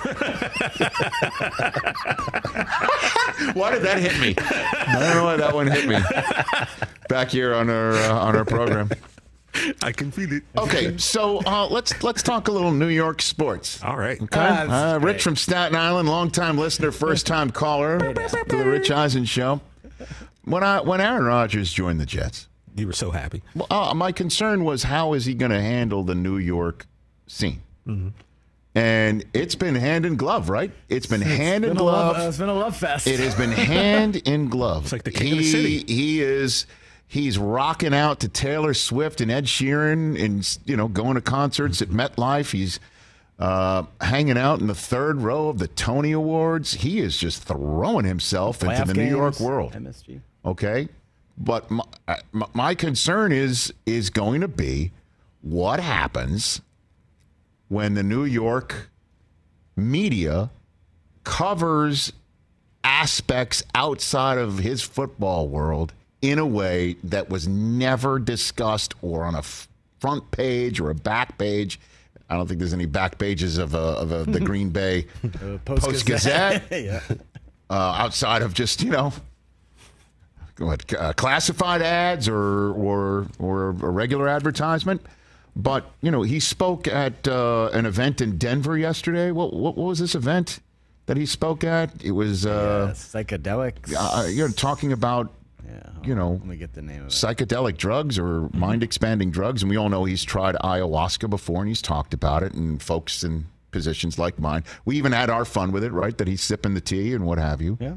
Why 3.53 3.71
did 3.71 3.83
that 3.83 3.97
hit 3.99 4.19
me? 4.19 4.35
I 4.37 4.99
don't 4.99 5.15
know 5.15 5.23
why 5.25 5.35
that 5.37 5.53
one 5.53 5.67
hit 5.67 5.87
me. 5.87 5.97
Back 7.09 7.29
here 7.29 7.53
on 7.53 7.69
our 7.69 7.91
uh, 7.93 8.13
on 8.19 8.35
our 8.35 8.45
program. 8.45 8.89
I 9.81 9.91
can 9.91 10.11
feel 10.11 10.31
it. 10.33 10.43
Okay, 10.57 10.97
so 10.97 11.39
uh, 11.45 11.67
let's 11.67 12.01
let's 12.03 12.23
talk 12.23 12.47
a 12.47 12.51
little 12.51 12.71
New 12.71 12.87
York 12.89 13.21
sports. 13.21 13.81
All 13.83 13.97
right. 13.97 14.21
Okay, 14.21 14.39
uh, 14.39 14.95
Rich 14.95 15.01
great. 15.01 15.21
from 15.21 15.35
Staten 15.35 15.75
Island, 15.75 16.07
longtime 16.09 16.57
listener, 16.57 16.91
first 16.91 17.25
time 17.27 17.49
caller 17.49 17.99
to 17.99 18.43
the 18.55 18.65
Rich 18.65 18.91
Eisen 18.91 19.25
show. 19.25 19.61
When 20.47 20.63
I 20.63 20.81
when 20.81 21.01
Aaron 21.01 21.25
Rodgers 21.25 21.71
joined 21.73 21.99
the 21.99 22.05
Jets, 22.05 22.47
You 22.75 22.87
were 22.87 22.93
so 22.93 23.11
happy. 23.11 23.41
well, 23.55 23.67
uh, 23.69 23.93
my 23.93 24.11
concern 24.11 24.63
was 24.63 24.83
how 24.83 25.13
is 25.13 25.25
he 25.25 25.33
going 25.33 25.51
to 25.51 25.61
handle 25.61 26.03
the 26.03 26.15
New 26.15 26.37
York 26.37 26.85
scene? 27.27 27.61
Mm-hmm. 27.87 28.09
And 28.75 29.25
it's 29.33 29.55
been 29.55 29.73
hand 29.75 30.05
in 30.05 30.17
glove, 30.17 30.49
right? 30.49 30.71
It's 30.87 31.07
been 31.07 31.21
hand 31.21 31.65
in 31.65 31.71
Been 31.71 31.77
a 31.77 31.83
love- 31.83 32.13
glove. 32.15 32.25
uh, 32.25 32.29
it's 32.29 32.37
been 32.37 32.49
a 32.49 32.53
love 32.53 32.77
fest. 32.77 33.07
It 33.07 33.19
has 33.19 33.33
been 33.33 33.51
hand 33.51 34.17
in 34.17 34.49
glove. 34.49 34.83
It's 34.83 34.91
like 34.91 35.03
the 35.03 35.11
king 35.11 35.27
he, 35.27 35.31
of 35.33 35.37
the 35.39 35.43
city. 35.51 35.83
He 35.93 36.21
is. 36.21 36.67
He's 37.07 37.37
rocking 37.39 37.93
out 37.95 38.19
to 38.19 38.27
Taylor 38.29 38.73
Swift 38.75 39.19
and 39.21 39.31
Ed 39.31 39.45
Sheeran, 39.45 40.21
and 40.23 40.57
you 40.65 40.77
know, 40.77 40.87
going 40.89 41.15
to 41.15 41.21
concerts 41.21 41.81
at 41.81 41.87
MetLife. 41.87 42.51
He's 42.51 42.79
uh, 43.39 43.83
hanging 44.01 44.37
out 44.37 44.59
in 44.59 44.67
the 44.67 44.75
third 44.75 45.21
row 45.21 45.47
of 45.49 45.57
the 45.57 45.67
Tony 45.69 46.11
Awards. 46.11 46.73
He 46.73 46.99
is 46.99 47.17
just 47.17 47.43
throwing 47.43 48.05
himself 48.05 48.61
into 48.61 48.75
Playoff 48.75 48.87
the 48.87 48.93
New 48.93 49.07
York 49.09 49.39
world. 49.39 49.71
MSG. 49.73 50.19
Okay, 50.47 50.87
but 51.37 51.69
my, 51.69 51.83
uh, 52.07 52.15
my, 52.31 52.47
my 52.53 52.75
concern 52.75 53.33
is 53.33 53.73
is 53.85 54.09
going 54.09 54.39
to 54.41 54.47
be 54.47 54.91
what 55.41 55.81
happens 55.81 56.61
when 57.67 57.95
the 57.95 58.03
New 58.03 58.23
York 58.23 58.89
media 59.75 60.49
covers 61.25 62.13
aspects 62.83 63.61
outside 63.75 64.37
of 64.37 64.59
his 64.59 64.81
football 64.81 65.49
world 65.49 65.91
in 66.21 66.39
a 66.39 66.45
way 66.45 66.95
that 67.03 67.29
was 67.29 67.45
never 67.45 68.17
discussed 68.17 68.93
or 69.01 69.25
on 69.25 69.35
a 69.35 69.43
front 69.99 70.31
page 70.31 70.79
or 70.79 70.89
a 70.89 70.95
back 70.95 71.37
page. 71.37 71.77
I 72.29 72.35
don't 72.35 72.47
think 72.47 72.59
there's 72.59 72.73
any 72.73 72.85
back 72.85 73.17
pages 73.17 73.57
of, 73.57 73.73
a, 73.73 73.77
of 73.77 74.11
a, 74.13 74.23
the 74.23 74.39
Green 74.49 74.69
Bay 74.69 75.07
Post 75.65 76.05
Gazette 76.05 76.63
yeah. 76.71 77.01
uh, 77.69 77.73
outside 77.73 78.41
of 78.41 78.53
just 78.53 78.81
you 78.81 78.91
know 78.91 79.11
what 80.59 80.93
uh, 80.93 81.13
classified 81.13 81.81
ads 81.81 82.27
or 82.27 82.71
or 82.73 83.27
or 83.39 83.69
a 83.69 83.89
regular 83.89 84.27
advertisement. 84.27 85.01
But 85.55 85.89
you 86.01 86.11
know, 86.11 86.21
he 86.21 86.39
spoke 86.39 86.87
at 86.87 87.27
uh, 87.27 87.69
an 87.73 87.85
event 87.85 88.21
in 88.21 88.37
Denver 88.37 88.77
yesterday. 88.77 89.31
What, 89.31 89.53
what 89.53 89.75
what 89.77 89.87
was 89.87 89.99
this 89.99 90.13
event 90.15 90.59
that 91.07 91.17
he 91.17 91.25
spoke 91.25 91.63
at? 91.63 92.03
It 92.03 92.11
was 92.11 92.45
uh, 92.45 92.93
psychedelics. 92.95 93.93
Uh, 93.97 94.27
you're 94.27 94.49
talking 94.49 94.91
about 94.91 95.31
you 96.03 96.15
know 96.15 96.31
Let 96.33 96.45
me 96.45 96.57
get 96.57 96.73
the 96.73 96.81
name 96.81 97.01
of 97.01 97.07
it. 97.07 97.11
psychedelic 97.11 97.77
drugs 97.77 98.17
or 98.19 98.49
mind 98.53 98.83
expanding 98.83 99.31
drugs. 99.31 99.63
And 99.63 99.69
we 99.69 99.77
all 99.77 99.89
know 99.89 100.05
he's 100.05 100.23
tried 100.23 100.55
ayahuasca 100.63 101.29
before 101.29 101.59
and 101.59 101.67
he's 101.67 101.81
talked 101.81 102.13
about 102.13 102.43
it. 102.43 102.53
And 102.53 102.81
folks 102.81 103.23
in 103.23 103.47
positions 103.71 104.17
like 104.17 104.39
mine, 104.39 104.63
we 104.85 104.95
even 104.97 105.11
had 105.11 105.29
our 105.29 105.43
fun 105.43 105.71
with 105.71 105.83
it, 105.83 105.91
right? 105.91 106.17
That 106.17 106.27
he's 106.27 106.41
sipping 106.41 106.73
the 106.75 106.81
tea 106.81 107.13
and 107.13 107.25
what 107.25 107.37
have 107.39 107.61
you. 107.61 107.77
Yeah. 107.81 107.95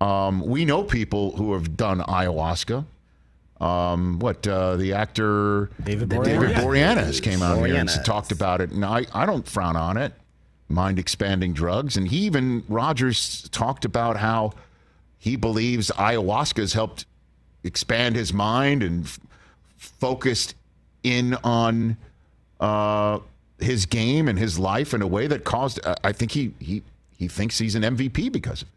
Um, 0.00 0.40
we 0.40 0.64
know 0.64 0.84
people 0.84 1.36
who 1.36 1.54
have 1.54 1.76
done 1.76 2.00
ayahuasca. 2.00 2.84
Um, 3.60 4.20
what 4.20 4.46
uh, 4.46 4.76
the 4.76 4.92
actor 4.92 5.70
David 5.82 6.10
David 6.10 6.28
Boreanaz. 6.28 6.54
Boreanaz 6.54 7.22
came 7.22 7.42
out 7.42 7.64
here 7.66 7.74
and 7.74 7.90
talked 8.04 8.30
about 8.30 8.60
it, 8.60 8.70
and 8.70 8.84
I, 8.84 9.04
I 9.12 9.26
don't 9.26 9.48
frown 9.48 9.74
on 9.74 9.96
it. 9.96 10.12
Mind 10.68 10.98
expanding 10.98 11.54
drugs, 11.54 11.96
and 11.96 12.06
he 12.06 12.18
even 12.18 12.62
Rodgers 12.68 13.48
talked 13.50 13.84
about 13.84 14.18
how 14.18 14.52
he 15.18 15.34
believes 15.34 15.90
ayahuasca 15.90 16.58
has 16.58 16.72
helped 16.74 17.04
expand 17.64 18.14
his 18.14 18.32
mind 18.32 18.82
and 18.84 19.06
f- 19.06 19.18
focused 19.76 20.54
in 21.02 21.34
on 21.42 21.96
uh, 22.60 23.18
his 23.58 23.86
game 23.86 24.28
and 24.28 24.38
his 24.38 24.58
life 24.58 24.94
in 24.94 25.02
a 25.02 25.06
way 25.06 25.26
that 25.26 25.42
caused. 25.44 25.84
Uh, 25.84 25.96
I 26.04 26.12
think 26.12 26.30
he 26.30 26.54
he 26.60 26.82
he 27.16 27.26
thinks 27.26 27.58
he's 27.58 27.74
an 27.74 27.82
MVP 27.82 28.30
because 28.30 28.62
of 28.62 28.68
it. 28.68 28.74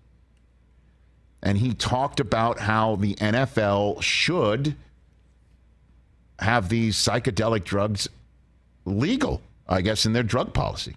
And 1.43 1.57
he 1.57 1.73
talked 1.73 2.19
about 2.19 2.59
how 2.59 2.95
the 2.97 3.15
NFL 3.15 4.01
should 4.01 4.75
have 6.39 6.69
these 6.69 6.95
psychedelic 6.95 7.63
drugs 7.63 8.07
legal, 8.85 9.41
I 9.67 9.81
guess, 9.81 10.05
in 10.05 10.13
their 10.13 10.23
drug 10.23 10.53
policy. 10.53 10.95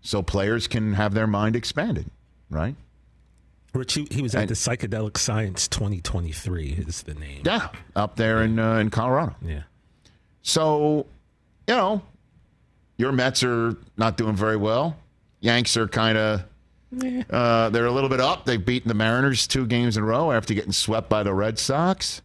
So 0.00 0.22
players 0.22 0.68
can 0.68 0.94
have 0.94 1.14
their 1.14 1.26
mind 1.26 1.56
expanded, 1.56 2.06
right? 2.50 2.76
Rich, 3.72 3.94
he, 3.94 4.08
he 4.10 4.22
was 4.22 4.34
at 4.34 4.48
the 4.48 4.54
Psychedelic 4.54 5.18
Science 5.18 5.68
2023 5.68 6.84
is 6.86 7.02
the 7.02 7.14
name. 7.14 7.42
Yeah, 7.44 7.68
up 7.94 8.16
there 8.16 8.42
in 8.42 8.58
uh, 8.58 8.76
in 8.76 8.90
Colorado. 8.90 9.34
Yeah. 9.42 9.62
So, 10.42 11.06
you 11.66 11.74
know, 11.74 12.02
your 12.96 13.12
Mets 13.12 13.42
are 13.42 13.76
not 13.96 14.16
doing 14.16 14.34
very 14.34 14.56
well. 14.56 14.96
Yanks 15.40 15.76
are 15.76 15.88
kind 15.88 16.16
of 16.16 16.44
uh, 17.30 17.68
they're 17.70 17.86
a 17.86 17.92
little 17.92 18.10
bit 18.10 18.20
up. 18.20 18.44
They've 18.44 18.64
beaten 18.64 18.88
the 18.88 18.94
Mariners 18.94 19.46
two 19.46 19.66
games 19.66 19.96
in 19.96 20.02
a 20.02 20.06
row 20.06 20.32
after 20.32 20.54
getting 20.54 20.72
swept 20.72 21.08
by 21.08 21.22
the 21.22 21.34
Red 21.34 21.58
Sox. 21.58 22.22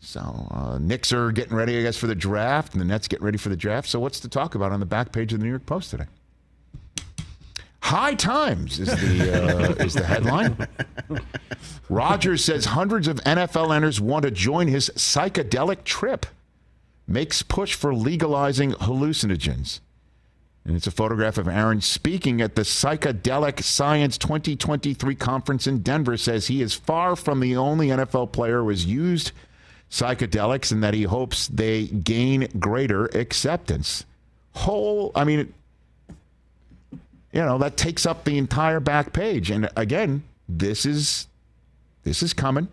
So 0.00 0.20
uh, 0.50 0.78
Knicks 0.80 1.12
are 1.12 1.30
getting 1.30 1.54
ready, 1.54 1.78
I 1.78 1.82
guess, 1.82 1.96
for 1.96 2.06
the 2.06 2.14
draft, 2.14 2.72
and 2.72 2.80
the 2.80 2.86
Nets 2.86 3.06
get 3.06 3.20
ready 3.20 3.36
for 3.36 3.50
the 3.50 3.56
draft. 3.56 3.88
So 3.88 4.00
what's 4.00 4.20
to 4.20 4.28
talk 4.28 4.54
about 4.54 4.72
on 4.72 4.80
the 4.80 4.86
back 4.86 5.12
page 5.12 5.32
of 5.32 5.38
the 5.40 5.44
New 5.44 5.50
York 5.50 5.66
Post 5.66 5.90
today? 5.90 6.06
High 7.82 8.14
times 8.14 8.78
is 8.78 8.88
the 8.88 9.44
uh, 9.44 9.72
is 9.84 9.94
the 9.94 10.04
headline. 10.04 10.68
Rodgers 11.88 12.44
says 12.44 12.66
hundreds 12.66 13.08
of 13.08 13.16
NFL 13.24 13.74
owners 13.74 14.00
want 14.00 14.24
to 14.24 14.30
join 14.30 14.68
his 14.68 14.90
psychedelic 14.94 15.84
trip. 15.84 16.26
Makes 17.06 17.42
push 17.42 17.74
for 17.74 17.94
legalizing 17.94 18.72
hallucinogens. 18.72 19.80
And 20.64 20.76
it's 20.76 20.86
a 20.86 20.90
photograph 20.90 21.38
of 21.38 21.48
Aaron 21.48 21.80
speaking 21.80 22.40
at 22.40 22.54
the 22.54 22.62
Psychedelic 22.62 23.62
Science 23.62 24.18
2023 24.18 25.14
conference 25.14 25.66
in 25.66 25.80
Denver. 25.80 26.16
Says 26.16 26.48
he 26.48 26.60
is 26.60 26.74
far 26.74 27.16
from 27.16 27.40
the 27.40 27.56
only 27.56 27.88
NFL 27.88 28.32
player 28.32 28.60
who 28.60 28.68
has 28.68 28.84
used 28.84 29.32
psychedelics 29.90 30.70
and 30.70 30.82
that 30.82 30.94
he 30.94 31.04
hopes 31.04 31.48
they 31.48 31.86
gain 31.86 32.48
greater 32.58 33.06
acceptance. 33.06 34.04
Whole, 34.52 35.12
I 35.14 35.24
mean, 35.24 35.52
you 37.32 37.40
know, 37.40 37.58
that 37.58 37.76
takes 37.76 38.06
up 38.06 38.24
the 38.24 38.38
entire 38.38 38.80
back 38.80 39.12
page. 39.12 39.50
And 39.50 39.68
again, 39.76 40.22
this 40.48 40.84
is 40.84 41.26
this 42.02 42.22
is 42.22 42.32
coming. 42.32 42.68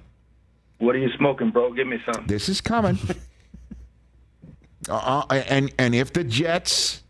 What 0.79 0.95
are 0.95 0.99
you 0.99 1.09
smoking, 1.17 1.51
bro? 1.51 1.73
Give 1.73 1.87
me 1.87 1.99
some. 2.11 2.25
This 2.27 2.49
is 2.49 2.61
coming. 2.61 2.97
uh, 4.89 5.23
and 5.29 5.71
and 5.77 5.95
if 5.95 6.13
the 6.13 6.23
Jets, 6.23 7.03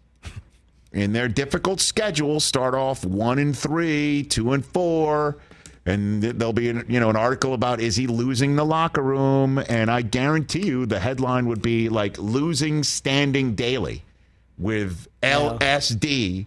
in 0.94 1.14
their 1.14 1.28
difficult 1.28 1.80
schedule, 1.82 2.40
start 2.40 2.74
off 2.74 3.06
one 3.06 3.40
and 3.40 3.58
three, 3.58 4.24
two 4.24 4.54
and 4.54 4.66
four, 4.66 5.38
and 5.86 6.22
there'll 6.22 6.54
be 6.54 6.70
an, 6.70 6.86
you 6.88 7.00
know 7.00 7.10
an 7.10 7.16
article 7.16 7.54
about 7.54 7.80
is 7.80 7.96
he 7.96 8.08
losing 8.08 8.56
the 8.56 8.66
locker 8.66 9.02
room? 9.02 9.58
And 9.70 9.90
I 9.90 10.02
guarantee 10.02 10.66
you, 10.66 10.86
the 10.86 11.00
headline 11.00 11.48
would 11.48 11.62
be 11.62 11.90
like 11.90 12.18
losing 12.18 12.84
standing 12.84 13.56
daily 13.56 14.04
with 14.58 15.08
LSD 15.22 16.46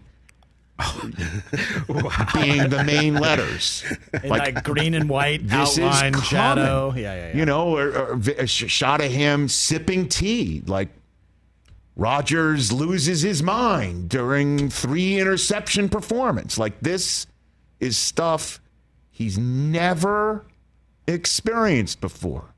being 2.34 2.68
the 2.70 2.82
main 2.84 3.14
letters. 3.14 3.84
In 4.22 4.30
like, 4.30 4.64
green 4.64 4.94
and 4.94 5.08
white 5.08 5.46
this 5.46 5.78
outline, 5.78 6.14
is 6.14 6.24
shadow. 6.24 6.92
Yeah, 6.94 7.14
yeah, 7.14 7.28
yeah. 7.28 7.36
You 7.36 7.44
know, 7.44 7.76
or, 7.76 7.88
or 7.90 8.20
a 8.38 8.46
shot 8.46 9.00
of 9.00 9.10
him 9.10 9.48
sipping 9.48 10.08
tea, 10.08 10.62
like 10.66 10.88
Rodgers 11.96 12.72
loses 12.72 13.22
his 13.22 13.42
mind 13.42 14.08
during 14.08 14.70
three 14.70 15.18
interception 15.18 15.88
performance. 15.88 16.58
Like 16.58 16.80
this 16.80 17.26
is 17.78 17.96
stuff 17.96 18.60
he's 19.10 19.38
never 19.38 20.46
experienced 21.06 22.00
before. 22.00 22.54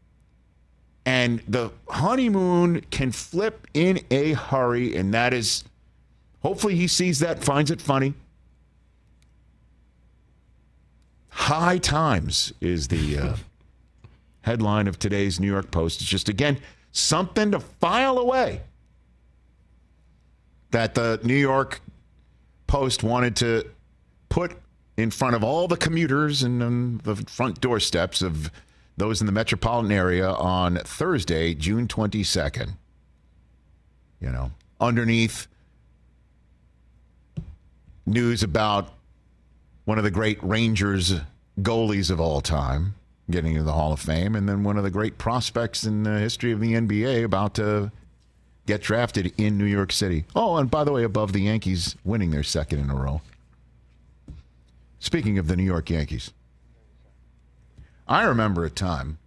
And 1.05 1.43
the 1.49 1.72
honeymoon 1.89 2.83
can 2.91 3.11
flip 3.11 3.66
in 3.74 4.01
a 4.11 4.35
hurry, 4.35 4.95
and 4.95 5.12
that 5.14 5.35
is 5.35 5.64
hopefully 6.43 6.76
he 6.76 6.87
sees 6.87 7.18
that, 7.18 7.43
finds 7.43 7.70
it 7.72 7.80
funny. 7.80 8.14
High 11.30 11.78
Times 11.78 12.53
is 12.61 12.89
the 12.89 13.18
uh, 13.18 13.37
headline 14.43 14.87
of 14.87 14.99
today's 14.99 15.41
New 15.41 15.51
York 15.51 15.72
Post. 15.72 16.01
It's 16.01 16.09
just, 16.09 16.28
again, 16.28 16.59
something 16.93 17.51
to 17.51 17.59
file 17.59 18.18
away 18.18 18.61
that 20.73 20.95
the 20.95 21.20
New 21.23 21.37
York 21.37 21.81
Post 22.66 23.03
wanted 23.03 23.37
to 23.37 23.64
put 24.29 24.57
in 24.97 25.11
front 25.11 25.37
of 25.37 25.45
all 25.45 25.68
the 25.68 25.77
commuters 25.77 26.43
and 26.43 26.62
um, 26.62 27.01
the 27.05 27.16
front 27.16 27.61
doorsteps 27.61 28.23
of 28.23 28.51
those 28.97 29.20
in 29.20 29.27
the 29.27 29.33
metropolitan 29.33 29.93
area 29.93 30.29
on 30.29 30.77
Thursday, 30.77 31.55
June 31.55 31.87
22nd. 31.87 32.77
You 34.20 34.31
know, 34.31 34.53
underneath 34.81 35.49
news 38.07 38.43
about 38.43 38.93
one 39.85 39.99
of 39.99 40.05
the 40.05 40.11
great 40.11 40.43
Rangers 40.43 41.14
goalies 41.61 42.11
of 42.11 42.20
all 42.20 42.41
time 42.41 42.95
getting 43.31 43.53
into 43.53 43.64
the 43.64 43.73
Hall 43.73 43.93
of 43.93 44.01
Fame, 44.01 44.35
and 44.35 44.49
then 44.49 44.62
one 44.62 44.77
of 44.77 44.85
the 44.85 44.91
great 44.91 45.18
prospects 45.18 45.85
in 45.85 46.03
the 46.03 46.18
history 46.18 46.53
of 46.53 46.61
the 46.61 46.75
NBA 46.75 47.25
about 47.25 47.55
to 47.55 47.91
get 48.66 48.82
drafted 48.82 49.32
in 49.38 49.58
New 49.58 49.64
York 49.64 49.92
City. 49.92 50.24
Oh, 50.34 50.56
and 50.56 50.70
by 50.70 50.84
the 50.84 50.92
way, 50.92 51.04
above 51.04 51.32
the 51.32 51.42
Yankees 51.42 51.96
winning 52.04 52.30
their 52.30 52.42
second 52.42 52.78
in 52.78 52.90
a 52.90 52.94
row. 52.94 53.20
Speaking 54.98 55.38
of 55.38 55.48
the 55.48 55.56
New 55.56 55.64
York 55.64 55.90
Yankees, 55.90 56.30
I 58.06 58.24
remember 58.24 58.64
a 58.64 58.70
time. 58.70 59.18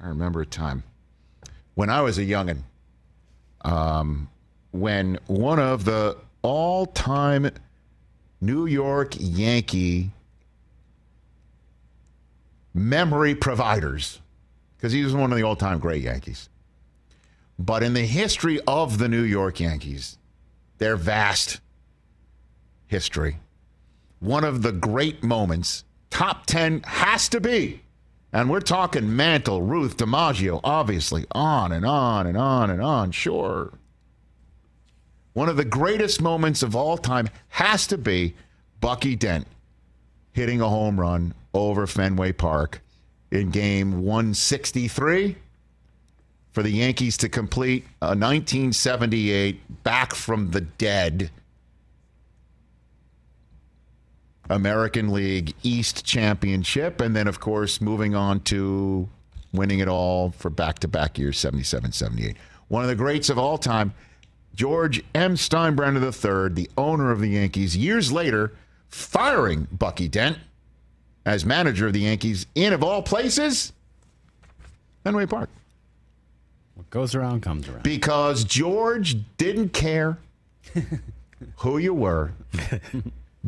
I 0.00 0.08
remember 0.08 0.40
a 0.40 0.46
time 0.46 0.84
when 1.74 1.90
I 1.90 2.00
was 2.00 2.16
a 2.16 2.24
youngin. 2.24 2.62
Um, 3.62 4.30
when 4.70 5.18
one 5.26 5.58
of 5.58 5.84
the 5.84 6.16
all-time 6.42 7.50
New 8.40 8.64
York 8.64 9.14
Yankee 9.18 10.10
memory 12.72 13.34
providers, 13.34 14.20
because 14.76 14.92
he 14.92 15.04
was 15.04 15.14
one 15.14 15.30
of 15.30 15.36
the 15.36 15.44
all-time 15.44 15.78
great 15.78 16.02
Yankees. 16.02 16.48
But 17.60 17.82
in 17.82 17.92
the 17.92 18.06
history 18.06 18.58
of 18.66 18.96
the 18.96 19.06
New 19.06 19.22
York 19.22 19.60
Yankees, 19.60 20.16
their 20.78 20.96
vast 20.96 21.60
history, 22.86 23.36
one 24.18 24.44
of 24.44 24.62
the 24.62 24.72
great 24.72 25.22
moments, 25.22 25.84
top 26.08 26.46
10 26.46 26.84
has 26.84 27.28
to 27.28 27.38
be. 27.38 27.82
And 28.32 28.48
we're 28.48 28.60
talking 28.60 29.14
Mantle, 29.14 29.60
Ruth, 29.60 29.98
DiMaggio, 29.98 30.60
obviously, 30.64 31.26
on 31.32 31.70
and 31.70 31.84
on 31.84 32.26
and 32.26 32.38
on 32.38 32.70
and 32.70 32.80
on, 32.80 33.10
sure. 33.10 33.74
One 35.34 35.50
of 35.50 35.58
the 35.58 35.64
greatest 35.66 36.22
moments 36.22 36.62
of 36.62 36.74
all 36.74 36.96
time 36.96 37.28
has 37.48 37.86
to 37.88 37.98
be 37.98 38.34
Bucky 38.80 39.16
Dent 39.16 39.46
hitting 40.32 40.62
a 40.62 40.68
home 40.70 40.98
run 40.98 41.34
over 41.52 41.86
Fenway 41.86 42.32
Park 42.32 42.80
in 43.30 43.50
game 43.50 44.02
163 44.02 45.36
for 46.52 46.62
the 46.62 46.70
Yankees 46.70 47.16
to 47.18 47.28
complete 47.28 47.84
a 48.02 48.08
1978 48.08 49.82
back 49.84 50.14
from 50.14 50.50
the 50.50 50.60
dead 50.60 51.30
American 54.48 55.12
League 55.12 55.54
East 55.62 56.04
Championship. 56.04 57.00
And 57.00 57.14
then, 57.14 57.28
of 57.28 57.40
course, 57.40 57.80
moving 57.80 58.14
on 58.14 58.40
to 58.40 59.08
winning 59.52 59.78
it 59.78 59.88
all 59.88 60.30
for 60.30 60.50
back 60.50 60.80
to 60.80 60.88
back 60.88 61.18
years 61.18 61.38
77 61.38 61.92
78. 61.92 62.36
One 62.68 62.82
of 62.82 62.88
the 62.88 62.96
greats 62.96 63.30
of 63.30 63.38
all 63.38 63.58
time, 63.58 63.94
George 64.54 65.02
M. 65.14 65.34
Steinbrenner 65.34 66.02
III, 66.02 66.54
the 66.54 66.70
owner 66.76 67.10
of 67.10 67.20
the 67.20 67.28
Yankees, 67.28 67.76
years 67.76 68.12
later, 68.12 68.52
firing 68.88 69.66
Bucky 69.72 70.08
Dent 70.08 70.38
as 71.24 71.44
manager 71.44 71.86
of 71.86 71.92
the 71.92 72.00
Yankees 72.00 72.46
in, 72.54 72.72
of 72.72 72.82
all 72.82 73.02
places, 73.02 73.72
Fenway 75.04 75.26
Park. 75.26 75.48
What 76.80 76.88
goes 76.88 77.14
around 77.14 77.42
comes 77.42 77.68
around. 77.68 77.82
Because 77.82 78.42
George 78.42 79.14
didn't 79.36 79.74
care 79.74 80.16
who 81.56 81.76
you 81.76 81.92
were, 81.92 82.32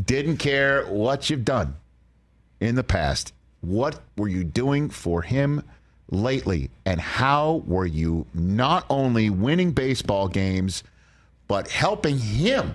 didn't 0.05 0.37
care 0.37 0.85
what 0.85 1.31
you've 1.31 1.47
done 1.47 1.75
in 2.61 2.75
the 2.75 2.85
past. 2.85 3.33
What 3.63 4.03
were 4.19 4.29
you 4.29 4.45
doing 4.45 4.91
for 4.91 5.23
him 5.23 5.63
lately? 6.11 6.69
And 6.85 7.01
how 7.01 7.63
were 7.67 7.87
you 7.87 8.27
not 8.35 8.85
only 8.91 9.31
winning 9.31 9.73
baseball 9.73 10.29
games, 10.29 10.83
but 11.49 11.71
helping 11.71 12.19
him 12.19 12.75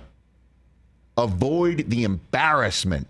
avoid 1.16 1.88
the 1.88 2.02
embarrassment, 2.02 3.06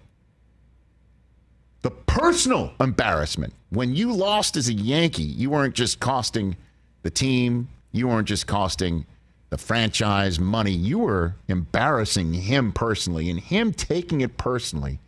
the 1.81 1.93
personal 1.93 2.75
embarrassment? 2.79 3.55
When 3.71 3.97
you 3.97 4.13
lost 4.13 4.59
as 4.59 4.69
a 4.69 4.75
Yankee, 4.75 5.23
you 5.23 5.49
weren't 5.49 5.75
just 5.75 5.99
costing 5.99 6.55
the 7.09 7.15
team, 7.15 7.69
you 7.91 8.07
weren't 8.07 8.29
just 8.29 8.47
costing 8.47 9.07
the 9.49 9.57
franchise 9.57 10.39
money, 10.39 10.73
you 10.73 10.99
were 10.99 11.35
embarrassing 11.49 12.35
him 12.35 12.71
personally, 12.71 13.31
and 13.31 13.41
him 13.41 13.73
taking 13.73 14.21
it 14.21 14.37
personally 14.37 14.99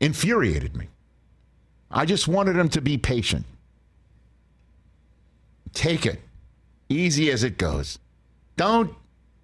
infuriated 0.00 0.76
me. 0.76 0.88
I 1.90 2.04
just 2.04 2.28
wanted 2.28 2.56
him 2.56 2.68
to 2.68 2.82
be 2.82 2.98
patient. 2.98 3.46
Take 5.72 6.04
it 6.04 6.20
easy 6.90 7.30
as 7.30 7.42
it 7.42 7.56
goes. 7.56 7.98
Don't 8.58 8.94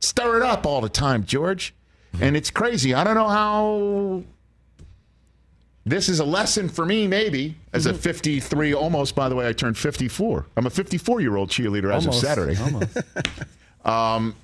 stir 0.00 0.36
it 0.36 0.42
up 0.42 0.66
all 0.66 0.82
the 0.82 0.90
time, 0.90 1.24
George. 1.24 1.72
And 2.20 2.36
it's 2.36 2.50
crazy. 2.50 2.92
I 2.92 3.04
don't 3.04 3.14
know 3.14 3.28
how 3.28 4.22
this 5.86 6.08
is 6.08 6.18
a 6.20 6.24
lesson 6.24 6.68
for 6.68 6.86
me, 6.86 7.06
maybe, 7.06 7.56
as 7.72 7.86
a 7.86 7.92
53, 7.94 8.74
almost, 8.74 9.14
by 9.14 9.28
the 9.28 9.34
way, 9.34 9.46
I 9.46 9.52
turned 9.52 9.76
54. 9.76 10.46
I'm 10.56 10.66
a 10.66 10.70
54 10.70 11.20
year 11.20 11.36
old 11.36 11.50
cheerleader 11.50 11.92
as 11.94 12.06
of 12.06 12.12
Almost, 12.14 12.20
Saturday. 12.20 12.56
almost. 12.60 12.96
um, 13.84 14.34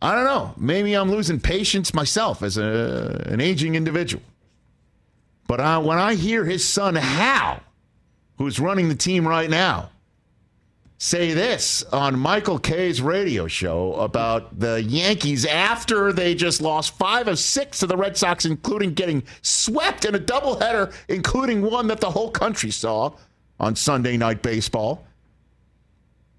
I 0.00 0.14
don't 0.14 0.24
know. 0.24 0.54
Maybe 0.56 0.94
I'm 0.94 1.10
losing 1.10 1.40
patience 1.40 1.92
myself 1.92 2.42
as 2.42 2.56
a, 2.56 3.22
an 3.26 3.40
aging 3.40 3.74
individual. 3.74 4.22
But 5.46 5.60
I, 5.60 5.78
when 5.78 5.98
I 5.98 6.14
hear 6.14 6.44
his 6.44 6.66
son, 6.66 6.94
Hal, 6.94 7.60
who's 8.38 8.60
running 8.60 8.88
the 8.88 8.94
team 8.94 9.26
right 9.26 9.50
now, 9.50 9.90
say 10.98 11.32
this 11.32 11.84
on 11.84 12.18
Michael 12.18 12.58
Kay's 12.58 13.00
radio 13.00 13.46
show 13.46 13.94
about 13.94 14.58
the 14.58 14.82
Yankees 14.82 15.46
after 15.46 16.12
they 16.12 16.34
just 16.34 16.60
lost 16.60 16.98
five 16.98 17.28
of 17.28 17.38
six 17.38 17.78
to 17.78 17.86
the 17.86 17.96
Red 17.96 18.16
Sox, 18.16 18.44
including 18.44 18.94
getting 18.94 19.22
swept 19.40 20.04
in 20.04 20.16
a 20.16 20.18
doubleheader, 20.18 20.92
including 21.08 21.62
one 21.62 21.86
that 21.86 22.00
the 22.00 22.10
whole 22.10 22.30
country 22.30 22.72
saw 22.72 23.12
on 23.60 23.76
Sunday 23.76 24.16
Night 24.16 24.42
Baseball, 24.42 25.06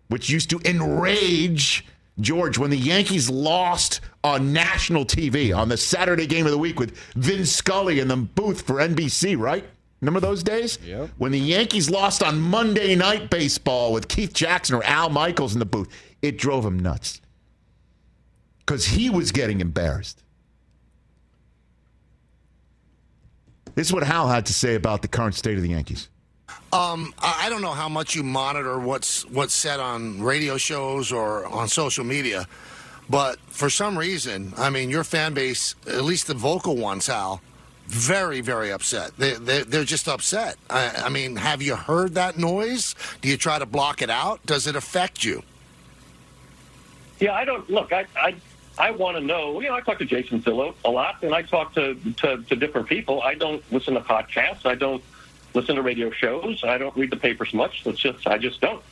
which 0.10 0.30
used 0.30 0.50
to 0.50 0.60
enrage 0.66 1.86
George 2.20 2.58
when 2.58 2.70
the 2.70 2.78
Yankees 2.78 3.30
lost 3.30 4.02
on 4.26 4.52
national 4.52 5.06
TV 5.06 5.56
on 5.56 5.70
the 5.70 5.78
Saturday 5.78 6.28
game 6.28 6.46
of 6.46 6.52
the 6.52 6.58
week 6.58 6.80
with 6.80 6.98
Vin 7.16 7.46
Scully 7.46 8.02
in 8.02 8.10
the 8.10 8.18
booth 8.18 8.64
for 8.64 8.76
NBC, 8.76 9.38
right? 9.40 9.66
Remember 10.02 10.20
those 10.20 10.44
days? 10.44 10.80
Yep. 10.86 11.10
When 11.18 11.32
the 11.32 11.40
Yankees 11.40 11.90
lost 11.90 12.24
on 12.24 12.40
Monday 12.40 12.96
Night 12.96 13.30
Baseball 13.30 13.92
with 13.92 14.08
Keith 14.08 14.34
Jackson 14.34 14.76
or 14.76 14.84
Al 14.84 15.10
Michaels 15.10 15.54
in 15.54 15.60
the 15.60 15.66
booth, 15.66 15.90
it 16.22 16.38
drove 16.38 16.66
him 16.66 16.80
nuts 16.80 17.22
because 18.60 18.86
he 18.86 19.10
was 19.10 19.32
getting 19.32 19.60
embarrassed. 19.60 20.24
This 23.76 23.88
is 23.88 23.94
what 23.94 24.04
Hal 24.04 24.28
had 24.28 24.46
to 24.48 24.54
say 24.54 24.76
about 24.76 25.02
the 25.02 25.08
current 25.08 25.36
state 25.36 25.56
of 25.56 25.64
the 25.64 25.70
Yankees. 25.70 26.10
Um, 26.72 27.14
I 27.20 27.46
I 27.46 27.50
don't 27.50 27.62
know 27.62 27.72
how 27.72 27.90
much 27.90 28.16
you 28.16 28.24
monitor 28.24 28.80
what's 28.80 29.26
what's 29.30 29.54
said 29.54 29.80
on 29.80 30.22
radio 30.22 30.58
shows 30.58 31.12
or 31.12 31.46
on 31.48 31.68
social 31.68 32.04
media, 32.04 32.48
but 33.10 33.40
for 33.48 33.70
some 33.70 33.98
reason, 33.98 34.54
I 34.58 34.70
mean, 34.70 34.90
your 34.90 35.04
fan 35.04 35.34
base, 35.34 35.76
at 35.88 36.04
least 36.04 36.28
the 36.28 36.34
vocal 36.34 36.76
ones, 36.76 37.08
Hal, 37.08 37.42
very 37.90 38.40
very 38.42 38.72
upset. 38.72 39.18
They 39.18 39.34
they 39.34 39.64
they're 39.64 39.84
just 39.84 40.08
upset. 40.08 40.58
I, 40.70 41.04
I 41.06 41.10
mean, 41.10 41.36
have 41.36 41.62
you 41.62 41.76
heard 41.76 42.14
that 42.16 42.38
noise? 42.38 42.96
Do 43.22 43.28
you 43.28 43.36
try 43.36 43.58
to 43.58 43.66
block 43.66 44.02
it 44.02 44.10
out? 44.10 44.46
Does 44.46 44.68
it 44.68 44.76
affect 44.76 45.24
you? 45.24 45.42
Yeah, 47.20 47.34
I 47.34 47.46
don't 47.46 47.68
look. 47.70 47.92
I, 47.92 48.06
I 48.16 48.36
I 48.78 48.92
want 48.92 49.18
to 49.18 49.24
know. 49.24 49.60
You 49.60 49.70
know, 49.70 49.76
I 49.76 49.82
talk 49.82 49.98
to 50.00 50.06
Jason 50.06 50.42
Zillo 50.42 50.74
a 50.86 50.90
lot, 50.90 51.22
and 51.24 51.34
I 51.34 51.42
talk 51.42 51.74
to, 51.76 51.96
to 52.18 52.44
to 52.44 52.56
different 52.56 52.88
people. 52.88 53.22
I 53.22 53.34
don't 53.34 53.64
listen 53.72 53.96
to 53.96 54.02
podcasts. 54.02 54.66
I 54.66 54.76
don't 54.76 55.04
listen 55.54 55.76
to 55.76 55.82
radio 55.82 56.12
shows. 56.12 56.64
I 56.64 56.78
don't 56.78 56.96
read 56.96 57.10
the 57.10 57.18
papers 57.18 57.54
much. 57.54 57.86
It's 57.86 58.00
just 58.00 58.28
I 58.28 58.38
just 58.38 58.62
don't. 58.62 58.84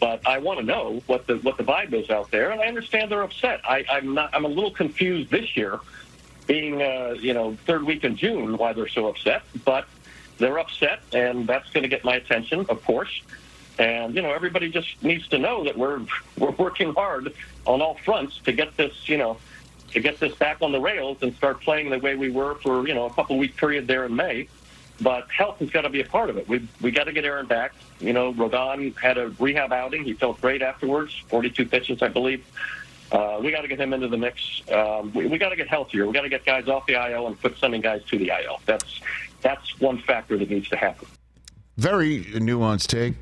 But 0.00 0.26
I 0.26 0.38
want 0.38 0.60
to 0.60 0.64
know 0.64 1.02
what 1.06 1.26
the 1.26 1.36
what 1.36 1.58
the 1.58 1.62
vibe 1.64 1.92
is 1.92 2.10
out 2.10 2.30
there, 2.30 2.50
and 2.50 2.60
I 2.60 2.66
understand 2.66 3.10
they're 3.10 3.22
upset. 3.22 3.60
I, 3.64 3.84
I'm 3.90 4.14
not. 4.14 4.30
I'm 4.34 4.44
a 4.44 4.48
little 4.48 4.70
confused 4.70 5.30
this 5.30 5.56
year, 5.56 5.78
being 6.46 6.82
uh, 6.82 7.16
you 7.18 7.34
know 7.34 7.56
third 7.66 7.84
week 7.84 8.04
in 8.04 8.16
June, 8.16 8.56
why 8.56 8.72
they're 8.72 8.88
so 8.88 9.08
upset. 9.08 9.42
But 9.64 9.86
they're 10.38 10.58
upset, 10.58 11.00
and 11.12 11.46
that's 11.46 11.70
going 11.70 11.82
to 11.82 11.88
get 11.88 12.04
my 12.04 12.16
attention, 12.16 12.66
of 12.68 12.84
course. 12.84 13.22
And 13.78 14.14
you 14.14 14.22
know, 14.22 14.32
everybody 14.32 14.70
just 14.70 15.02
needs 15.02 15.28
to 15.28 15.38
know 15.38 15.64
that 15.64 15.76
we're 15.76 16.00
we're 16.38 16.50
working 16.52 16.94
hard 16.94 17.32
on 17.66 17.82
all 17.82 17.94
fronts 18.04 18.38
to 18.44 18.52
get 18.52 18.76
this, 18.76 19.08
you 19.08 19.18
know, 19.18 19.38
to 19.92 20.00
get 20.00 20.18
this 20.18 20.34
back 20.34 20.58
on 20.62 20.72
the 20.72 20.80
rails 20.80 21.18
and 21.20 21.34
start 21.34 21.60
playing 21.60 21.90
the 21.90 21.98
way 21.98 22.16
we 22.16 22.30
were 22.30 22.54
for 22.56 22.86
you 22.86 22.94
know 22.94 23.06
a 23.06 23.12
couple 23.12 23.36
week 23.36 23.56
period 23.56 23.86
there 23.86 24.04
in 24.04 24.14
May. 24.14 24.48
But 24.98 25.30
health 25.30 25.58
has 25.58 25.68
got 25.68 25.82
to 25.82 25.90
be 25.90 26.00
a 26.00 26.06
part 26.06 26.30
of 26.30 26.38
it. 26.38 26.48
We 26.48 26.66
we 26.80 26.90
got 26.90 27.04
to 27.04 27.12
get 27.12 27.24
Aaron 27.24 27.46
back. 27.46 27.74
You 28.00 28.12
know, 28.12 28.32
Rodon 28.32 28.96
had 28.98 29.18
a 29.18 29.28
rehab 29.38 29.72
outing. 29.72 30.04
He 30.04 30.14
felt 30.14 30.40
great 30.40 30.62
afterwards. 30.62 31.14
42 31.28 31.66
pitches, 31.66 32.02
I 32.02 32.08
believe. 32.08 32.44
Uh, 33.12 33.38
we 33.40 33.50
got 33.50 33.62
to 33.62 33.68
get 33.68 33.80
him 33.80 33.92
into 33.92 34.08
the 34.08 34.16
mix. 34.16 34.62
Um, 34.72 35.12
we, 35.12 35.26
we 35.26 35.38
got 35.38 35.50
to 35.50 35.56
get 35.56 35.68
healthier. 35.68 36.06
We 36.06 36.12
got 36.12 36.22
to 36.22 36.28
get 36.28 36.44
guys 36.44 36.68
off 36.68 36.86
the 36.86 36.94
IL 36.94 37.26
and 37.28 37.40
put 37.40 37.58
sending 37.58 37.80
guys 37.80 38.02
to 38.04 38.18
the 38.18 38.32
IL. 38.44 38.60
That's 38.66 39.00
that's 39.42 39.80
one 39.80 39.98
factor 39.98 40.36
that 40.38 40.50
needs 40.50 40.68
to 40.70 40.76
happen. 40.76 41.06
Very 41.76 42.24
nuanced 42.24 42.86
take. 42.86 43.14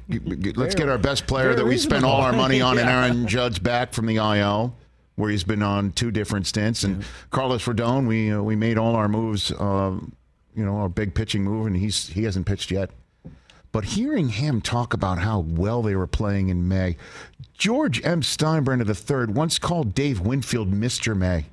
Let's 0.57 0.75
get 0.75 0.89
our 0.89 0.99
best 0.99 1.27
player 1.27 1.49
Very 1.49 1.57
that 1.57 1.67
we 1.67 1.77
spent 1.77 2.05
all 2.05 2.21
our 2.21 2.33
money 2.33 2.61
on, 2.61 2.79
and 2.79 2.89
Aaron 2.89 3.27
Judge 3.27 3.63
back 3.63 3.93
from 3.93 4.07
the 4.07 4.17
IL, 4.17 4.75
where 5.17 5.31
he's 5.31 5.45
been 5.45 5.63
on 5.63 5.91
two 5.93 6.11
different 6.11 6.47
stints. 6.47 6.85
And 6.85 7.05
Carlos 7.31 7.65
Rodon, 7.65 8.07
we 8.07 8.33
uh, 8.33 8.41
we 8.41 8.57
made 8.57 8.79
all 8.79 8.95
our 8.95 9.09
moves. 9.09 9.51
Uh, 9.51 9.99
you 10.55 10.65
know, 10.65 10.77
our 10.77 10.89
big 10.89 11.15
pitching 11.15 11.43
move, 11.43 11.67
and 11.67 11.77
he's 11.77 12.09
he 12.09 12.23
hasn't 12.25 12.47
pitched 12.47 12.71
yet. 12.71 12.91
But 13.73 13.85
hearing 13.85 14.29
him 14.29 14.61
talk 14.61 14.95
about 14.95 15.19
how 15.19 15.41
well 15.41 15.83
they 15.83 15.97
were 15.97 16.07
playing 16.07 16.49
in 16.49 16.69
May, 16.69 16.97
George 17.55 18.05
M. 18.05 18.21
Steinbrenner 18.21 18.85
III 18.87 19.33
once 19.33 19.59
called 19.59 19.95
Dave 19.95 20.21
Winfield 20.21 20.73
Mr. 20.73 21.17
May. 21.17 21.47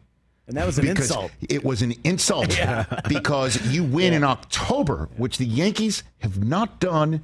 And 0.48 0.58
that 0.58 0.66
was 0.66 0.78
an 0.80 0.88
Because 0.88 1.06
insult. 1.06 1.32
It 1.48 1.64
was 1.64 1.82
an 1.82 1.94
insult 2.04 2.60
because 3.08 3.66
you 3.68 3.84
win 3.84 4.14
in 4.14 4.24
October, 4.24 5.08
which 5.16 5.38
the 5.38 5.46
Yankees 5.46 6.04
have 6.20 6.44
not 6.44 6.80
done 6.80 7.24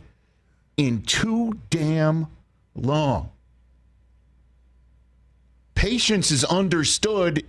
in 0.78 1.01
too 1.01 1.59
damn 1.69 2.28
long. 2.75 3.32
Patience 5.75 6.32
is 6.32 6.45
understood 6.45 7.43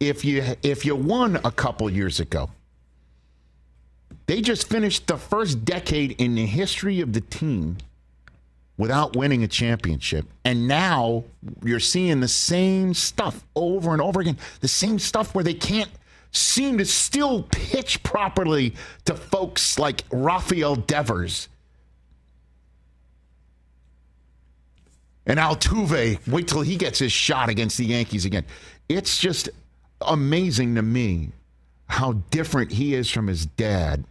if 0.00 0.24
you 0.24 0.42
if 0.62 0.84
you 0.84 0.96
won 0.96 1.36
a 1.44 1.50
couple 1.50 1.90
years 1.90 2.20
ago. 2.20 2.50
They 4.26 4.40
just 4.40 4.68
finished 4.68 5.06
the 5.06 5.16
first 5.16 5.64
decade 5.64 6.12
in 6.20 6.34
the 6.34 6.46
history 6.46 7.00
of 7.00 7.12
the 7.12 7.20
team 7.20 7.78
without 8.78 9.16
winning 9.16 9.42
a 9.42 9.48
championship. 9.48 10.24
And 10.44 10.66
now 10.66 11.24
you're 11.62 11.80
seeing 11.80 12.20
the 12.20 12.28
same 12.28 12.94
stuff 12.94 13.44
over 13.54 13.92
and 13.92 14.00
over 14.00 14.20
again. 14.20 14.38
The 14.60 14.68
same 14.68 14.98
stuff 14.98 15.34
where 15.34 15.44
they 15.44 15.54
can't 15.54 15.90
seem 16.30 16.78
to 16.78 16.84
still 16.84 17.42
pitch 17.42 18.02
properly 18.02 18.74
to 19.04 19.14
folks 19.14 19.78
like 19.78 20.04
Rafael 20.10 20.76
Devers. 20.76 21.48
And 25.26 25.38
Altuve, 25.38 26.26
wait 26.26 26.48
till 26.48 26.62
he 26.62 26.76
gets 26.76 27.00
his 27.00 27.12
shot 27.12 27.50
against 27.50 27.76
the 27.76 27.84
Yankees 27.84 28.24
again. 28.24 28.44
It's 28.88 29.18
just 29.18 29.50
amazing 30.00 30.76
to 30.76 30.82
me 30.82 31.32
how 31.86 32.12
different 32.30 32.72
he 32.72 32.94
is 32.94 33.10
from 33.10 33.26
his 33.26 33.44
dad 33.44 34.04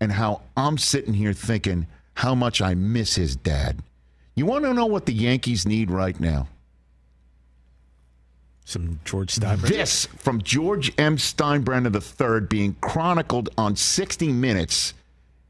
and 0.00 0.12
how 0.12 0.42
I'm 0.56 0.78
sitting 0.78 1.14
here 1.14 1.32
thinking 1.32 1.86
how 2.14 2.34
much 2.34 2.62
I 2.62 2.74
miss 2.74 3.16
his 3.16 3.36
dad. 3.36 3.82
You 4.36 4.44
want 4.44 4.64
to 4.64 4.74
know 4.74 4.86
what 4.86 5.06
the 5.06 5.14
Yankees 5.14 5.66
need 5.66 5.90
right 5.90 6.18
now? 6.20 6.46
Some 8.66 9.00
George 9.04 9.34
Steinbrenner. 9.34 9.68
This 9.68 10.06
from 10.06 10.42
George 10.42 10.92
M. 10.98 11.16
Steinbrenner 11.16 11.90
III 11.94 12.46
being 12.46 12.76
chronicled 12.82 13.48
on 13.56 13.76
60 13.76 14.32
Minutes 14.32 14.92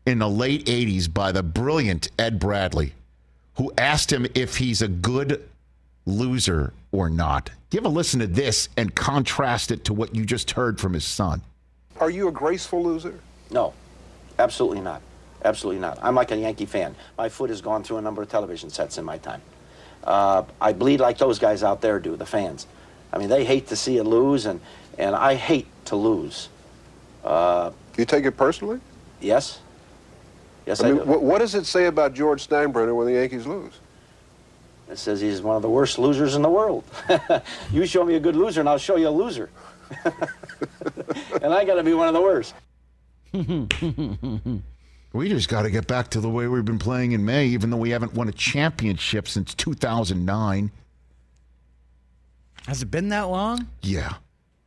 in 0.07 0.21
the 0.21 0.29
late 0.29 0.67
80s 0.67 1.13
by 1.13 1.33
the 1.33 1.43
brilliant 1.43 2.09
Ed 2.17 2.39
Bradley, 2.39 2.95
who 3.57 3.73
asked 3.77 4.13
him 4.13 4.27
if 4.37 4.59
he's 4.59 4.83
a 4.83 4.89
good 4.89 5.49
loser 6.05 6.73
or 6.93 7.11
not. 7.11 7.51
Give 7.71 7.85
a 7.85 7.89
listen 7.89 8.21
to 8.21 8.29
this 8.29 8.69
and 8.77 8.95
contrast 8.95 9.73
it 9.73 9.85
to 9.87 9.95
what 9.95 10.15
you 10.15 10.25
just 10.25 10.53
heard 10.53 10.79
from 10.79 10.93
his 10.93 11.05
son. 11.05 11.43
Are 11.99 12.11
you 12.11 12.29
a 12.29 12.33
graceful 12.33 12.85
loser? 12.85 13.19
No, 13.51 13.75
absolutely 14.39 14.81
not. 14.81 15.03
Absolutely 15.47 15.81
not. 15.81 15.99
I'm 16.03 16.17
like 16.17 16.33
a 16.33 16.37
Yankee 16.37 16.67
fan. 16.67 16.97
My 17.17 17.29
foot 17.29 17.51
has 17.51 17.61
gone 17.61 17.85
through 17.85 17.99
a 17.99 18.03
number 18.03 18.21
of 18.21 18.29
television 18.29 18.69
sets 18.69 18.99
in 18.99 19.05
my 19.05 19.17
time. 19.17 19.41
Uh, 20.03 20.43
I 20.61 20.73
bleed 20.73 20.99
like 20.99 21.19
those 21.19 21.39
guys 21.39 21.63
out 21.63 21.81
there 21.81 22.01
do, 22.01 22.17
the 22.17 22.27
fans. 22.27 22.67
I 23.13 23.19
mean, 23.19 23.29
they 23.29 23.45
hate 23.45 23.69
to 23.69 23.77
see 23.77 23.95
you 23.95 24.03
lose, 24.03 24.47
and, 24.47 24.61
and 24.99 25.15
I 25.15 25.37
hate 25.37 25.69
to 25.87 25.95
lose. 25.95 26.49
Uh, 27.25 27.71
you 27.97 28.05
take 28.05 28.25
it 28.25 28.33
personally? 28.33 28.81
Yes. 29.21 29.61
Yes, 30.67 30.81
I 30.81 30.89
I, 30.89 30.93
mean, 30.93 31.05
do. 31.05 31.05
what, 31.05 31.23
what 31.23 31.39
does 31.39 31.55
it 31.55 31.65
say 31.65 31.87
about 31.87 32.13
George 32.13 32.47
Steinbrenner 32.47 32.95
when 32.95 33.07
the 33.07 33.13
Yankees 33.13 33.47
lose? 33.47 33.75
It 34.91 34.99
says 34.99 35.21
he's 35.21 35.41
one 35.43 35.55
of 35.55 35.63
the 35.63 35.71
worst 35.71 35.97
losers 35.97 36.35
in 36.35 36.43
the 36.43 36.51
world. 36.51 36.83
you 37.73 37.87
show 37.87 38.05
me 38.05 38.17
a 38.17 38.21
good 38.21 38.35
loser, 38.35 38.61
and 38.61 38.69
I'll 38.69 38.79
show 38.79 38.97
you 38.97 39.09
a 39.09 39.11
loser. 39.11 39.49
and 40.05 41.55
I 41.55 41.65
got 41.65 41.77
to 41.77 41.85
be 41.85 41.95
one 41.95 42.09
of 42.09 42.15
the 42.15 42.21
worst. 42.21 42.53
We 45.17 45.31
just 45.31 45.49
got 45.49 45.63
to 45.63 45.71
get 45.71 45.87
back 45.87 46.11
to 46.11 46.21
the 46.21 46.29
way 46.29 46.47
we've 46.47 46.65
been 46.65 46.79
playing 46.79 47.13
in 47.13 47.25
May, 47.25 47.47
even 47.47 47.71
though 47.71 47.79
we 47.79 47.91
haven't 47.91 48.13
won 48.13 48.29
a 48.29 48.33
championship 48.33 49.27
since 49.29 49.55
2009. 49.55 50.71
Has 52.67 52.83
it 52.83 52.91
been 52.91 53.09
that 53.09 53.23
long? 53.23 53.67
Yeah. 53.81 54.15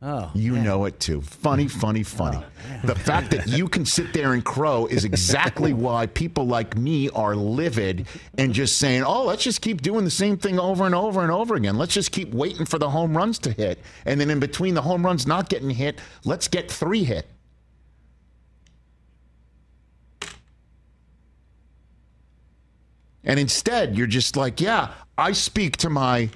Oh. 0.02 0.30
You 0.34 0.56
know 0.56 0.86
it 0.86 0.98
too. 0.98 1.20
Funny, 1.20 1.68
funny, 1.68 2.02
funny. 2.02 2.38
Oh, 2.38 2.86
the 2.86 2.96
fact 2.96 3.30
that 3.30 3.46
you 3.46 3.68
can 3.68 3.84
sit 3.84 4.12
there 4.12 4.32
and 4.32 4.44
crow 4.44 4.86
is 4.86 5.04
exactly 5.04 5.72
why 5.74 6.06
people 6.06 6.46
like 6.46 6.76
me 6.76 7.10
are 7.10 7.36
livid 7.36 8.08
and 8.36 8.52
just 8.52 8.78
saying, 8.78 9.04
oh, 9.04 9.26
let's 9.26 9.44
just 9.44 9.60
keep 9.60 9.82
doing 9.82 10.04
the 10.04 10.10
same 10.10 10.36
thing 10.36 10.58
over 10.58 10.84
and 10.84 10.96
over 10.96 11.22
and 11.22 11.30
over 11.30 11.54
again. 11.54 11.76
Let's 11.76 11.94
just 11.94 12.10
keep 12.10 12.32
waiting 12.34 12.66
for 12.66 12.78
the 12.78 12.90
home 12.90 13.16
runs 13.16 13.38
to 13.40 13.52
hit. 13.52 13.78
And 14.04 14.20
then 14.20 14.30
in 14.30 14.40
between 14.40 14.74
the 14.74 14.82
home 14.82 15.04
runs 15.04 15.28
not 15.28 15.48
getting 15.48 15.70
hit, 15.70 16.00
let's 16.24 16.48
get 16.48 16.68
three 16.70 17.04
hit. 17.04 17.28
And 23.24 23.38
instead, 23.38 23.96
you're 23.96 24.06
just 24.06 24.36
like, 24.36 24.60
yeah, 24.60 24.92
I 25.18 25.32
speak 25.32 25.76
to 25.78 25.90
my 25.90 26.30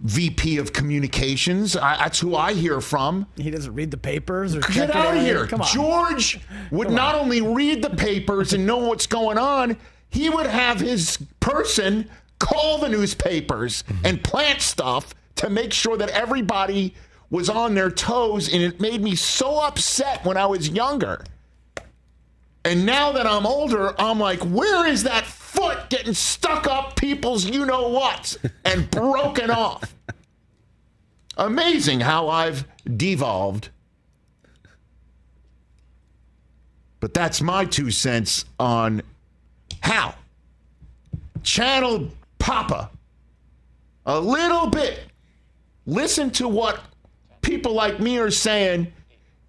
VP 0.00 0.58
of 0.58 0.72
communications. 0.72 1.76
I, 1.76 1.96
that's 1.96 2.20
who 2.20 2.36
I 2.36 2.52
hear 2.52 2.80
from. 2.80 3.26
He 3.36 3.50
doesn't 3.50 3.74
read 3.74 3.90
the 3.90 3.96
papers 3.96 4.54
or 4.54 4.60
Get 4.60 4.94
out 4.94 5.16
of 5.16 5.22
here. 5.22 5.46
Come 5.46 5.62
on. 5.62 5.68
George 5.68 6.40
would 6.70 6.90
not 6.90 7.14
only 7.14 7.40
read 7.40 7.82
the 7.82 7.90
papers 7.90 8.52
and 8.52 8.66
know 8.66 8.78
what's 8.78 9.06
going 9.06 9.38
on, 9.38 9.76
he 10.10 10.28
would 10.28 10.46
have 10.46 10.80
his 10.80 11.18
person 11.40 12.08
call 12.38 12.78
the 12.78 12.88
newspapers 12.88 13.82
mm-hmm. 13.84 14.06
and 14.06 14.22
plant 14.22 14.60
stuff 14.60 15.14
to 15.36 15.48
make 15.48 15.72
sure 15.72 15.96
that 15.96 16.10
everybody 16.10 16.94
was 17.30 17.48
on 17.48 17.74
their 17.74 17.90
toes. 17.90 18.52
And 18.52 18.62
it 18.62 18.80
made 18.80 19.02
me 19.02 19.14
so 19.14 19.60
upset 19.60 20.24
when 20.24 20.36
I 20.36 20.46
was 20.46 20.68
younger. 20.68 21.24
And 22.64 22.84
now 22.84 23.12
that 23.12 23.26
I'm 23.26 23.46
older, 23.46 23.98
I'm 24.00 24.18
like, 24.18 24.40
where 24.40 24.86
is 24.86 25.04
that 25.04 25.24
foot 25.56 25.88
getting 25.88 26.14
stuck 26.14 26.66
up 26.66 26.96
people's 26.96 27.44
you 27.44 27.66
know 27.66 27.88
what 27.88 28.36
and 28.64 28.90
broken 28.90 29.50
off? 29.50 29.94
Amazing 31.36 32.00
how 32.00 32.28
I've 32.28 32.66
devolved. 32.96 33.70
But 37.00 37.12
that's 37.12 37.42
my 37.42 37.64
two 37.64 37.90
cents 37.90 38.44
on 38.58 39.02
how. 39.80 40.14
Channel 41.42 42.08
Papa 42.38 42.90
a 44.06 44.18
little 44.18 44.68
bit. 44.68 45.00
Listen 45.84 46.30
to 46.32 46.48
what 46.48 46.80
people 47.42 47.72
like 47.72 48.00
me 48.00 48.18
are 48.18 48.30
saying 48.30 48.92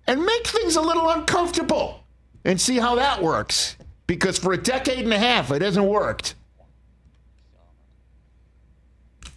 and 0.06 0.24
make 0.24 0.48
things 0.48 0.76
a 0.76 0.82
little 0.82 1.10
uncomfortable 1.10 2.04
and 2.46 2.60
see 2.60 2.78
how 2.78 2.96
that 2.96 3.22
works. 3.22 3.77
Because 4.08 4.40
for 4.40 4.54
a 4.54 4.58
decade 4.58 5.00
and 5.00 5.14
a 5.14 5.20
half, 5.20 5.52
it 5.52 5.62
hasn't 5.62 5.86
worked. 5.86 6.36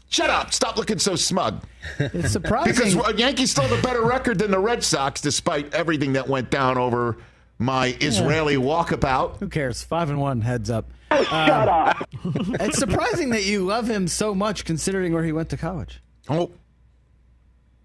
Shut 0.08 0.30
up. 0.30 0.52
Stop 0.52 0.76
looking 0.76 0.98
so 0.98 1.14
smug. 1.14 1.62
It's 1.98 2.32
surprising. 2.32 2.96
Because 2.96 3.18
Yankees 3.18 3.52
still 3.52 3.64
have 3.64 3.78
a 3.78 3.82
better 3.82 4.04
record 4.04 4.38
than 4.38 4.50
the 4.50 4.58
Red 4.58 4.82
Sox, 4.82 5.20
despite 5.20 5.72
everything 5.72 6.14
that 6.14 6.28
went 6.28 6.50
down 6.50 6.78
over 6.78 7.18
my 7.58 7.96
Israeli 8.00 8.56
walkabout. 8.56 9.36
Who 9.38 9.48
cares? 9.48 9.84
Five 9.84 10.10
and 10.10 10.20
one, 10.20 10.40
heads 10.40 10.68
up. 10.68 10.90
Oh, 11.12 11.22
shut 11.22 11.68
um, 11.68 11.68
up. 11.68 12.08
it's 12.60 12.78
surprising 12.78 13.30
that 13.30 13.44
you 13.44 13.64
love 13.64 13.88
him 13.88 14.08
so 14.08 14.34
much, 14.34 14.64
considering 14.64 15.12
where 15.12 15.24
he 15.24 15.32
went 15.32 15.48
to 15.50 15.56
college. 15.56 16.02
Oh, 16.28 16.50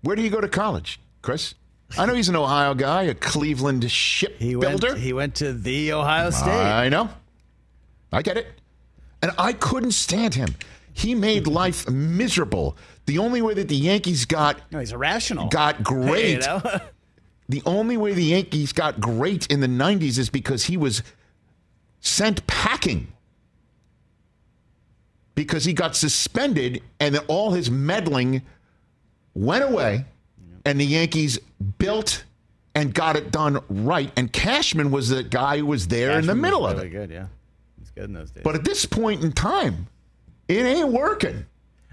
Where 0.01 0.15
did 0.15 0.23
he 0.23 0.29
go 0.29 0.41
to 0.41 0.47
college, 0.47 0.99
Chris? 1.21 1.53
I 1.97 2.05
know 2.05 2.13
he's 2.13 2.29
an 2.29 2.35
Ohio 2.35 2.73
guy, 2.73 3.03
a 3.03 3.13
Cleveland 3.13 3.89
shipbuilder. 3.89 4.89
Went, 4.89 4.99
he 4.99 5.13
went 5.13 5.35
to 5.35 5.53
the 5.53 5.93
Ohio 5.93 6.29
State. 6.29 6.49
I 6.49 6.89
know. 6.89 7.09
I 8.11 8.21
get 8.21 8.37
it. 8.37 8.47
And 9.21 9.31
I 9.37 9.53
couldn't 9.53 9.91
stand 9.91 10.33
him. 10.35 10.55
He 10.91 11.15
made 11.15 11.47
life 11.61 11.89
miserable. 11.89 12.77
The 13.05 13.17
only 13.17 13.41
way 13.41 13.53
that 13.53 13.69
the 13.69 13.75
Yankees 13.75 14.25
got 14.25 14.59
no, 14.71 14.79
he's 14.79 14.91
irrational. 14.91 15.47
got 15.47 15.83
great. 15.83 16.25
You 16.35 16.39
know? 16.39 16.61
the 17.49 17.61
only 17.65 17.95
way 17.95 18.13
the 18.13 18.23
Yankees 18.23 18.73
got 18.73 18.99
great 18.99 19.47
in 19.47 19.61
the 19.61 19.67
90s 19.67 20.17
is 20.17 20.29
because 20.29 20.65
he 20.65 20.77
was 20.77 21.01
sent 22.01 22.45
packing. 22.47 23.07
Because 25.33 25.65
he 25.65 25.73
got 25.73 25.95
suspended 25.95 26.81
and 26.99 27.15
then 27.15 27.21
all 27.27 27.51
his 27.51 27.69
meddling 27.69 28.41
went 29.33 29.63
away 29.63 30.05
and 30.65 30.79
the 30.79 30.85
Yankees 30.85 31.39
built 31.77 32.23
and 32.73 32.93
got 32.93 33.15
it 33.15 33.31
done 33.31 33.59
right. 33.69 34.11
And 34.17 34.31
Cashman 34.31 34.91
was 34.91 35.09
the 35.09 35.23
guy 35.23 35.59
who 35.59 35.65
was 35.67 35.87
there 35.87 36.17
in 36.19 36.25
the 36.25 36.35
middle 36.35 36.65
of 36.67 36.75
really 36.75 36.87
it. 36.87 36.91
good, 36.91 37.09
yeah. 37.09 37.27
He's 37.79 37.89
good 37.91 38.05
in 38.05 38.13
those 38.13 38.31
days. 38.31 38.43
But 38.43 38.55
at 38.55 38.63
this 38.65 38.85
point 38.85 39.23
in 39.23 39.31
time, 39.31 39.87
it 40.47 40.63
ain't 40.65 40.89
working. 40.89 41.45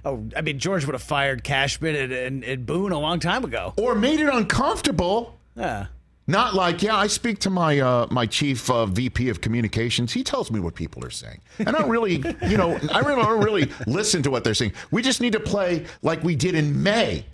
oh, 0.04 0.24
I 0.36 0.40
mean, 0.40 0.58
George 0.58 0.84
would 0.84 0.94
have 0.94 1.02
fired 1.02 1.44
Cashman 1.44 1.94
and, 1.94 2.12
and, 2.12 2.44
and 2.44 2.66
Boone 2.66 2.92
a 2.92 2.98
long 2.98 3.20
time 3.20 3.44
ago. 3.44 3.74
Or 3.76 3.94
made 3.94 4.18
it 4.20 4.28
uncomfortable. 4.28 5.38
Yeah. 5.56 5.86
Not 6.26 6.54
like, 6.54 6.82
yeah, 6.82 6.96
I 6.96 7.08
speak 7.08 7.40
to 7.40 7.50
my 7.50 7.80
uh, 7.80 8.06
my 8.10 8.26
chief 8.26 8.70
uh, 8.70 8.86
VP 8.86 9.28
of 9.28 9.40
communications. 9.40 10.12
He 10.12 10.22
tells 10.22 10.52
me 10.52 10.60
what 10.60 10.74
people 10.76 11.04
are 11.04 11.10
saying. 11.10 11.40
And 11.58 11.68
I 11.68 11.72
don't 11.72 11.90
really, 11.90 12.22
you 12.46 12.56
know, 12.56 12.78
I 12.92 13.00
really 13.00 13.22
don't 13.22 13.42
really 13.42 13.70
listen 13.88 14.22
to 14.22 14.30
what 14.30 14.44
they're 14.44 14.54
saying. 14.54 14.72
We 14.92 15.02
just 15.02 15.20
need 15.20 15.32
to 15.32 15.40
play 15.40 15.84
like 16.02 16.22
we 16.22 16.36
did 16.36 16.54
in 16.54 16.80
May. 16.82 17.26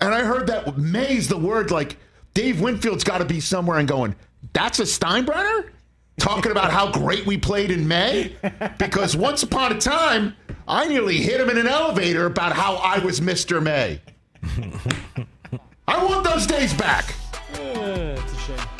And 0.00 0.14
I 0.14 0.22
heard 0.22 0.46
that 0.46 0.78
May's 0.78 1.28
the 1.28 1.38
word 1.38 1.70
like 1.70 1.96
Dave 2.34 2.60
Winfield's 2.60 3.04
got 3.04 3.18
to 3.18 3.24
be 3.24 3.40
somewhere 3.40 3.78
and 3.78 3.88
going, 3.88 4.14
that's 4.52 4.78
a 4.78 4.84
Steinbrenner? 4.84 5.70
Talking 6.18 6.50
about 6.50 6.72
how 6.72 6.90
great 6.90 7.26
we 7.26 7.36
played 7.36 7.70
in 7.70 7.86
May? 7.86 8.36
Because 8.78 9.16
once 9.16 9.42
upon 9.42 9.72
a 9.72 9.80
time, 9.80 10.34
I 10.66 10.88
nearly 10.88 11.18
hit 11.18 11.40
him 11.40 11.48
in 11.48 11.58
an 11.58 11.66
elevator 11.66 12.26
about 12.26 12.52
how 12.52 12.76
I 12.76 12.98
was 12.98 13.20
Mr. 13.20 13.62
May. 13.62 14.00
I 15.88 16.04
want 16.04 16.24
those 16.24 16.46
days 16.46 16.74
back. 16.74 17.14
it's 17.52 18.32
a 18.32 18.38
shame. 18.38 18.77